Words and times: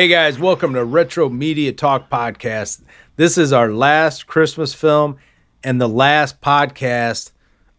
Hey 0.00 0.08
guys, 0.08 0.38
welcome 0.38 0.72
to 0.72 0.82
Retro 0.82 1.28
Media 1.28 1.74
Talk 1.74 2.08
Podcast. 2.08 2.80
This 3.16 3.36
is 3.36 3.52
our 3.52 3.70
last 3.70 4.26
Christmas 4.26 4.72
film 4.72 5.18
and 5.62 5.78
the 5.78 5.90
last 5.90 6.40
podcast 6.40 7.32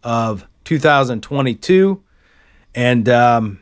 of 0.04 0.46
2022. 0.62 2.00
And 2.76 3.08
um, 3.08 3.58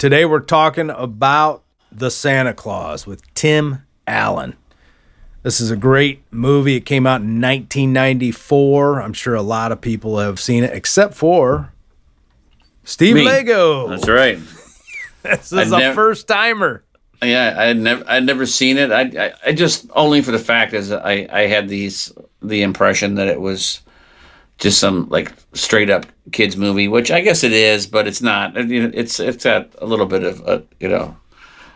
today 0.00 0.24
we're 0.24 0.40
talking 0.40 0.90
about 0.90 1.62
The 1.92 2.10
Santa 2.10 2.54
Clause 2.54 3.06
with 3.06 3.22
Tim 3.34 3.86
Allen. 4.04 4.56
This 5.44 5.60
is 5.60 5.70
a 5.70 5.76
great 5.76 6.24
movie. 6.32 6.74
It 6.74 6.86
came 6.86 7.06
out 7.06 7.20
in 7.20 7.40
1994. 7.40 9.00
I'm 9.00 9.12
sure 9.12 9.36
a 9.36 9.42
lot 9.42 9.70
of 9.70 9.80
people 9.80 10.18
have 10.18 10.40
seen 10.40 10.64
it, 10.64 10.74
except 10.74 11.14
for 11.14 11.72
Steve 12.82 13.14
Me. 13.14 13.24
Lago. 13.24 13.90
That's 13.90 14.08
right. 14.08 14.40
This 15.22 15.52
is 15.52 15.70
a 15.70 15.78
nev- 15.78 15.94
first 15.94 16.26
timer. 16.26 16.82
Yeah, 17.22 17.54
I 17.58 17.64
had 17.66 17.76
never, 17.76 18.04
I'd 18.08 18.24
never 18.24 18.46
seen 18.46 18.78
it. 18.78 18.90
I, 18.90 19.02
I, 19.26 19.32
I 19.46 19.52
just 19.52 19.86
only 19.94 20.22
for 20.22 20.30
the 20.30 20.38
fact 20.38 20.72
is 20.72 20.90
I, 20.90 21.28
I 21.30 21.40
had 21.46 21.68
these 21.68 22.12
the 22.40 22.62
impression 22.62 23.16
that 23.16 23.28
it 23.28 23.40
was 23.40 23.82
just 24.58 24.78
some 24.78 25.08
like 25.10 25.32
straight 25.52 25.90
up 25.90 26.06
kids 26.32 26.56
movie, 26.56 26.88
which 26.88 27.10
I 27.10 27.20
guess 27.20 27.44
it 27.44 27.52
is, 27.52 27.86
but 27.86 28.06
it's 28.06 28.22
not. 28.22 28.52
It's 28.56 29.20
it's 29.20 29.44
got 29.44 29.68
a 29.78 29.86
little 29.86 30.06
bit 30.06 30.24
of 30.24 30.46
uh, 30.48 30.60
you 30.78 30.88
know 30.88 31.16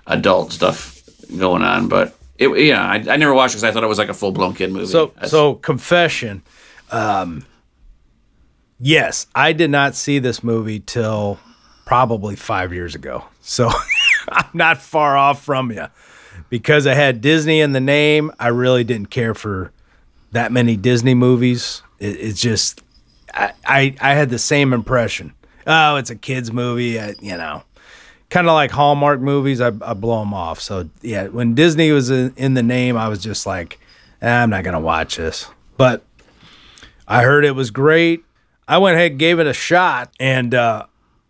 adult 0.07 0.53
stuff 0.53 1.03
going 1.37 1.63
on, 1.63 1.89
but 1.89 2.17
it 2.39 2.49
yeah 2.65 2.83
I, 2.83 2.95
I 2.95 3.17
never 3.17 3.35
watched 3.35 3.53
because 3.55 3.65
I 3.65 3.71
thought 3.71 3.85
it 3.85 3.89
was 3.89 3.99
like 3.99 4.09
a 4.09 4.15
full 4.15 4.33
blown 4.33 4.55
kid 4.55 4.73
movie. 4.73 4.87
So, 4.87 5.07
That's- 5.09 5.31
so 5.31 5.57
confession. 5.57 6.43
Um, 6.91 7.45
yes, 8.81 9.27
I 9.35 9.53
did 9.53 9.71
not 9.71 9.95
see 9.95 10.19
this 10.19 10.43
movie 10.43 10.81
till 10.81 11.39
probably 11.87 12.37
five 12.37 12.73
years 12.73 12.95
ago. 12.95 13.25
So 13.43 13.71
I'm 14.29 14.51
not 14.53 14.81
far 14.81 15.17
off 15.17 15.45
from 15.45 15.71
you. 15.71 15.87
Because 16.51 16.87
I 16.87 16.95
had 16.95 17.21
Disney 17.21 17.61
in 17.61 17.73
the 17.73 17.81
name, 17.81 18.31
I 18.39 18.49
really 18.49 18.85
didn't 18.85 19.11
care 19.11 19.35
for 19.35 19.73
that 20.33 20.53
many 20.53 20.77
Disney 20.77 21.15
movies. 21.15 21.83
It, 21.99 22.17
it's 22.21 22.41
just, 22.41 22.83
I, 23.33 23.53
I, 23.65 23.95
I 24.01 24.15
had 24.15 24.31
the 24.31 24.39
same 24.39 24.73
impression. 24.73 25.33
Oh, 25.67 25.97
it's 25.97 26.11
a 26.11 26.17
kids 26.17 26.53
movie, 26.53 27.01
I, 27.01 27.15
you 27.21 27.37
know. 27.37 27.63
Kind 28.31 28.49
of 28.49 28.55
like 28.55 28.71
Hallmark 28.73 29.21
movies, 29.21 29.61
I, 29.61 29.69
I 29.69 29.95
blow 29.95 30.21
them 30.21 30.35
off. 30.35 30.61
So 30.61 30.89
yeah, 31.03 31.29
when 31.29 31.55
Disney 31.55 31.93
was 31.93 32.11
in, 32.11 32.35
in 32.37 32.55
the 32.55 32.63
name, 32.63 32.97
I 32.97 33.09
was 33.09 33.23
just 33.23 33.47
like, 33.47 33.79
"Ah, 34.21 34.43
I'm 34.43 34.51
not 34.51 34.65
gonna 34.65 34.81
watch 34.81 35.17
this. 35.17 35.49
But 35.77 36.05
I 37.07 37.23
heard 37.23 37.45
it 37.45 37.53
was 37.53 37.71
great. 37.71 38.25
I 38.67 38.79
went 38.79 38.97
ahead 38.97 39.13
and 39.13 39.21
gave 39.21 39.39
it 39.39 39.47
a 39.47 39.53
shot 39.53 40.13
and 40.19 40.55
uh, 40.55 40.87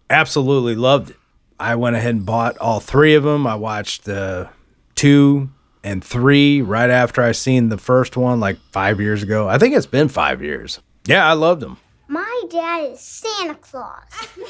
absolutely 0.09 0.75
loved 0.77 1.11
it. 1.11 1.17
I 1.59 1.77
went 1.77 1.97
ahead 1.97 2.15
and 2.15 2.27
bought 2.27 2.59
all 2.59 2.81
three 2.81 3.15
of 3.15 3.23
them. 3.23 3.47
I 3.47 3.55
watched 3.55 4.09
uh, 4.09 4.49
two 4.95 5.51
and 5.83 6.03
three 6.03 6.63
right 6.63 6.91
after 6.91 7.23
I 7.23 7.33
seen 7.33 7.69
the 7.69 7.79
first 7.79 8.17
one, 8.17 8.41
like 8.41 8.59
five 8.73 9.01
years 9.01 9.23
ago. 9.23 9.49
I 9.49 9.59
think 9.59 9.75
it's 9.75 9.87
been 9.87 10.09
five 10.09 10.43
years. 10.43 10.81
Yeah, 11.07 11.29
I 11.29 11.35
loved 11.35 11.61
them. 11.61 11.77
My 12.09 12.43
dad 12.51 12.93
is 12.93 13.01
Santa 13.01 13.55
Claus. 13.55 14.03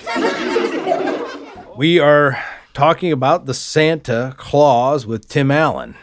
We 1.76 1.98
are 1.98 2.40
talking 2.72 3.10
about 3.10 3.46
the 3.46 3.54
Santa 3.54 4.32
Clause 4.36 5.06
with 5.06 5.28
Tim 5.28 5.50
Allen. 5.50 5.96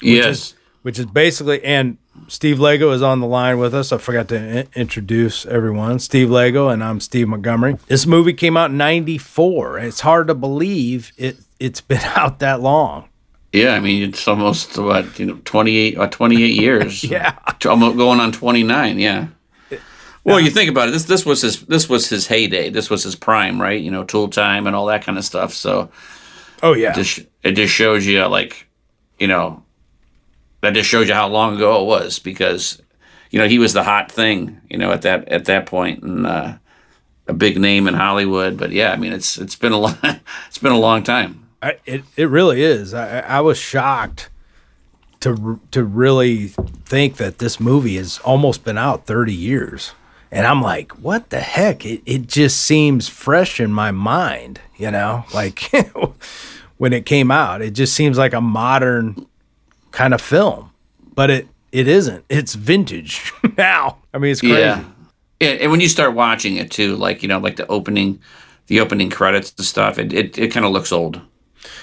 yes, 0.00 0.54
which 0.80 0.98
is 0.98 1.04
basically 1.04 1.62
and 1.62 1.98
Steve 2.28 2.58
Lago 2.60 2.90
is 2.92 3.02
on 3.02 3.20
the 3.20 3.26
line 3.26 3.58
with 3.58 3.74
us. 3.74 3.92
I 3.92 3.98
forgot 3.98 4.28
to 4.28 4.36
in- 4.36 4.68
introduce 4.74 5.44
everyone. 5.46 5.98
Steve 5.98 6.30
Lago 6.30 6.68
and 6.68 6.82
I'm 6.82 7.00
Steve 7.00 7.28
Montgomery. 7.28 7.76
This 7.86 8.06
movie 8.06 8.32
came 8.32 8.56
out 8.56 8.70
in 8.70 8.76
94. 8.76 9.78
It's 9.78 10.00
hard 10.00 10.28
to 10.28 10.34
believe 10.34 11.12
it 11.16 11.36
it's 11.60 11.80
been 11.92 12.00
out 12.16 12.38
that 12.40 12.60
long. 12.60 13.08
yeah. 13.52 13.74
I 13.74 13.80
mean, 13.80 14.02
it's 14.02 14.26
almost 14.28 14.76
what 14.78 15.18
you 15.18 15.26
know 15.26 15.40
twenty 15.44 15.76
eight 15.76 15.96
uh, 15.98 16.06
twenty 16.08 16.42
eight 16.42 16.54
years. 16.60 17.02
Yeah. 17.10 17.38
Almost 17.66 17.96
going 17.96 18.20
on 18.20 18.32
29 18.32 18.98
yeah 18.98 19.28
well 20.24 20.40
you 20.40 20.50
think 20.50 20.68
about 20.70 20.88
it 20.88 20.92
this 20.92 21.04
this 21.04 21.24
was 21.26 21.40
his 21.42 21.62
this 21.66 21.88
was 21.88 22.08
his 22.08 22.26
heyday 22.26 22.68
this 22.70 22.88
was 22.90 23.02
his 23.02 23.14
prime 23.16 23.60
right 23.60 23.80
you 23.82 23.90
know 23.90 24.04
tool 24.04 24.28
time 24.28 24.66
and 24.66 24.74
all 24.76 24.86
that 24.86 25.02
kind 25.04 25.16
of 25.18 25.24
stuff 25.24 25.52
so 25.54 25.90
Oh 26.62 26.72
yeah. 26.74 26.92
just 26.92 27.20
it 27.42 27.52
just 27.52 27.72
shows 27.74 28.06
you 28.06 28.24
like 28.26 28.66
you 29.18 29.26
know 29.28 29.62
that 30.64 30.74
just 30.74 30.88
shows 30.88 31.08
you 31.08 31.14
how 31.14 31.28
long 31.28 31.56
ago 31.56 31.82
it 31.82 31.86
was 31.86 32.18
because 32.18 32.80
you 33.30 33.38
know 33.38 33.48
he 33.48 33.58
was 33.58 33.72
the 33.72 33.84
hot 33.84 34.10
thing 34.10 34.60
you 34.68 34.76
know 34.76 34.92
at 34.92 35.02
that 35.02 35.28
at 35.28 35.44
that 35.46 35.66
point 35.66 36.02
and 36.02 36.26
uh, 36.26 36.56
a 37.26 37.32
big 37.32 37.58
name 37.58 37.88
in 37.88 37.94
Hollywood 37.94 38.56
but 38.56 38.70
yeah 38.70 38.92
I 38.92 38.96
mean 38.96 39.12
it's 39.12 39.38
it's 39.38 39.56
been 39.56 39.72
a 39.72 39.78
long 39.78 39.96
it's 40.48 40.58
been 40.58 40.72
a 40.72 40.78
long 40.78 41.02
time 41.02 41.44
I, 41.64 41.78
it 41.86 42.04
it 42.16 42.28
really 42.28 42.62
is. 42.62 42.92
I, 42.92 43.20
I 43.20 43.40
was 43.40 43.56
shocked 43.56 44.28
to 45.20 45.58
to 45.70 45.82
really 45.82 46.48
think 46.84 47.16
that 47.16 47.38
this 47.38 47.58
movie 47.58 47.96
has 47.96 48.18
almost 48.18 48.64
been 48.64 48.76
out 48.76 49.06
30 49.06 49.32
years. 49.32 49.94
And 50.30 50.46
I'm 50.46 50.60
like, 50.60 50.92
what 50.98 51.30
the 51.30 51.40
heck? 51.40 51.86
It 51.86 52.02
it 52.04 52.26
just 52.26 52.60
seems 52.60 53.08
fresh 53.08 53.60
in 53.60 53.72
my 53.72 53.92
mind, 53.92 54.60
you 54.76 54.90
know? 54.90 55.24
Like 55.32 55.72
when 56.76 56.92
it 56.92 57.06
came 57.06 57.30
out, 57.30 57.62
it 57.62 57.70
just 57.70 57.94
seems 57.94 58.18
like 58.18 58.34
a 58.34 58.42
modern 58.42 59.26
kind 59.94 60.12
of 60.12 60.20
film. 60.20 60.70
But 61.14 61.30
it 61.30 61.48
it 61.72 61.88
isn't. 61.88 62.24
It's 62.28 62.54
vintage 62.54 63.32
now. 63.56 63.98
I 64.12 64.18
mean, 64.18 64.32
it's 64.32 64.40
crazy. 64.40 64.60
Yeah. 64.60 64.84
yeah. 65.40 65.48
And 65.48 65.70
when 65.70 65.80
you 65.80 65.88
start 65.88 66.14
watching 66.14 66.56
it 66.56 66.70
too, 66.70 66.96
like, 66.96 67.22
you 67.22 67.28
know, 67.28 67.38
like 67.38 67.56
the 67.56 67.66
opening, 67.66 68.20
the 68.68 68.80
opening 68.80 69.10
credits 69.10 69.52
and 69.56 69.66
stuff, 69.66 69.98
it, 69.98 70.12
it, 70.12 70.38
it 70.38 70.52
kind 70.52 70.64
of 70.64 70.72
looks 70.72 70.92
old. 70.92 71.20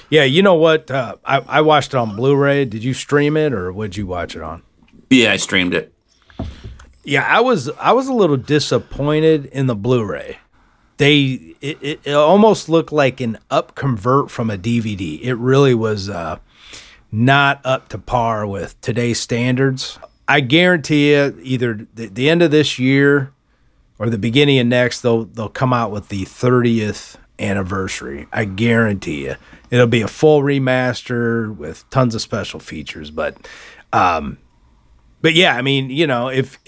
Yeah, 0.10 0.24
you 0.24 0.44
know 0.44 0.56
what? 0.56 0.90
Uh, 0.90 1.16
I, 1.26 1.40
I 1.40 1.62
watched 1.62 1.94
it 1.94 1.98
on 1.98 2.16
Blu-ray. 2.16 2.66
Did 2.66 2.84
you 2.84 2.94
stream 2.94 3.36
it 3.36 3.52
or 3.52 3.74
would 3.74 3.98
you 3.98 4.06
watch 4.08 4.36
it 4.36 4.42
on? 4.42 4.62
Yeah, 5.10 5.34
I 5.34 5.38
streamed 5.38 5.74
it. 5.74 5.94
Yeah, 7.04 7.26
I 7.28 7.42
was 7.42 7.70
I 7.80 7.92
was 7.94 8.08
a 8.08 8.14
little 8.14 8.38
disappointed 8.38 9.48
in 9.48 9.66
the 9.66 9.76
Blu-ray. 9.76 10.38
They 10.98 11.56
it, 11.60 11.78
it, 11.82 12.00
it 12.06 12.14
almost 12.14 12.70
looked 12.70 12.92
like 12.92 13.20
an 13.20 13.40
up 13.50 13.76
convert 13.76 14.30
from 14.30 14.50
a 14.50 14.58
DVD. 14.58 15.20
It 15.22 15.34
really 15.36 15.74
was 15.74 16.10
uh, 16.10 16.38
not 17.12 17.62
up 17.66 17.90
to 17.90 17.98
par 17.98 18.48
with 18.48 18.80
today's 18.82 19.20
standards. 19.20 20.00
I 20.28 20.40
guarantee 20.40 21.14
you, 21.14 21.38
either 21.42 21.88
the, 21.94 22.30
end 22.30 22.42
of 22.42 22.52
this 22.52 22.80
year 22.80 23.34
or 24.00 24.10
the 24.10 24.18
beginning 24.18 24.60
of 24.60 24.68
next, 24.68 25.02
they'll 25.02 25.26
they'll 25.26 25.50
come 25.50 25.74
out 25.74 25.92
with 25.92 26.08
the 26.08 26.24
30th 26.24 27.18
anniversary. 27.38 28.28
I 28.32 28.46
guarantee 28.46 29.26
you, 29.26 29.36
it'll 29.70 29.88
be 29.88 30.02
a 30.02 30.08
full 30.08 30.42
remaster 30.42 31.54
with 31.54 31.90
tons 31.90 32.16
of 32.16 32.22
special 32.22 32.60
features. 32.60 33.12
But 33.12 33.36
um, 33.92 34.38
but 35.22 35.34
yeah, 35.34 35.56
I 35.56 35.62
mean, 35.62 35.90
you 35.90 36.08
know, 36.08 36.30
if 36.30 36.60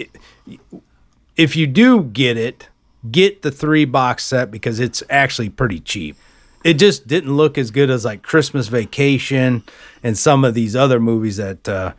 if 1.37 1.55
you 1.55 1.67
do 1.67 2.03
get 2.03 2.37
it, 2.37 2.67
get 3.09 3.43
the 3.43 3.51
three 3.51 3.85
box 3.85 4.23
set 4.25 4.51
because 4.51 4.79
it's 4.79 5.01
actually 5.09 5.49
pretty 5.49 5.79
cheap. 5.79 6.17
It 6.63 6.75
just 6.75 7.07
didn't 7.07 7.35
look 7.35 7.57
as 7.57 7.71
good 7.71 7.89
as 7.89 8.05
like 8.05 8.21
Christmas 8.21 8.67
Vacation 8.67 9.63
and 10.01 10.17
some 10.17 10.45
of 10.45 10.53
these 10.53 10.75
other 10.75 10.99
movies 10.99 11.37
that 11.37 11.67
uh, 11.67 11.93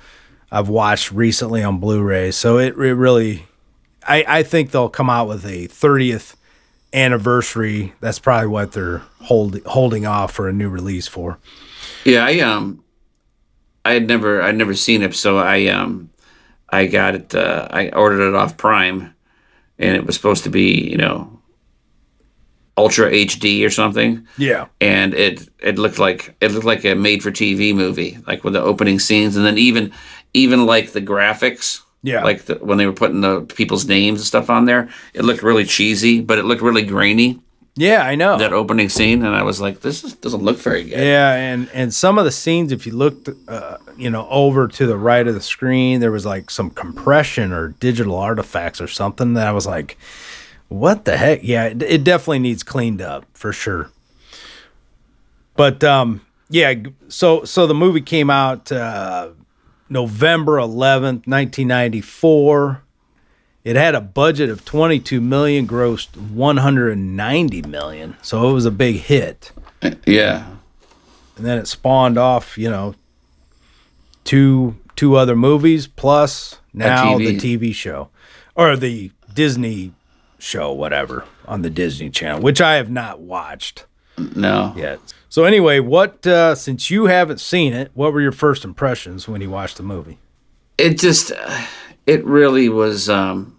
I've 0.51 0.69
watched 0.69 1.13
recently 1.13 1.63
on 1.63 1.79
Blu-ray. 1.79 2.31
So 2.31 2.59
it, 2.59 2.77
it 2.79 2.95
really, 2.95 3.47
I, 4.07 4.25
I 4.27 4.43
think 4.43 4.71
they'll 4.71 4.89
come 4.89 5.11
out 5.11 5.29
with 5.29 5.45
a 5.45 5.69
30th 5.69 6.37
anniversary. 6.93 7.93
That's 8.01 8.19
probably 8.19 8.49
what 8.49 8.73
they're 8.73 9.03
hold, 9.21 9.61
holding 9.67 10.07
off 10.07 10.33
for 10.33 10.49
a 10.49 10.53
new 10.53 10.69
release 10.69 11.09
for. 11.09 11.39
Yeah, 12.05 12.25
I, 12.25 12.41
um, 12.41 12.83
I 13.85 13.93
had 13.93 14.07
never, 14.07 14.41
I'd 14.41 14.57
never 14.57 14.75
seen 14.75 15.03
it. 15.03 15.15
So 15.15 15.39
I, 15.39 15.67
um, 15.67 16.11
I 16.71 16.87
got 16.87 17.15
it, 17.15 17.35
uh, 17.35 17.69
I 17.71 17.91
ordered 17.91 18.29
it 18.29 18.35
off 18.35 18.57
Prime 18.57 19.15
and 19.79 19.97
it 19.97 20.07
was 20.07 20.17
supposed 20.17 20.45
to 20.45 20.51
be, 20.51 20.89
you 20.89 20.97
know, 20.97 21.41
Ultra 22.77 23.11
HD 23.11 23.65
or 23.65 23.71
something. 23.71 24.27
Yeah. 24.37 24.67
and 24.81 25.15
it 25.15 25.49
it 25.61 25.79
looked 25.79 25.99
like 25.99 26.35
it 26.41 26.51
looked 26.53 26.67
like 26.67 26.85
a 26.85 26.95
made 26.95 27.23
for 27.23 27.31
TV 27.31 27.75
movie, 27.75 28.19
like 28.27 28.43
with 28.45 28.53
the 28.55 28.61
opening 28.63 28.99
scenes, 28.99 29.37
and 29.37 29.47
then 29.47 29.59
even 29.59 29.93
even 30.33 30.67
like 30.67 30.91
the 30.93 31.01
graphics, 31.01 31.81
Yeah. 32.03 32.25
like 32.25 32.47
the, 32.47 32.55
when 32.57 32.77
they 32.79 32.87
were 32.87 32.93
putting 32.93 33.21
the 33.21 33.43
people's 33.43 33.87
names 33.87 34.19
and 34.21 34.27
stuff 34.27 34.51
on 34.51 34.65
there, 34.65 34.89
it 35.15 35.25
looked 35.25 35.43
really 35.45 35.65
cheesy, 35.65 36.21
but 36.21 36.39
it 36.39 36.45
looked 36.45 36.63
really 36.63 36.83
grainy. 36.85 37.39
Yeah, 37.77 38.03
I 38.05 38.15
know. 38.15 38.39
That 38.39 38.53
opening 38.53 38.89
scene, 38.89 39.25
and 39.25 39.35
I 39.35 39.43
was 39.43 39.61
like, 39.61 39.81
this 39.81 40.05
is, 40.05 40.13
doesn't 40.15 40.43
look 40.45 40.59
very 40.59 40.85
good. 40.85 40.99
Yeah, 40.99 41.35
and 41.35 41.69
and 41.75 41.93
some 41.95 42.19
of 42.19 42.25
the 42.25 42.31
scenes, 42.33 42.71
if 42.73 42.87
you 42.87 42.93
looked, 42.97 43.29
uh, 43.49 43.77
you 43.97 44.11
know, 44.11 44.29
over 44.31 44.69
to 44.69 44.87
the 44.87 44.97
right 44.97 45.27
of 45.27 45.35
the 45.35 45.41
screen, 45.41 45.99
there 46.01 46.13
was 46.13 46.25
like 46.25 46.51
some 46.51 46.71
compression 46.71 47.53
or 47.53 47.69
digital 47.81 48.15
artifacts 48.17 48.81
or 48.81 48.87
something 48.89 49.35
that 49.35 49.47
I 49.49 49.53
was 49.53 49.67
like, 49.67 49.97
"What 50.69 51.05
the 51.05 51.17
heck?" 51.17 51.41
Yeah, 51.43 51.65
it, 51.67 51.83
it 51.83 52.05
definitely 52.05 52.41
needs 52.41 52.63
cleaned 52.63 53.03
up 53.03 53.25
for 53.35 53.53
sure. 53.53 53.91
But 55.57 55.85
um, 55.85 56.21
yeah, 56.49 56.75
so 57.09 57.45
so 57.45 57.67
the 57.67 57.75
movie 57.75 58.01
came 58.01 58.31
out 58.31 58.71
uh, 58.73 59.31
November 59.89 60.59
eleventh, 60.59 61.27
nineteen 61.27 61.69
ninety 61.69 62.01
four. 62.01 62.83
It 63.63 63.77
had 63.77 63.95
a 63.95 64.01
budget 64.03 64.51
of 64.51 64.63
22 64.67 65.23
million, 65.23 65.67
grossed 65.67 66.19
190 66.19 67.63
million. 67.63 68.15
So 68.21 68.51
it 68.51 68.53
was 68.53 68.67
a 68.67 68.71
big 68.71 68.97
hit. 68.97 69.53
Yeah, 70.07 70.47
and 71.39 71.47
then 71.47 71.57
it 71.57 71.67
spawned 71.67 72.19
off, 72.19 72.59
you 72.59 72.69
know, 72.69 72.95
two 74.25 74.77
two 74.97 75.17
other 75.17 75.35
movies 75.35 75.87
plus 75.87 76.59
now 76.73 77.19
the 77.19 77.37
TV. 77.37 77.59
TV 77.59 77.75
show 77.75 78.09
or 78.55 78.77
the 78.77 79.11
Disney 79.33 79.93
show, 80.45 80.73
whatever, 80.73 81.25
on 81.47 81.63
the 81.63 81.71
Disney 81.71 82.11
Channel, 82.11 82.41
which 82.43 82.61
I 82.61 82.75
have 82.77 82.91
not 82.91 83.21
watched 83.21 83.87
No. 84.37 84.73
yet. 84.77 85.01
So 85.29 85.45
anyway, 85.45 85.81
what 85.81 86.25
uh, 86.27 86.55
since 86.55 86.91
you 86.91 87.07
haven't 87.07 87.41
seen 87.41 87.73
it, 87.73 87.91
what 87.95 88.13
were 88.13 88.21
your 88.21 88.33
first 88.33 88.65
impressions 88.65 89.27
when 89.27 89.41
you 89.41 89.51
watched 89.51 89.77
the 89.79 89.83
movie? 89.83 90.19
It 90.79 90.99
just, 90.99 91.33
uh, 91.33 91.65
it 92.07 92.25
really 92.25 92.69
was. 92.69 93.09
um 93.09 93.57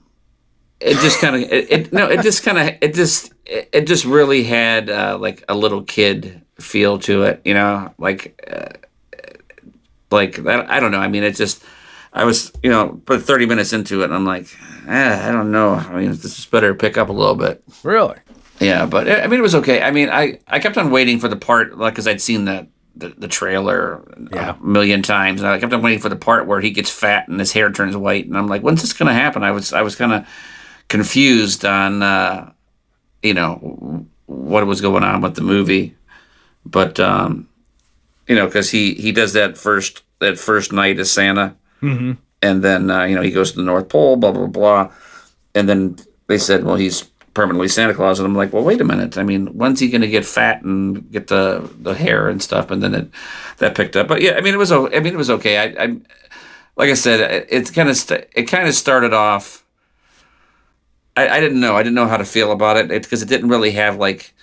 It 0.80 0.96
just 1.00 1.20
kind 1.20 1.36
of, 1.36 1.42
it, 1.52 1.72
it 1.72 1.94
no, 1.94 2.08
it 2.10 2.22
just 2.22 2.44
kind 2.44 2.58
of, 2.58 2.76
it 2.82 2.94
just, 2.94 3.34
it, 3.46 3.70
it 3.74 3.88
just 3.88 4.06
really 4.06 4.44
had 4.44 4.90
uh, 4.90 5.18
like 5.20 5.44
a 5.50 5.56
little 5.56 5.84
kid 5.84 6.42
feel 6.60 7.00
to 7.00 7.24
it, 7.24 7.42
you 7.44 7.54
know, 7.54 7.94
like, 7.98 8.42
uh, 8.52 8.70
like 10.12 10.40
I, 10.46 10.78
I 10.78 10.80
don't 10.80 10.92
know. 10.92 11.00
I 11.00 11.08
mean, 11.10 11.24
it 11.24 11.36
just, 11.36 11.64
I 12.16 12.24
was, 12.24 12.52
you 12.64 12.70
know, 12.70 13.00
put 13.06 13.22
30 13.24 13.46
minutes 13.46 13.74
into 13.74 14.02
it, 14.02 14.06
and 14.06 14.14
I'm 14.14 14.26
like, 14.26 14.48
eh, 14.88 15.30
I 15.30 15.32
don't 15.32 15.52
know. 15.52 15.72
I 15.74 16.00
mean, 16.00 16.10
this 16.12 16.40
is 16.40 16.46
better 16.46 16.70
to 16.72 16.76
pick 16.78 16.98
up 16.98 17.10
a 17.10 17.14
little 17.14 17.36
bit. 17.36 17.62
Really? 17.84 18.18
Yeah, 18.62 18.86
but 18.86 19.10
I 19.10 19.28
mean, 19.28 19.40
it 19.40 19.44
was 19.44 19.56
okay. 19.56 19.82
I 19.82 19.92
mean, 19.92 20.10
I, 20.10 20.40
I 20.48 20.60
kept 20.60 20.78
on 20.78 20.90
waiting 20.92 21.20
for 21.20 21.28
the 21.28 21.36
part, 21.36 21.78
like, 21.78 21.94
because 21.94 22.08
I'd 22.08 22.22
seen 22.22 22.46
the, 22.46 22.68
the, 22.96 23.10
the 23.10 23.28
trailer 23.28 24.02
Yeah. 24.32 24.56
a 24.58 24.64
million 24.64 25.02
times, 25.02 25.42
and 25.42 25.50
I 25.50 25.60
kept 25.60 25.74
on 25.74 25.82
waiting 25.82 26.00
for 26.00 26.08
the 26.08 26.16
part 26.16 26.48
where 26.48 26.62
he 26.62 26.72
gets 26.72 26.90
fat 26.90 27.28
and 27.28 27.38
his 27.38 27.52
hair 27.52 27.70
turns 27.70 27.98
white, 27.98 28.26
and 28.28 28.38
I'm 28.38 28.48
like, 28.48 28.62
when's 28.62 28.82
this 28.82 28.94
gonna 28.94 29.14
happen? 29.14 29.44
I 29.44 29.52
was 29.52 29.74
I 29.74 29.82
was 29.82 29.98
kind 29.98 30.14
of 30.14 30.26
confused 30.88 31.66
on, 31.66 32.02
uh, 32.02 32.54
you 33.22 33.34
know, 33.34 34.06
what 34.28 34.66
was 34.66 34.80
going 34.80 35.04
on 35.04 35.20
with 35.20 35.36
the 35.36 35.42
movie, 35.42 35.96
but 36.66 36.98
um, 37.00 37.50
you 38.28 38.36
know, 38.36 38.46
because 38.46 38.72
he 38.72 38.94
he 38.94 39.12
does 39.12 39.34
that 39.34 39.58
first 39.58 40.04
that 40.20 40.40
first 40.40 40.72
night 40.72 40.98
as 40.98 41.12
Santa, 41.12 41.56
and 42.42 42.64
then 42.64 42.90
uh, 42.90 43.04
you 43.04 43.16
know 43.16 43.22
he 43.22 43.32
goes 43.32 43.52
to 43.52 43.58
the 43.58 43.64
North 43.64 43.90
Pole, 43.90 44.16
blah 44.18 44.32
blah 44.32 44.48
blah, 44.48 44.92
and 45.54 45.68
then 45.70 45.98
they 46.28 46.38
said, 46.38 46.64
well, 46.64 46.76
he's 46.76 47.04
permanently 47.36 47.68
Santa 47.68 47.94
Claus, 47.94 48.20
and 48.20 48.26
I'm 48.26 48.36
like, 48.36 48.52
well, 48.54 48.64
wait 48.64 48.82
a 48.82 48.86
minute. 48.86 49.18
I 49.18 49.24
mean, 49.24 49.48
when's 49.48 49.80
he 49.80 49.90
going 49.90 50.02
to 50.02 50.08
get 50.08 50.26
fat 50.26 50.64
and 50.64 51.12
get 51.12 51.28
the 51.28 51.70
the 51.80 51.94
hair 51.94 52.30
and 52.30 52.42
stuff? 52.42 52.72
And 52.72 52.82
then 52.82 52.96
it 52.96 53.10
that 53.58 53.76
picked 53.76 53.96
up. 53.96 54.08
But 54.08 54.22
yeah, 54.22 54.34
I 54.34 54.42
mean, 54.42 54.54
it 54.54 54.58
was 54.58 54.72
I 54.72 54.88
mean, 54.88 55.14
it 55.14 55.18
was 55.18 55.30
okay. 55.30 55.58
I, 55.58 55.84
I 55.84 55.98
like 56.76 56.90
I 56.90 56.94
said, 56.96 57.20
it, 57.20 57.48
it's 57.50 57.72
kind 57.72 57.90
of 57.90 57.98
st- 57.98 58.28
it 58.36 58.44
kind 58.44 58.68
of 58.68 58.74
started 58.74 59.14
off. 59.14 59.64
I, 61.16 61.30
I 61.30 61.40
didn't 61.40 61.60
know. 61.60 61.76
I 61.76 61.84
didn't 61.84 61.96
know 61.96 62.08
how 62.08 62.18
to 62.18 62.26
feel 62.26 62.52
about 62.52 62.78
it 62.78 62.90
because 62.90 63.22
it 63.22 63.30
didn't 63.30 63.50
really 63.50 63.72
have 63.72 63.98
like 63.98 64.34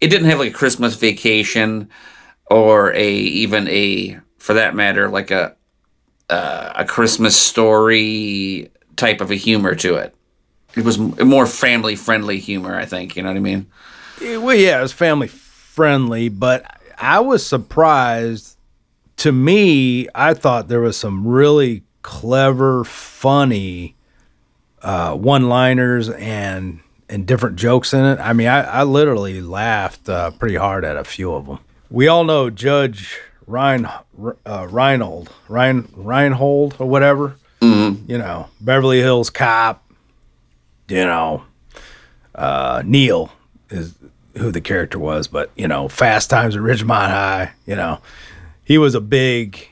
it 0.00 0.08
didn't 0.08 0.28
have 0.28 0.38
like 0.38 0.50
a 0.50 0.54
Christmas 0.54 0.94
vacation 0.94 1.88
or 2.50 2.92
a 2.92 3.10
even 3.12 3.66
a 3.68 4.18
for 4.38 4.54
that 4.54 4.74
matter 4.74 5.08
like 5.08 5.30
a 5.30 5.56
uh, 6.32 6.72
a 6.76 6.84
Christmas 6.84 7.36
story 7.36 8.70
type 8.96 9.20
of 9.20 9.30
a 9.30 9.34
humor 9.34 9.74
to 9.76 9.96
it. 9.96 10.14
It 10.74 10.84
was 10.84 10.98
more 10.98 11.46
family 11.46 11.96
friendly 11.96 12.38
humor, 12.38 12.76
I 12.76 12.86
think. 12.86 13.14
You 13.16 13.22
know 13.22 13.28
what 13.28 13.36
I 13.36 13.40
mean? 13.40 13.66
Yeah, 14.20 14.38
Well, 14.38 14.56
yeah, 14.56 14.78
it 14.78 14.82
was 14.82 14.92
family 14.92 15.28
friendly, 15.28 16.28
but 16.30 16.64
I 16.98 17.20
was 17.20 17.44
surprised. 17.44 18.56
To 19.18 19.30
me, 19.30 20.08
I 20.14 20.34
thought 20.34 20.68
there 20.68 20.80
was 20.80 20.96
some 20.96 21.26
really 21.26 21.84
clever, 22.02 22.82
funny 22.84 23.94
uh, 24.80 25.14
one-liners 25.14 26.08
and 26.10 26.80
and 27.08 27.26
different 27.26 27.56
jokes 27.56 27.92
in 27.92 28.04
it. 28.04 28.18
I 28.18 28.32
mean, 28.32 28.48
I, 28.48 28.62
I 28.62 28.82
literally 28.84 29.42
laughed 29.42 30.08
uh, 30.08 30.30
pretty 30.30 30.56
hard 30.56 30.84
at 30.84 30.96
a 30.96 31.04
few 31.04 31.34
of 31.34 31.46
them. 31.46 31.58
We 31.90 32.08
all 32.08 32.24
know 32.24 32.48
Judge 32.48 33.20
Rein 33.52 33.84
uh, 33.84 34.66
Reinhold, 34.70 35.30
Rein 35.46 35.86
Reinhold 35.94 36.76
or 36.78 36.88
whatever. 36.88 37.36
You 38.08 38.18
know, 38.18 38.48
Beverly 38.60 39.00
Hills 39.00 39.28
Cop. 39.28 39.84
You 40.88 41.04
know, 41.04 41.44
uh, 42.34 42.82
Neil 42.84 43.30
is 43.70 43.94
who 44.36 44.50
the 44.50 44.60
character 44.60 44.98
was, 44.98 45.28
but 45.28 45.50
you 45.54 45.68
know, 45.68 45.86
Fast 45.86 46.30
Times 46.30 46.56
at 46.56 46.62
Ridgemont 46.62 47.10
High, 47.10 47.52
you 47.66 47.76
know, 47.76 48.00
he 48.64 48.78
was 48.78 48.94
a 48.94 49.00
big 49.00 49.68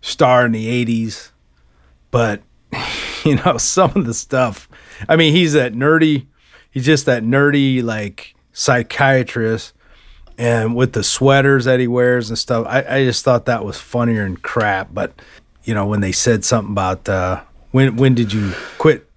star 0.00 0.44
in 0.44 0.52
the 0.52 0.84
'80s, 0.84 1.30
but 2.10 2.42
you 3.24 3.36
know, 3.36 3.56
some 3.56 3.92
of 3.94 4.04
the 4.04 4.14
stuff. 4.14 4.68
I 5.08 5.14
mean, 5.16 5.32
he's 5.32 5.52
that 5.52 5.74
nerdy. 5.74 6.26
He's 6.72 6.84
just 6.84 7.06
that 7.06 7.22
nerdy 7.22 7.82
like 7.82 8.34
psychiatrist, 8.52 9.74
and 10.38 10.74
with 10.74 10.92
the 10.92 11.02
sweaters 11.02 11.64
that 11.64 11.80
he 11.80 11.86
wears 11.86 12.28
and 12.28 12.38
stuff. 12.38 12.66
I, 12.68 12.84
I 12.88 13.04
just 13.04 13.24
thought 13.24 13.46
that 13.46 13.64
was 13.64 13.78
funnier 13.78 14.24
than 14.24 14.36
crap. 14.36 14.92
But 14.92 15.12
you 15.64 15.74
know, 15.74 15.86
when 15.86 16.00
they 16.00 16.12
said 16.12 16.44
something 16.44 16.72
about 16.72 17.08
uh, 17.08 17.42
when 17.70 17.96
when 17.96 18.14
did 18.14 18.32
you 18.32 18.52
quit 18.78 19.08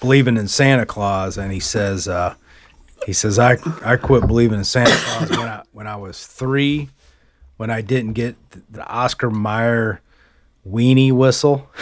believing 0.00 0.36
in 0.36 0.48
Santa 0.48 0.86
Claus, 0.86 1.36
and 1.38 1.52
he 1.52 1.60
says. 1.60 2.08
Uh, 2.08 2.34
he 3.06 3.12
says, 3.12 3.38
I, 3.38 3.56
I 3.82 3.96
quit 3.96 4.26
believing 4.26 4.58
in 4.58 4.64
Santa 4.64 4.94
Claus 4.94 5.30
when 5.30 5.48
I, 5.48 5.62
when 5.72 5.86
I 5.86 5.96
was 5.96 6.26
three, 6.26 6.90
when 7.56 7.70
I 7.70 7.80
didn't 7.80 8.12
get 8.12 8.36
the, 8.70 8.86
Oscar 8.86 9.30
Mayer 9.30 10.00
weenie 10.68 11.12
whistle. 11.12 11.70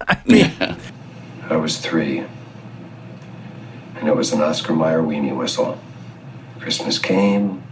I 0.00 1.56
was 1.56 1.78
three. 1.78 2.24
And 3.96 4.08
it 4.08 4.14
was 4.14 4.32
an 4.32 4.40
Oscar 4.40 4.74
Mayer 4.74 5.02
weenie 5.02 5.36
whistle. 5.36 5.80
Christmas 6.60 6.98
came, 6.98 7.64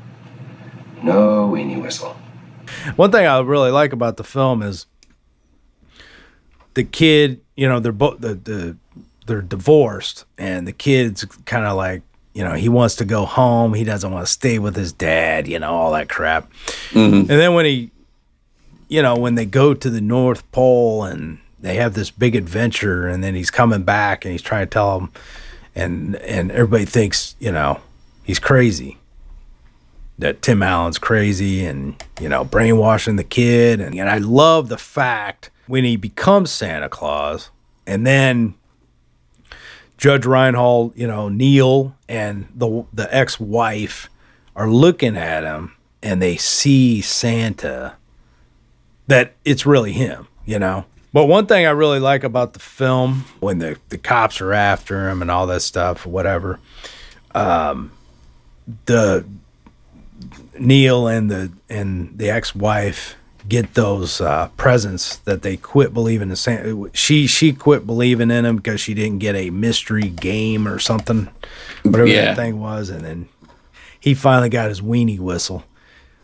no 1.07 1.49
weenie 1.49 1.81
whistle. 1.81 2.17
One 2.97 3.11
thing 3.11 3.27
I 3.27 3.39
really 3.41 3.71
like 3.71 3.93
about 3.93 4.17
the 4.17 4.25
film 4.25 4.63
is 4.63 4.87
the 6.75 6.85
kid, 6.85 7.41
you 7.57 7.69
know, 7.69 7.81
they're 7.81 7.93
both 7.93 8.21
the, 8.21 8.35
the 8.35 8.77
they're 9.27 9.43
divorced 9.43 10.25
and 10.39 10.67
the 10.67 10.73
kid's 10.73 11.25
kind 11.47 11.65
of 11.65 11.77
like, 11.77 12.03
you 12.33 12.45
know, 12.45 12.53
he 12.53 12.69
wants 12.69 12.97
to 12.97 13.05
go 13.05 13.25
home, 13.25 13.75
he 13.75 13.85
doesn't 13.85 14.13
want 14.13 14.27
to 14.27 14.31
stay 14.31 14.59
with 14.59 14.77
his 14.77 14.93
dad, 14.93 15.49
you 15.49 15.59
know, 15.59 15.73
all 15.73 15.93
that 15.93 16.09
crap. 16.09 16.51
Mm-hmm. 16.91 17.15
And 17.15 17.29
then 17.29 17.55
when 17.55 17.65
he 17.65 17.91
you 18.89 19.03
know, 19.03 19.17
when 19.17 19.35
they 19.35 19.47
go 19.47 19.75
to 19.75 19.91
the 19.91 20.01
North 20.01 20.49
Pole 20.53 21.05
and 21.05 21.39
they 21.59 21.75
have 21.75 21.95
this 21.95 22.11
big 22.11 22.37
adventure 22.37 23.09
and 23.09 23.25
then 23.25 23.35
he's 23.35 23.51
coming 23.51 23.83
back 23.83 24.25
and 24.25 24.31
he's 24.31 24.43
trying 24.43 24.67
to 24.67 24.71
tell 24.71 25.01
them 25.01 25.13
and 25.75 26.17
and 26.17 26.51
everybody 26.51 26.85
thinks, 26.85 27.37
you 27.39 27.53
know, 27.53 27.81
he's 28.25 28.39
crazy. 28.39 28.99
That 30.19 30.41
Tim 30.41 30.63
Allen's 30.63 30.99
crazy 30.99 31.67
and, 31.67 32.03
you 32.21 32.29
know, 32.29 32.43
brainwashing 32.43 33.17
the 33.17 33.25
kid 33.25 33.81
and, 33.81 33.95
and 33.95 34.09
I 34.09 34.19
love 34.19 34.69
the 34.69 34.79
fact 34.79 35.51
when 35.67 35.85
he 35.85 35.97
becomes 35.97 36.51
Santa 36.51 36.89
Claus 36.89 37.51
and 37.87 38.07
then 38.07 38.55
Judge 39.99 40.27
Reinhold, 40.27 40.93
you 40.97 41.07
know, 41.07 41.29
Neil 41.29 41.95
and 42.09 42.49
the 42.55 42.85
the 42.93 43.15
ex-wife 43.15 44.09
are 44.55 44.71
looking 44.71 45.17
at 45.17 45.45
him 45.45 45.73
and 46.03 46.23
they 46.23 46.37
see 46.37 47.01
Santa 47.01 47.97
that 49.07 49.35
it's 49.45 49.67
really 49.67 49.93
him, 49.93 50.29
you 50.45 50.59
know. 50.59 50.85
But 51.13 51.27
one 51.27 51.47
thing 51.47 51.67
I 51.67 51.71
really 51.71 52.01
like 52.01 52.25
about 52.25 52.53
the 52.53 52.59
film 52.59 53.25
when 53.41 53.59
the, 53.59 53.79
the 53.89 53.99
cops 53.99 54.41
are 54.41 54.53
after 54.53 55.09
him 55.09 55.23
and 55.23 55.31
all 55.31 55.47
that 55.47 55.63
stuff, 55.63 56.05
whatever, 56.05 56.61
um, 57.35 57.91
the 58.85 59.25
Neil 60.59 61.07
and 61.07 61.31
the 61.31 61.53
and 61.69 62.17
the 62.19 62.31
ex-wife 62.31 63.17
get 63.49 63.75
those 63.75 64.21
uh, 64.21 64.49
presents 64.57 65.17
that 65.19 65.43
they 65.43 65.57
quit 65.57 65.95
believing 65.95 66.31
in 66.31 66.37
Santa. 66.37 66.91
She 66.95 67.27
she 67.27 67.53
quit 67.53 67.87
believing 67.87 68.31
in 68.31 68.45
him 68.45 68.57
because 68.57 68.81
she 68.81 68.95
didn't 68.95 69.19
get 69.19 69.35
a 69.37 69.51
mystery 69.51 70.09
game 70.09 70.67
or 70.67 70.79
something, 70.79 71.29
whatever 71.83 72.07
Yeah. 72.07 72.25
that 72.27 72.37
thing 72.37 72.59
was, 72.61 72.91
and 72.91 73.05
then 73.05 73.29
he 74.01 74.15
finally 74.15 74.49
got 74.49 74.69
his 74.69 74.81
weenie 74.81 75.19
whistle. 75.21 75.65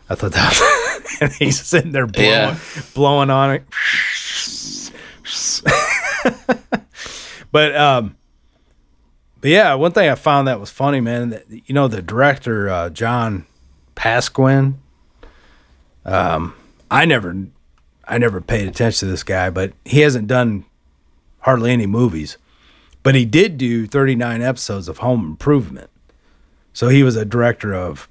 I 0.09 0.15
thought 0.15 0.33
that, 0.33 0.49
was, 0.51 1.17
and 1.21 1.31
he's 1.33 1.61
sitting 1.61 1.91
there 1.91 2.07
blowing, 2.07 2.29
Yeah. 2.29 2.57
blowing 2.93 3.29
on 3.29 3.51
it. 3.51 3.63
but 7.51 7.75
um, 7.75 8.15
but 9.41 9.49
yeah, 9.49 9.73
one 9.75 9.91
thing 9.91 10.09
I 10.09 10.15
found 10.15 10.47
that 10.47 10.59
was 10.59 10.69
funny, 10.69 10.99
man. 11.01 11.29
That, 11.29 11.45
you 11.49 11.73
know, 11.73 11.87
the 11.87 12.01
director 12.01 12.69
uh, 12.69 12.89
John 12.89 13.45
Pasquin. 13.95 14.75
Um, 16.05 16.55
I 16.91 17.05
never, 17.05 17.35
I 18.05 18.17
never 18.17 18.41
paid 18.41 18.67
attention 18.67 19.07
to 19.07 19.11
this 19.11 19.23
guy, 19.23 19.49
but 19.49 19.73
he 19.85 20.01
hasn't 20.01 20.27
done 20.27 20.65
hardly 21.39 21.71
any 21.71 21.85
movies. 21.85 22.37
But 23.03 23.15
he 23.15 23.25
did 23.25 23.57
do 23.57 23.85
39 23.85 24.41
episodes 24.41 24.87
of 24.87 24.99
Home 24.99 25.25
Improvement. 25.25 25.89
So 26.71 26.87
he 26.87 27.03
was 27.03 27.15
a 27.15 27.25
director 27.25 27.73
of 27.73 28.07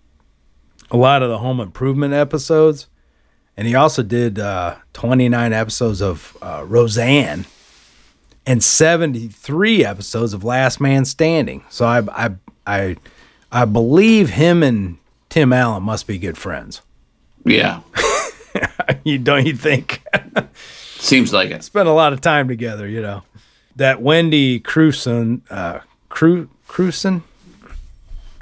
a 0.90 0.96
lot 0.96 1.22
of 1.22 1.30
the 1.30 1.38
Home 1.38 1.60
Improvement 1.60 2.12
episodes. 2.12 2.88
And 3.56 3.66
he 3.66 3.74
also 3.74 4.02
did 4.02 4.38
uh, 4.38 4.76
29 4.92 5.52
episodes 5.52 6.00
of 6.00 6.36
uh, 6.42 6.64
Roseanne 6.66 7.46
and 8.46 8.62
73 8.62 9.84
episodes 9.84 10.32
of 10.34 10.44
Last 10.44 10.80
Man 10.80 11.04
Standing. 11.04 11.64
So 11.68 11.86
I, 11.86 12.26
I, 12.26 12.30
I, 12.66 12.96
I 13.50 13.64
believe 13.64 14.30
him 14.30 14.62
and 14.62 14.98
Tim 15.32 15.50
Allen 15.54 15.82
must 15.82 16.06
be 16.06 16.18
good 16.18 16.36
friends. 16.36 16.82
Yeah. 17.46 17.80
you 19.02 19.16
don't 19.16 19.46
you 19.46 19.56
think? 19.56 20.02
Seems 20.98 21.32
like 21.32 21.50
it. 21.50 21.64
Spent 21.64 21.88
a 21.88 21.92
lot 21.92 22.12
of 22.12 22.20
time 22.20 22.48
together, 22.48 22.86
you 22.86 23.00
know. 23.00 23.22
That 23.76 24.02
Wendy 24.02 24.60
Crewson, 24.60 25.40
uh, 25.48 25.78
Cru 26.10 26.50
Crewson. 26.68 27.22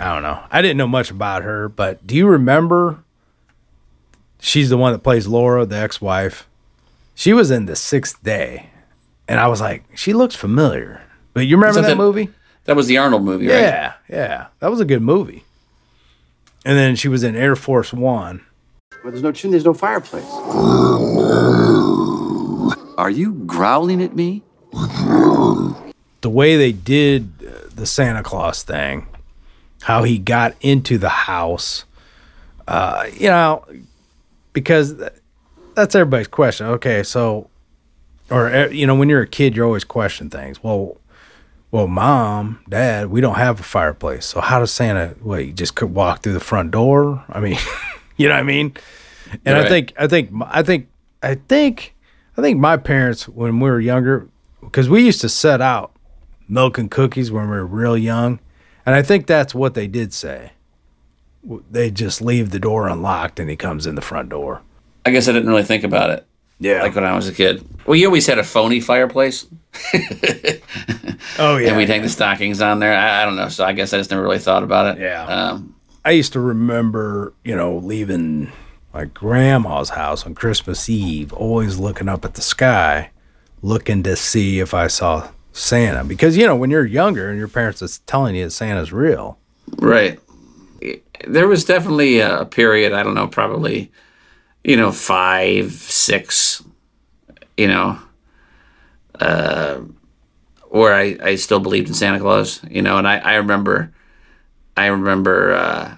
I 0.00 0.12
don't 0.12 0.24
know. 0.24 0.42
I 0.50 0.62
didn't 0.62 0.78
know 0.78 0.88
much 0.88 1.12
about 1.12 1.44
her, 1.44 1.68
but 1.68 2.04
do 2.04 2.16
you 2.16 2.26
remember? 2.26 2.98
She's 4.40 4.68
the 4.68 4.76
one 4.76 4.92
that 4.92 5.04
plays 5.04 5.28
Laura, 5.28 5.64
the 5.64 5.76
ex-wife. 5.76 6.48
She 7.14 7.32
was 7.32 7.52
in 7.52 7.66
the 7.66 7.76
Sixth 7.76 8.20
Day, 8.24 8.70
and 9.28 9.38
I 9.38 9.46
was 9.46 9.60
like, 9.60 9.84
she 9.94 10.12
looks 10.12 10.34
familiar. 10.34 11.02
But 11.34 11.46
you 11.46 11.56
remember 11.56 11.82
that 11.82 11.86
that 11.90 11.96
movie? 11.96 12.30
That 12.64 12.74
was 12.74 12.88
the 12.88 12.98
Arnold 12.98 13.22
movie, 13.22 13.46
right? 13.46 13.60
Yeah, 13.60 13.92
yeah, 14.08 14.46
that 14.58 14.72
was 14.72 14.80
a 14.80 14.84
good 14.84 15.02
movie. 15.02 15.44
And 16.64 16.78
then 16.78 16.96
she 16.96 17.08
was 17.08 17.22
in 17.22 17.36
Air 17.36 17.56
Force 17.56 17.92
One. 17.92 18.44
Where 19.02 19.10
there's 19.10 19.22
no 19.22 19.32
chimney, 19.32 19.52
there's 19.52 19.64
no 19.64 19.74
fireplace. 19.74 20.24
Are 22.98 23.10
you 23.10 23.32
growling 23.46 24.02
at 24.02 24.14
me? 24.14 24.42
the 26.20 26.30
way 26.30 26.56
they 26.56 26.72
did 26.72 27.32
uh, 27.46 27.68
the 27.74 27.86
Santa 27.86 28.22
Claus 28.22 28.62
thing, 28.62 29.06
how 29.82 30.02
he 30.02 30.18
got 30.18 30.54
into 30.60 30.98
the 30.98 31.08
house, 31.08 31.84
uh, 32.68 33.06
you 33.12 33.28
know, 33.28 33.64
because 34.52 34.96
that's 35.74 35.94
everybody's 35.94 36.28
question. 36.28 36.66
Okay, 36.66 37.02
so, 37.02 37.48
or 38.30 38.48
uh, 38.48 38.68
you 38.68 38.86
know, 38.86 38.94
when 38.94 39.08
you're 39.08 39.22
a 39.22 39.26
kid, 39.26 39.56
you're 39.56 39.66
always 39.66 39.84
questioning 39.84 40.30
things. 40.30 40.62
Well, 40.62 40.98
well, 41.70 41.86
mom, 41.86 42.60
dad, 42.68 43.10
we 43.10 43.20
don't 43.20 43.36
have 43.36 43.60
a 43.60 43.62
fireplace, 43.62 44.26
so 44.26 44.40
how 44.40 44.58
does 44.58 44.72
Santa? 44.72 45.14
You 45.24 45.52
just 45.52 45.76
could 45.76 45.94
walk 45.94 46.22
through 46.22 46.32
the 46.32 46.40
front 46.40 46.72
door? 46.72 47.24
I 47.28 47.40
mean, 47.40 47.58
you 48.16 48.28
know 48.28 48.34
what 48.34 48.40
I 48.40 48.44
mean? 48.44 48.74
And 49.44 49.56
I 49.56 49.68
think, 49.68 49.92
I 49.96 50.08
think, 50.08 50.30
I 50.46 50.62
think, 50.62 50.88
I 51.22 51.34
think, 51.36 51.94
I 52.36 52.42
think 52.42 52.58
my 52.58 52.76
parents, 52.76 53.28
when 53.28 53.60
we 53.60 53.70
were 53.70 53.80
younger, 53.80 54.28
because 54.60 54.88
we 54.88 55.04
used 55.04 55.20
to 55.20 55.28
set 55.28 55.60
out 55.60 55.92
milk 56.48 56.76
and 56.78 56.90
cookies 56.90 57.30
when 57.30 57.44
we 57.44 57.50
were 57.50 57.66
real 57.66 57.96
young, 57.96 58.40
and 58.84 58.96
I 58.96 59.02
think 59.02 59.26
that's 59.26 59.54
what 59.54 59.74
they 59.74 59.86
did 59.86 60.12
say. 60.12 60.52
They 61.70 61.90
just 61.90 62.20
leave 62.20 62.50
the 62.50 62.58
door 62.58 62.88
unlocked, 62.88 63.38
and 63.38 63.48
he 63.48 63.56
comes 63.56 63.86
in 63.86 63.94
the 63.94 64.02
front 64.02 64.28
door. 64.28 64.62
I 65.06 65.10
guess 65.10 65.28
I 65.28 65.32
didn't 65.32 65.48
really 65.48 65.62
think 65.62 65.84
about 65.84 66.10
it. 66.10 66.26
Yeah. 66.60 66.82
Like 66.82 66.94
when 66.94 67.04
I 67.04 67.16
was 67.16 67.26
a 67.28 67.32
kid. 67.32 67.66
Well, 67.86 67.96
you 67.96 68.06
always 68.06 68.26
had 68.26 68.38
a 68.38 68.44
phony 68.44 68.80
fireplace, 68.80 69.46
oh 71.38 71.56
yeah. 71.56 71.68
and 71.68 71.76
we'd 71.76 71.88
hang 71.88 72.02
the 72.02 72.08
stockings 72.08 72.60
on 72.60 72.78
there. 72.78 72.96
I, 72.96 73.22
I 73.22 73.24
don't 73.24 73.36
know, 73.36 73.48
so 73.48 73.64
I 73.64 73.72
guess 73.72 73.92
I 73.92 73.96
just 73.98 74.10
never 74.10 74.22
really 74.22 74.38
thought 74.38 74.62
about 74.62 74.96
it. 74.96 75.02
Yeah. 75.02 75.24
Um, 75.24 75.74
I 76.04 76.12
used 76.12 76.32
to 76.34 76.40
remember, 76.40 77.32
you 77.44 77.56
know, 77.56 77.76
leaving 77.76 78.52
my 78.92 79.04
grandma's 79.04 79.90
house 79.90 80.24
on 80.24 80.34
Christmas 80.34 80.88
Eve, 80.88 81.32
always 81.32 81.78
looking 81.78 82.08
up 82.08 82.24
at 82.24 82.34
the 82.34 82.42
sky, 82.42 83.10
looking 83.62 84.02
to 84.04 84.16
see 84.16 84.60
if 84.60 84.74
I 84.74 84.86
saw 84.86 85.30
Santa. 85.52 86.04
Because, 86.04 86.36
you 86.36 86.46
know, 86.46 86.56
when 86.56 86.70
you're 86.70 86.86
younger 86.86 87.28
and 87.28 87.38
your 87.38 87.48
parents 87.48 87.82
is 87.82 87.98
telling 88.00 88.34
you 88.34 88.44
that 88.44 88.50
Santa's 88.50 88.92
real. 88.92 89.38
Right. 89.78 90.18
There 91.26 91.46
was 91.46 91.64
definitely 91.64 92.20
a 92.20 92.46
period, 92.46 92.92
I 92.92 93.02
don't 93.02 93.14
know, 93.14 93.28
probably, 93.28 93.92
you 94.64 94.76
know, 94.76 94.92
five, 94.92 95.72
six, 95.72 96.62
you 97.56 97.68
know, 97.68 97.98
uh, 99.18 99.80
where 100.68 100.94
I, 100.94 101.16
I 101.22 101.34
still 101.36 101.60
believed 101.60 101.88
in 101.88 101.94
Santa 101.94 102.20
Claus, 102.20 102.60
you 102.68 102.82
know, 102.82 102.98
and 102.98 103.08
I, 103.08 103.18
I 103.18 103.34
remember, 103.36 103.92
I 104.76 104.86
remember 104.86 105.52
uh, 105.52 105.96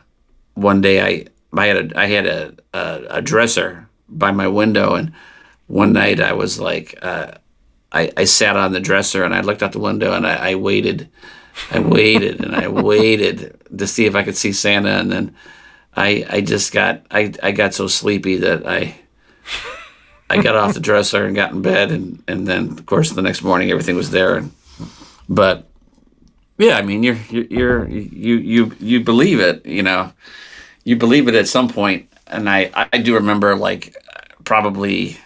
one 0.54 0.80
day 0.80 1.02
I, 1.02 1.26
I 1.52 1.66
had 1.66 1.76
a, 1.92 1.98
I 1.98 2.06
had 2.06 2.26
a, 2.26 2.54
a, 2.72 3.02
a 3.10 3.22
dresser 3.22 3.88
by 4.08 4.30
my 4.30 4.48
window 4.48 4.94
and 4.94 5.12
one 5.66 5.92
night 5.92 6.20
I 6.20 6.32
was 6.32 6.58
like, 6.58 6.98
uh, 7.02 7.32
I, 7.92 8.10
I 8.16 8.24
sat 8.24 8.56
on 8.56 8.72
the 8.72 8.80
dresser 8.80 9.24
and 9.24 9.34
I 9.34 9.40
looked 9.42 9.62
out 9.62 9.72
the 9.72 9.78
window 9.78 10.12
and 10.12 10.26
I, 10.26 10.50
I 10.50 10.54
waited, 10.54 11.08
I 11.70 11.78
waited 11.80 12.42
and 12.42 12.54
I 12.54 12.68
waited 12.82 13.58
to 13.76 13.86
see 13.86 14.06
if 14.06 14.14
I 14.14 14.22
could 14.22 14.36
see 14.36 14.52
Santa, 14.52 14.90
and 14.90 15.12
then 15.12 15.34
I 15.94 16.26
I 16.28 16.40
just 16.40 16.72
got 16.72 17.04
I, 17.10 17.32
I 17.42 17.52
got 17.52 17.74
so 17.74 17.86
sleepy 17.86 18.36
that 18.36 18.66
I 18.66 18.96
I 20.30 20.42
got 20.42 20.56
off 20.56 20.74
the 20.74 20.80
dresser 20.80 21.24
and 21.26 21.36
got 21.36 21.52
in 21.52 21.62
bed, 21.62 21.90
and 21.90 22.22
and 22.26 22.46
then 22.46 22.70
of 22.70 22.86
course 22.86 23.10
the 23.10 23.22
next 23.22 23.42
morning 23.42 23.70
everything 23.70 23.96
was 23.96 24.10
there, 24.10 24.36
and 24.36 24.52
but 25.28 25.68
yeah, 26.58 26.76
I 26.76 26.82
mean 26.82 27.02
you're 27.02 27.18
you're, 27.30 27.44
you're 27.44 27.88
you 27.88 28.36
you 28.36 28.72
you 28.80 29.00
believe 29.00 29.40
it, 29.40 29.66
you 29.66 29.82
know, 29.82 30.12
you 30.84 30.96
believe 30.96 31.28
it 31.28 31.34
at 31.34 31.48
some 31.48 31.68
point, 31.68 32.10
and 32.26 32.48
I 32.48 32.70
I 32.74 32.98
do 32.98 33.14
remember 33.14 33.54
like 33.54 33.94
probably 34.44 35.18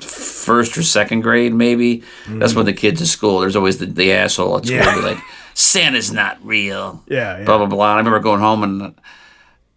first 0.00 0.76
or 0.76 0.82
second 0.82 1.22
grade, 1.22 1.54
maybe. 1.54 2.02
That's 2.26 2.54
when 2.54 2.64
mm. 2.64 2.66
the 2.66 2.72
kids 2.74 3.00
at 3.00 3.08
school. 3.08 3.40
There's 3.40 3.56
always 3.56 3.78
the, 3.78 3.86
the 3.86 4.12
asshole 4.12 4.58
at 4.58 4.66
school 4.66 4.78
Yeah. 4.78 4.96
like, 4.96 5.18
Santa's 5.54 6.12
not 6.12 6.44
real. 6.44 7.02
Yeah, 7.08 7.44
Blah 7.44 7.58
blah 7.58 7.66
blah. 7.66 7.90
And 7.90 7.94
I 7.94 7.98
remember 7.98 8.20
going 8.20 8.40
home 8.40 8.62
and, 8.64 8.94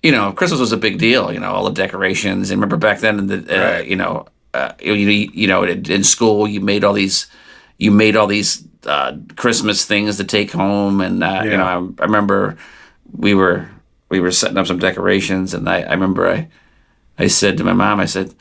you 0.03 0.11
know, 0.11 0.31
Christmas 0.31 0.59
was 0.59 0.71
a 0.71 0.77
big 0.77 0.97
deal. 0.99 1.31
You 1.31 1.39
know, 1.39 1.51
all 1.51 1.63
the 1.65 1.71
decorations. 1.71 2.49
And 2.51 2.59
remember 2.59 2.77
back 2.77 2.99
then, 2.99 3.19
in 3.19 3.27
the 3.27 3.37
uh, 3.55 3.71
Right. 3.77 3.87
you 3.87 3.95
know, 3.95 4.25
uh, 4.53 4.73
you 4.81 4.93
you 4.95 5.47
know, 5.47 5.63
in 5.63 6.03
school 6.03 6.47
you 6.47 6.59
made 6.61 6.83
all 6.83 6.93
these, 6.93 7.27
you 7.77 7.91
made 7.91 8.15
all 8.15 8.27
these 8.27 8.63
uh, 8.85 9.17
Christmas 9.35 9.85
things 9.85 10.17
to 10.17 10.23
take 10.23 10.51
home, 10.51 11.01
and 11.01 11.23
uh, 11.23 11.41
you 11.43 11.57
know, 11.57 11.65
I, 11.99 12.01
I 12.03 12.05
remember 12.05 12.57
we 13.11 13.33
were 13.35 13.69
we 14.09 14.19
were 14.19 14.31
setting 14.31 14.57
up 14.57 14.65
some 14.67 14.79
decorations, 14.79 15.53
and 15.53 15.67
I, 15.69 15.81
I 15.81 15.91
remember 15.91 16.27
I 16.27 16.47
I 17.19 17.27
said 17.27 17.57
to 17.57 17.63
my 17.63 17.73
mom, 17.73 17.99
I 17.99 18.05
said, 18.05 18.33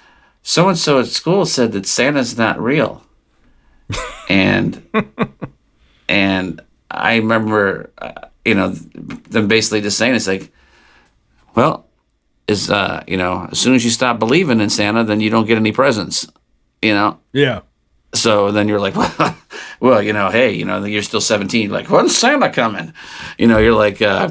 so 0.43 0.69
and 0.69 0.79
so 0.79 1.01
at 1.01 1.07
school 1.07 1.45
said 1.47 1.73
that 1.73 1.87
Santa's 1.87 2.39
not 2.39 2.61
real. 2.61 3.03
and 4.29 4.83
and 6.09 6.61
I 6.91 7.17
remember, 7.17 7.91
uh, 7.99 8.13
you 8.45 8.55
know, 8.55 8.71
them 8.71 9.49
basically 9.49 9.81
just 9.81 9.99
saying, 9.99 10.15
it's 10.15 10.27
like, 10.27 10.53
well, 11.55 11.87
is, 12.49 12.71
uh, 12.71 13.03
you 13.07 13.17
know, 13.17 13.49
as 13.51 13.59
soon 13.59 13.75
as 13.75 13.85
you 13.85 13.91
stop 13.91 14.19
believing 14.19 14.61
in 14.61 14.71
Santa, 14.71 15.05
then 15.05 15.21
you 15.21 15.31
don't 15.31 15.47
get 15.47 15.57
any 15.57 15.73
presents, 15.73 16.27
you 16.83 16.95
know? 16.95 17.19
Yeah. 17.33 17.61
So 18.15 18.53
then 18.53 18.69
you're 18.69 18.81
like, 18.81 18.95
well, 19.19 19.37
well, 19.81 20.03
you 20.03 20.13
know, 20.13 20.31
hey, 20.31 20.53
you 20.53 20.65
know, 20.65 20.85
you're 20.85 21.03
still 21.03 21.21
17. 21.21 21.71
Like, 21.71 21.89
when's 21.89 22.17
Santa 22.17 22.51
coming? 22.51 22.93
You 23.39 23.49
know, 23.49 23.59
you're 23.59 23.75
like, 23.75 24.01
uh, 24.01 24.31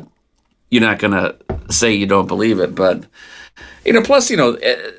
you're 0.70 0.82
not 0.82 1.00
gonna 1.00 1.36
say 1.70 1.94
you 1.94 2.06
don't 2.06 2.28
believe 2.28 2.60
it, 2.60 2.76
but 2.76 3.06
you 3.86 3.94
know, 3.94 4.02
plus, 4.02 4.30
you 4.30 4.38
know, 4.38 4.54
eh, 4.56 4.92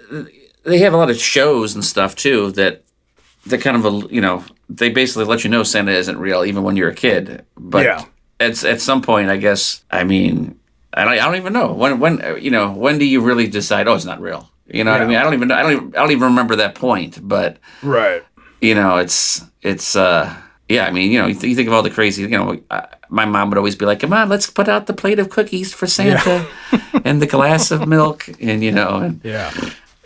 they 0.64 0.78
have 0.78 0.94
a 0.94 0.96
lot 0.96 1.10
of 1.10 1.18
shows 1.18 1.74
and 1.74 1.84
stuff 1.84 2.14
too 2.14 2.52
that 2.52 2.82
that 3.46 3.60
kind 3.60 3.76
of, 3.76 3.84
a, 3.84 4.14
you 4.14 4.20
know, 4.20 4.44
they 4.68 4.88
basically 4.90 5.24
let 5.24 5.44
you 5.44 5.50
know 5.50 5.62
Santa 5.62 5.92
isn't 5.92 6.18
real 6.18 6.44
even 6.44 6.62
when 6.62 6.76
you're 6.76 6.88
a 6.90 6.94
kid. 6.94 7.44
But 7.56 7.84
Yeah. 7.84 8.04
at 8.40 8.64
at 8.64 8.80
some 8.80 9.02
point, 9.02 9.30
I 9.30 9.36
guess, 9.36 9.84
I 9.90 10.04
mean, 10.04 10.58
I 10.94 11.04
don't, 11.04 11.12
I 11.14 11.24
don't 11.24 11.36
even 11.36 11.52
know 11.52 11.72
when 11.72 11.98
when 12.00 12.20
you 12.40 12.50
know 12.50 12.72
when 12.72 12.98
do 12.98 13.04
you 13.04 13.20
really 13.20 13.46
decide? 13.46 13.86
Oh, 13.88 13.94
it's 13.94 14.04
not 14.04 14.20
real. 14.20 14.50
You 14.68 14.82
know 14.82 14.90
what 14.92 15.00
I 15.02 15.06
mean? 15.06 15.16
I 15.16 15.22
don't 15.22 15.34
even 15.34 15.50
I 15.52 15.62
don't 15.62 15.72
even, 15.72 15.88
I 15.94 15.98
don't 16.00 16.10
even 16.10 16.24
remember 16.28 16.56
that 16.56 16.74
point, 16.74 17.18
but 17.22 17.58
Right. 17.82 18.22
you 18.60 18.74
know, 18.74 18.96
it's 18.98 19.44
it's 19.62 19.94
uh 19.94 20.34
yeah, 20.68 20.86
I 20.86 20.90
mean, 20.90 21.12
you 21.12 21.20
know, 21.20 21.28
you, 21.28 21.34
th- 21.34 21.44
you 21.44 21.54
think 21.54 21.68
of 21.68 21.74
all 21.74 21.84
the 21.84 21.90
crazy, 21.90 22.22
you 22.22 22.28
know, 22.28 22.58
uh, 22.72 22.86
my 23.08 23.24
mom 23.24 23.50
would 23.50 23.58
always 23.58 23.76
be 23.76 23.86
like, 23.86 24.00
"Come 24.00 24.12
on, 24.12 24.28
let's 24.28 24.50
put 24.50 24.68
out 24.68 24.86
the 24.86 24.92
plate 24.94 25.20
of 25.20 25.30
cookies 25.30 25.72
for 25.72 25.86
Santa 25.86 26.44
and 27.04 27.22
the 27.22 27.26
glass 27.26 27.70
of 27.70 27.86
milk 27.86 28.26
and 28.40 28.64
you 28.64 28.72
know, 28.72 28.96
and 28.96 29.20
Yeah. 29.22 29.52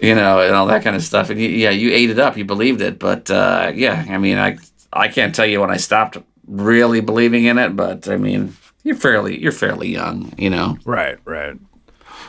You 0.01 0.15
know, 0.15 0.41
and 0.41 0.55
all 0.55 0.67
that 0.67 0.83
kind 0.83 0.97
of 0.97 1.03
stuff." 1.03 1.31
And 1.31 1.41
you, 1.41 1.49
yeah, 1.49 1.71
you 1.71 1.93
ate 1.93 2.11
it 2.11 2.19
up, 2.19 2.37
you 2.37 2.45
believed 2.45 2.81
it, 2.81 2.99
but 2.99 3.31
uh 3.31 3.73
yeah, 3.75 4.05
I 4.09 4.19
mean, 4.19 4.39
I 4.39 4.59
I 4.93 5.09
can't 5.09 5.35
tell 5.35 5.47
you 5.47 5.61
when 5.61 5.71
I 5.71 5.77
stopped 5.77 6.19
really 6.47 7.01
believing 7.01 7.45
in 7.45 7.59
it, 7.59 7.77
but 7.77 8.09
I 8.09 8.17
mean, 8.17 8.57
you're 8.83 8.97
fairly 8.97 9.39
you're 9.41 9.53
fairly 9.53 9.89
young, 9.89 10.33
you 10.37 10.51
know. 10.51 10.79
Right, 10.85 11.19
right. 11.25 11.57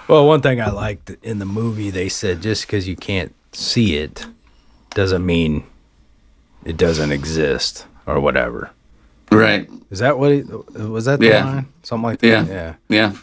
Well, 0.08 0.28
one 0.28 0.42
thing 0.42 0.60
I 0.62 0.70
liked 0.70 1.10
in 1.24 1.40
the 1.40 1.46
movie, 1.46 1.90
they 1.90 2.10
said 2.10 2.42
just 2.42 2.66
because 2.68 2.88
you 2.88 2.96
can't 2.96 3.34
see 3.54 3.96
it 3.98 4.26
doesn't 4.94 5.26
mean 5.26 5.64
it 6.66 6.76
doesn't 6.78 7.12
exist 7.12 7.86
or 8.06 8.20
whatever. 8.20 8.72
Right. 9.32 9.70
Is 9.90 10.00
that 10.00 10.20
what 10.20 10.32
he, 10.34 10.42
was 10.44 11.06
that 11.06 11.20
the 11.22 11.28
Yeah. 11.28 11.46
line? 11.46 11.66
Something 11.84 12.04
like 12.04 12.20
that? 12.20 12.28
Yeah. 12.28 12.46
Yeah. 12.46 12.74
Yeah. 12.90 13.14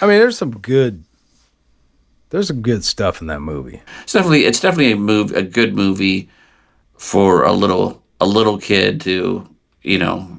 I 0.00 0.06
mean, 0.06 0.18
there's 0.20 0.38
some 0.38 0.52
good, 0.52 1.02
there's 2.30 2.48
some 2.48 2.62
good 2.62 2.84
stuff 2.84 3.20
in 3.20 3.26
that 3.28 3.40
movie. 3.40 3.80
It's 4.02 4.12
definitely 4.12 4.44
it's 4.44 4.60
definitely 4.60 4.92
a 4.92 4.96
move 4.96 5.32
a 5.32 5.42
good 5.42 5.74
movie 5.74 6.28
for 6.96 7.44
a 7.44 7.52
little 7.52 8.02
a 8.20 8.26
little 8.26 8.58
kid 8.58 9.00
to 9.02 9.48
you 9.82 9.98
know 9.98 10.38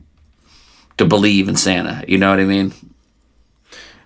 to 0.98 1.06
believe 1.06 1.48
in 1.48 1.56
Santa. 1.56 2.04
You 2.08 2.18
know 2.18 2.30
what 2.30 2.40
I 2.40 2.46
mean? 2.46 2.74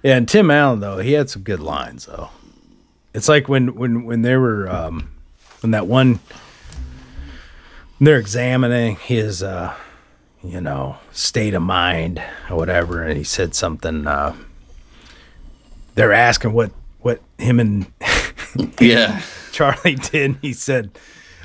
Yeah, 0.03 0.17
and 0.17 0.27
Tim 0.27 0.51
Allen 0.51 0.79
though, 0.79 0.97
he 0.99 1.13
had 1.13 1.29
some 1.29 1.43
good 1.43 1.59
lines 1.59 2.05
though. 2.05 2.29
It's 3.13 3.29
like 3.29 3.47
when 3.47 3.75
when 3.75 4.05
when 4.05 4.21
they 4.21 4.35
were 4.37 4.69
um 4.69 5.11
when 5.61 5.71
that 5.71 5.87
one 5.87 6.19
when 7.97 8.05
they're 8.05 8.19
examining 8.19 8.95
his 8.97 9.43
uh 9.43 9.73
you 10.43 10.59
know 10.61 10.97
state 11.11 11.53
of 11.53 11.61
mind 11.61 12.21
or 12.49 12.57
whatever, 12.57 13.03
and 13.03 13.17
he 13.17 13.23
said 13.23 13.55
something. 13.55 14.07
uh 14.07 14.35
They're 15.95 16.13
asking 16.13 16.53
what 16.53 16.71
what 17.03 17.21
him 17.37 17.59
and 17.59 17.85
Yeah. 18.79 19.21
Charlie 19.51 19.95
did. 19.95 20.37
He 20.41 20.53
said, 20.53 20.89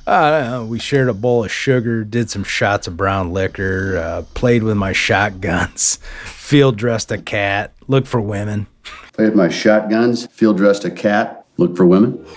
I 0.06 0.60
we 0.62 0.78
shared 0.78 1.08
a 1.08 1.14
bowl 1.14 1.44
of 1.44 1.52
sugar, 1.52 2.02
did 2.04 2.30
some 2.30 2.44
shots 2.44 2.86
of 2.86 2.96
brown 2.96 3.32
liquor, 3.32 3.98
uh, 3.98 4.22
played 4.34 4.62
with 4.62 4.76
my 4.76 4.92
shotguns, 4.92 5.96
field 6.24 6.76
dressed 6.78 7.12
a 7.12 7.18
cat, 7.18 7.74
looked 7.86 8.08
for 8.08 8.20
women. 8.20 8.66
Played 9.12 9.34
my 9.34 9.48
shotguns, 9.48 10.26
field 10.28 10.56
dressed 10.56 10.84
a 10.84 10.90
cat, 10.90 11.44
look 11.58 11.76
for 11.76 11.84
women. 11.86 12.24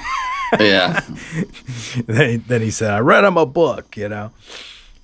Yeah. 0.60 1.00
then 2.08 2.44
then 2.46 2.62
he 2.62 2.72
said, 2.72 2.92
I 2.92 3.00
read 3.00 3.24
him 3.24 3.38
a 3.38 3.46
book, 3.46 3.96
you 3.96 4.10
know? 4.10 4.32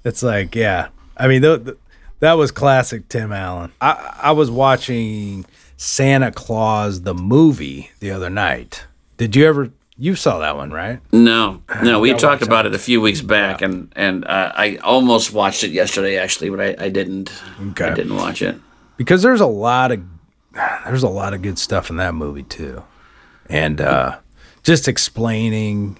It's 0.03 0.21
like, 0.21 0.55
yeah. 0.55 0.89
I 1.15 1.29
mean, 1.29 1.41
th- 1.41 1.63
th- 1.63 1.77
that 2.19 2.33
was 2.33 2.51
classic 2.51 3.07
Tim 3.07 3.31
Allen. 3.31 3.71
I, 3.79 4.17
I 4.23 4.31
was 4.33 4.51
watching 4.51 5.45
Santa 5.77 6.31
Claus, 6.31 7.01
the 7.01 7.13
movie, 7.13 7.91
the 7.99 8.11
other 8.11 8.29
night. 8.29 8.85
Did 9.17 9.35
you 9.35 9.45
ever, 9.45 9.69
you 9.97 10.15
saw 10.15 10.39
that 10.39 10.55
one, 10.55 10.71
right? 10.71 10.99
No, 11.11 11.61
no, 11.83 11.99
we 11.99 12.13
talked 12.15 12.41
about 12.41 12.65
it 12.65 12.73
a 12.75 12.79
few 12.79 12.99
weeks 12.99 13.21
back, 13.21 13.61
and 13.61 13.91
and 13.95 14.25
uh, 14.25 14.51
I 14.55 14.77
almost 14.77 15.33
watched 15.33 15.63
it 15.63 15.71
yesterday 15.71 16.17
actually, 16.17 16.49
but 16.49 16.59
I, 16.59 16.85
I 16.85 16.89
didn't. 16.89 17.31
Okay. 17.71 17.85
I 17.85 17.93
didn't 17.93 18.15
watch 18.15 18.41
it. 18.41 18.55
because 18.97 19.21
there's 19.21 19.41
a 19.41 19.45
lot 19.45 19.91
of 19.91 20.01
there's 20.85 21.03
a 21.03 21.09
lot 21.09 21.33
of 21.33 21.41
good 21.43 21.59
stuff 21.59 21.89
in 21.89 21.97
that 21.97 22.15
movie 22.15 22.43
too 22.43 22.83
and 23.49 23.79
uh 23.79 24.17
just 24.63 24.87
explaining 24.89 25.97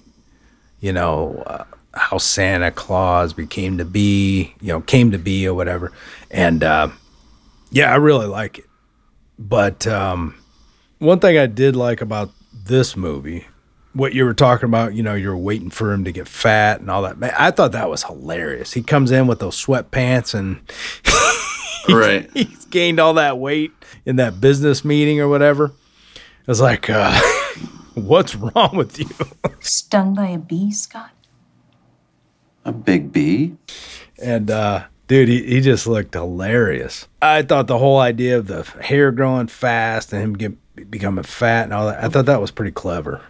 you 0.81 0.91
know 0.91 1.41
uh, 1.47 1.63
how 1.93 2.17
santa 2.17 2.71
claus 2.71 3.31
became 3.33 3.77
to 3.77 3.85
be 3.85 4.53
you 4.59 4.67
know 4.67 4.81
came 4.81 5.11
to 5.11 5.17
be 5.19 5.47
or 5.47 5.53
whatever 5.53 5.93
and 6.31 6.63
uh 6.63 6.89
yeah 7.71 7.89
i 7.91 7.95
really 7.95 8.25
like 8.25 8.57
it 8.59 8.65
but 9.37 9.85
um 9.87 10.35
one 10.99 11.19
thing 11.19 11.37
i 11.37 11.45
did 11.45 11.75
like 11.75 12.01
about 12.01 12.31
this 12.53 12.95
movie 12.95 13.45
what 13.93 14.13
you 14.13 14.25
were 14.25 14.33
talking 14.33 14.67
about 14.67 14.93
you 14.93 15.03
know 15.03 15.13
you're 15.13 15.37
waiting 15.37 15.69
for 15.69 15.91
him 15.91 16.03
to 16.03 16.11
get 16.11 16.27
fat 16.27 16.79
and 16.79 16.89
all 16.89 17.01
that 17.01 17.17
man 17.17 17.33
i 17.37 17.51
thought 17.51 17.71
that 17.71 17.89
was 17.89 18.03
hilarious 18.03 18.73
he 18.73 18.81
comes 18.81 19.11
in 19.11 19.27
with 19.27 19.39
those 19.39 19.55
sweatpants 19.63 20.33
and 20.33 20.59
Right. 21.89 22.29
he's 22.33 22.65
gained 22.65 22.99
all 22.99 23.13
that 23.15 23.37
weight 23.37 23.71
in 24.05 24.17
that 24.17 24.41
business 24.41 24.83
meeting 24.83 25.19
or 25.19 25.27
whatever. 25.27 25.71
I 26.15 26.51
was 26.51 26.61
like, 26.61 26.89
uh, 26.89 27.19
what's 27.93 28.35
wrong 28.35 28.75
with 28.75 28.99
you? 28.99 29.09
Stung 29.59 30.13
by 30.13 30.27
a 30.29 30.37
bee, 30.37 30.71
Scott? 30.71 31.11
A 32.65 32.71
big 32.71 33.11
bee. 33.11 33.55
And 34.21 34.51
uh, 34.51 34.85
dude, 35.07 35.29
he, 35.29 35.43
he 35.43 35.61
just 35.61 35.87
looked 35.87 36.13
hilarious. 36.13 37.07
I 37.21 37.41
thought 37.41 37.67
the 37.67 37.77
whole 37.77 37.99
idea 37.99 38.37
of 38.37 38.47
the 38.47 38.63
hair 38.81 39.11
growing 39.11 39.47
fast 39.47 40.13
and 40.13 40.21
him 40.21 40.33
get, 40.33 40.89
becoming 40.91 41.23
fat 41.23 41.63
and 41.63 41.73
all 41.73 41.87
that, 41.87 42.03
I 42.03 42.07
thought 42.09 42.25
that 42.27 42.41
was 42.41 42.51
pretty 42.51 42.71
clever. 42.71 43.21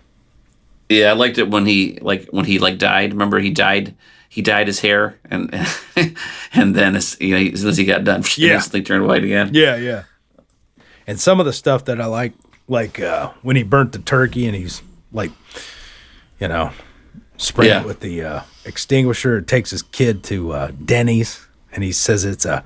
Yeah, 0.90 1.10
I 1.10 1.14
liked 1.14 1.38
it 1.38 1.50
when 1.50 1.66
he 1.66 2.00
like 2.02 2.28
when 2.30 2.46
he 2.46 2.60
like 2.60 2.78
died. 2.78 3.12
Remember 3.12 3.40
he 3.40 3.50
died. 3.52 3.94
He 4.30 4.42
dyed 4.42 4.68
his 4.68 4.80
hair, 4.82 5.18
and 5.26 5.54
and 6.54 6.76
then 6.76 6.96
as, 6.96 7.18
you 7.20 7.32
know, 7.34 7.52
as 7.54 7.62
soon 7.62 7.70
as 7.70 7.78
he 7.78 7.86
got 7.86 8.04
done, 8.04 8.24
Yeah. 8.38 8.56
instantly 8.56 8.84
turned 8.84 9.06
white 9.08 9.24
again. 9.24 9.50
Yeah, 9.54 9.76
yeah. 9.78 10.04
And 11.08 11.20
some 11.20 11.40
of 11.40 11.46
the 11.46 11.54
stuff 11.54 11.86
that 11.86 12.00
I 12.02 12.06
like, 12.06 12.34
like 12.68 13.00
uh, 13.00 13.32
when 13.42 13.56
he 13.56 13.64
burnt 13.64 13.94
the 13.94 14.00
turkey 14.00 14.46
and 14.46 14.56
he's 14.56 14.82
like, 15.14 15.32
you 16.40 16.48
know, 16.50 16.72
spraying 17.38 17.72
Yeah. 17.72 17.82
it 17.82 17.86
with 17.88 18.02
the 18.02 18.22
uh, 18.24 18.42
extinguisher. 18.66 19.42
Takes 19.42 19.72
his 19.72 19.82
kid 19.82 20.24
to 20.26 20.52
uh, 20.52 20.72
Denny's 20.84 21.47
and 21.78 21.84
he 21.84 21.92
says 21.92 22.26
it's 22.26 22.44
a. 22.44 22.64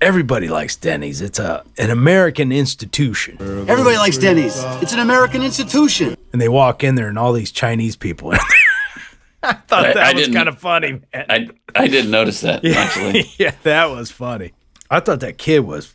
Everybody 0.00 0.48
likes 0.48 0.74
Denny's. 0.74 1.20
It's 1.20 1.38
a 1.38 1.64
an 1.78 1.90
American 1.90 2.50
institution. 2.50 3.36
Everybody 3.68 3.96
likes 3.96 4.18
Denny's. 4.18 4.54
It's 4.82 4.92
an 4.92 4.98
American 4.98 5.42
institution. 5.42 6.16
And 6.32 6.40
they 6.42 6.48
walk 6.48 6.82
in 6.82 6.96
there 6.96 7.06
and 7.06 7.16
all 7.16 7.32
these 7.32 7.52
Chinese 7.52 7.94
people. 7.94 8.32
in 8.32 8.38
there. 8.38 9.02
I 9.44 9.52
thought 9.54 9.84
I- 9.86 9.92
that 9.94 10.02
I 10.02 10.12
was 10.14 10.28
kind 10.28 10.48
of 10.48 10.58
funny, 10.58 11.00
man. 11.12 11.26
I 11.30 11.48
I 11.76 11.86
didn't 11.86 12.10
notice 12.10 12.40
that 12.40 12.64
actually. 12.64 13.30
yeah, 13.38 13.52
that 13.62 13.90
was 13.90 14.10
funny. 14.10 14.54
I 14.90 14.98
thought 14.98 15.20
that 15.20 15.38
kid 15.38 15.60
was 15.60 15.94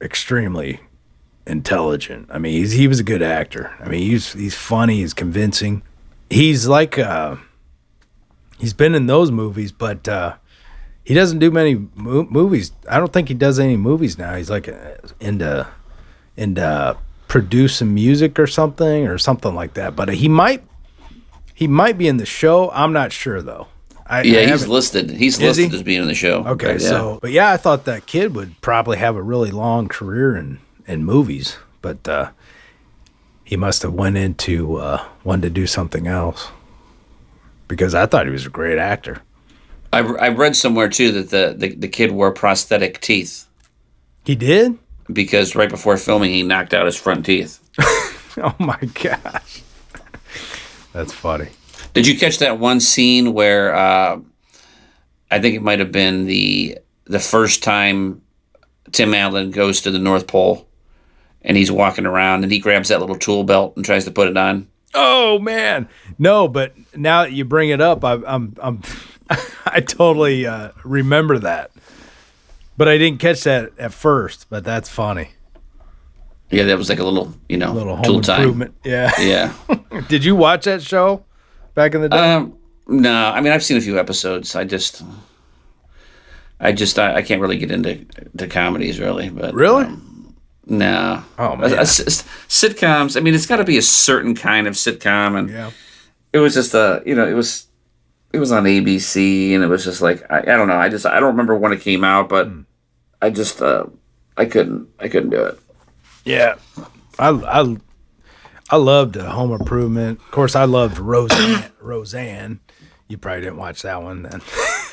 extremely 0.00 0.80
intelligent. 1.46 2.28
I 2.30 2.38
mean, 2.38 2.52
he's, 2.54 2.72
he 2.72 2.88
was 2.88 2.98
a 3.00 3.04
good 3.04 3.22
actor. 3.22 3.74
I 3.80 3.88
mean, 3.88 4.00
he's 4.00 4.32
he's 4.32 4.54
funny. 4.54 4.96
He's 4.96 5.12
convincing. 5.12 5.82
He's 6.30 6.66
like 6.66 6.98
uh, 6.98 7.36
he's 8.58 8.72
been 8.72 8.94
in 8.94 9.06
those 9.06 9.30
movies, 9.30 9.72
but 9.72 10.06
uh, 10.08 10.36
he 11.10 11.14
doesn't 11.16 11.40
do 11.40 11.50
many 11.50 11.74
mo- 11.96 12.28
movies. 12.30 12.70
I 12.88 12.98
don't 13.00 13.12
think 13.12 13.26
he 13.26 13.34
does 13.34 13.58
any 13.58 13.76
movies 13.76 14.16
now. 14.16 14.36
He's 14.36 14.48
like 14.48 14.68
uh, 14.68 14.92
into 15.18 15.66
into 16.36 16.96
producing 17.26 17.92
music 17.92 18.38
or 18.38 18.46
something 18.46 19.08
or 19.08 19.18
something 19.18 19.52
like 19.52 19.74
that. 19.74 19.96
But 19.96 20.10
he 20.10 20.28
might 20.28 20.62
he 21.52 21.66
might 21.66 21.98
be 21.98 22.06
in 22.06 22.18
the 22.18 22.26
show. 22.26 22.70
I'm 22.70 22.92
not 22.92 23.10
sure 23.10 23.42
though. 23.42 23.66
I, 24.06 24.22
Yeah, 24.22 24.42
I 24.42 24.46
he's 24.52 24.68
listed. 24.68 25.10
He's 25.10 25.34
Is 25.40 25.56
he? 25.56 25.64
listed 25.64 25.74
as 25.80 25.82
being 25.82 26.02
in 26.02 26.06
the 26.06 26.14
show. 26.14 26.44
Okay, 26.46 26.74
But, 26.74 26.80
yeah. 26.82 26.88
so 26.88 27.18
but 27.20 27.32
yeah, 27.32 27.50
I 27.50 27.56
thought 27.56 27.86
that 27.86 28.06
kid 28.06 28.36
would 28.36 28.60
probably 28.60 28.98
have 28.98 29.16
a 29.16 29.22
really 29.22 29.50
long 29.50 29.88
career 29.88 30.36
in 30.36 30.60
in 30.86 31.04
movies, 31.04 31.56
but 31.82 32.06
uh, 32.08 32.30
he 33.42 33.56
must 33.56 33.82
have 33.82 33.94
went 33.94 34.16
into 34.16 34.76
uh, 34.76 35.04
wanted 35.24 35.42
to 35.42 35.50
do 35.50 35.66
something 35.66 36.06
else 36.06 36.50
because 37.66 37.96
I 37.96 38.06
thought 38.06 38.26
he 38.26 38.32
was 38.32 38.46
a 38.46 38.50
great 38.50 38.78
actor. 38.78 39.22
I, 39.92 39.98
I 40.00 40.28
read 40.28 40.54
somewhere 40.56 40.88
too 40.88 41.10
that 41.12 41.30
the, 41.30 41.54
the 41.56 41.74
the 41.74 41.88
kid 41.88 42.12
wore 42.12 42.32
prosthetic 42.32 43.00
teeth 43.00 43.46
He 44.24 44.34
did. 44.36 44.78
because 45.12 45.56
right 45.56 45.68
before 45.68 45.96
filming 45.96 46.30
he 46.30 46.42
knocked 46.42 46.72
out 46.74 46.86
his 46.86 46.96
front 46.96 47.26
teeth. 47.26 47.58
Oh 48.36 48.54
my 48.60 48.78
gosh, 48.94 49.60
that's 50.92 51.12
funny. 51.12 51.48
Did 51.94 52.06
you 52.06 52.16
catch 52.16 52.38
that 52.38 52.60
one 52.60 52.78
scene 52.78 53.32
where 53.34 53.74
uh, 53.74 54.20
I 55.32 55.40
think 55.40 55.56
it 55.56 55.62
might 55.62 55.80
have 55.80 55.90
been 55.90 56.26
the 56.26 56.78
the 57.06 57.18
first 57.18 57.64
time 57.64 58.22
Tim 58.92 59.12
Allen 59.14 59.50
goes 59.50 59.80
to 59.82 59.90
the 59.90 59.98
North 59.98 60.28
Pole 60.28 60.66
and 61.42 61.56
he's 61.56 61.72
walking 61.72 62.06
around 62.06 62.44
and 62.44 62.52
he 62.52 62.60
grabs 62.60 62.88
that 62.90 63.00
little 63.00 63.16
tool 63.18 63.42
belt 63.42 63.74
and 63.74 63.84
tries 63.84 64.04
to 64.04 64.12
put 64.12 64.28
it 64.28 64.36
on. 64.36 64.68
Oh 64.94 65.40
man, 65.40 65.88
no, 66.16 66.46
but 66.46 66.72
now 66.96 67.22
that 67.24 67.32
you 67.32 67.44
bring 67.44 67.70
it 67.70 67.80
up, 67.80 68.04
I, 68.04 68.12
I'm 68.24 68.54
I'm 68.62 68.82
I 69.74 69.80
totally 69.80 70.46
uh, 70.46 70.70
remember 70.84 71.38
that, 71.38 71.70
but 72.76 72.88
I 72.88 72.98
didn't 72.98 73.20
catch 73.20 73.42
that 73.44 73.72
at 73.78 73.92
first. 73.92 74.46
But 74.50 74.64
that's 74.64 74.88
funny. 74.88 75.30
Yeah, 76.50 76.64
that 76.64 76.76
was 76.78 76.88
like 76.88 76.98
a 76.98 77.04
little, 77.04 77.32
you 77.48 77.56
know, 77.56 77.72
little 77.72 77.94
home 77.94 78.04
tool 78.04 78.20
time. 78.20 78.40
improvement. 78.40 78.74
Yeah. 78.84 79.12
Yeah. 79.20 79.54
Did 80.08 80.24
you 80.24 80.34
watch 80.34 80.64
that 80.64 80.82
show 80.82 81.24
back 81.74 81.94
in 81.94 82.00
the 82.02 82.08
day? 82.08 82.16
um, 82.34 82.56
no, 82.88 83.12
I 83.28 83.40
mean 83.40 83.52
I've 83.52 83.62
seen 83.62 83.76
a 83.76 83.80
few 83.80 83.98
episodes. 84.00 84.56
I 84.56 84.64
just, 84.64 85.02
I 86.58 86.72
just, 86.72 86.98
I, 86.98 87.16
I 87.16 87.22
can't 87.22 87.40
really 87.40 87.56
get 87.56 87.70
into 87.70 88.04
to 88.38 88.46
comedies 88.48 88.98
really. 88.98 89.28
But 89.30 89.54
really? 89.54 89.84
um, 89.84 90.34
no. 90.66 91.22
Oh, 91.38 91.52
Uh, 91.52 91.56
man. 91.56 91.72
uh, 91.78 91.82
s- 91.82 92.24
sitcoms. 92.48 93.16
I 93.16 93.20
mean, 93.20 93.34
it's 93.34 93.46
got 93.46 93.56
to 93.56 93.64
be 93.64 93.78
a 93.78 93.82
certain 93.82 94.34
kind 94.34 94.66
of 94.66 94.74
sitcom, 94.74 95.38
and 95.38 95.50
yeah. 95.50 95.70
it 96.32 96.38
was 96.38 96.54
just 96.54 96.74
a 96.74 97.00
you 97.06 97.14
know 97.14 97.26
it 97.28 97.34
was 97.34 97.66
it 98.32 98.38
was 98.38 98.52
on 98.52 98.64
ABC 98.64 99.54
and 99.54 99.62
it 99.64 99.66
was 99.66 99.84
just 99.84 100.00
like 100.02 100.22
I, 100.30 100.38
I 100.40 100.42
don't 100.56 100.68
know 100.68 100.76
I 100.76 100.88
just 100.88 101.06
I 101.06 101.18
don't 101.20 101.30
remember 101.32 101.56
when 101.56 101.72
it 101.72 101.80
came 101.80 102.04
out 102.04 102.28
but 102.28 102.48
I 103.20 103.30
just 103.30 103.60
uh 103.60 103.86
I 104.36 104.44
couldn't 104.46 104.88
I 104.98 105.08
couldn't 105.08 105.30
do 105.30 105.44
it 105.44 105.58
Yeah. 106.24 106.54
I 107.18 107.28
I 107.30 107.76
I 108.72 108.76
loved 108.76 109.16
uh, 109.16 109.28
Home 109.30 109.52
Improvement. 109.52 110.20
Of 110.20 110.30
course, 110.30 110.54
I 110.54 110.64
loved 110.64 110.98
Roseanne. 110.98 111.72
Roseanne. 111.80 112.60
You 113.08 113.18
probably 113.18 113.40
didn't 113.42 113.56
watch 113.56 113.82
that 113.82 114.00
one 114.00 114.22
then. 114.22 114.40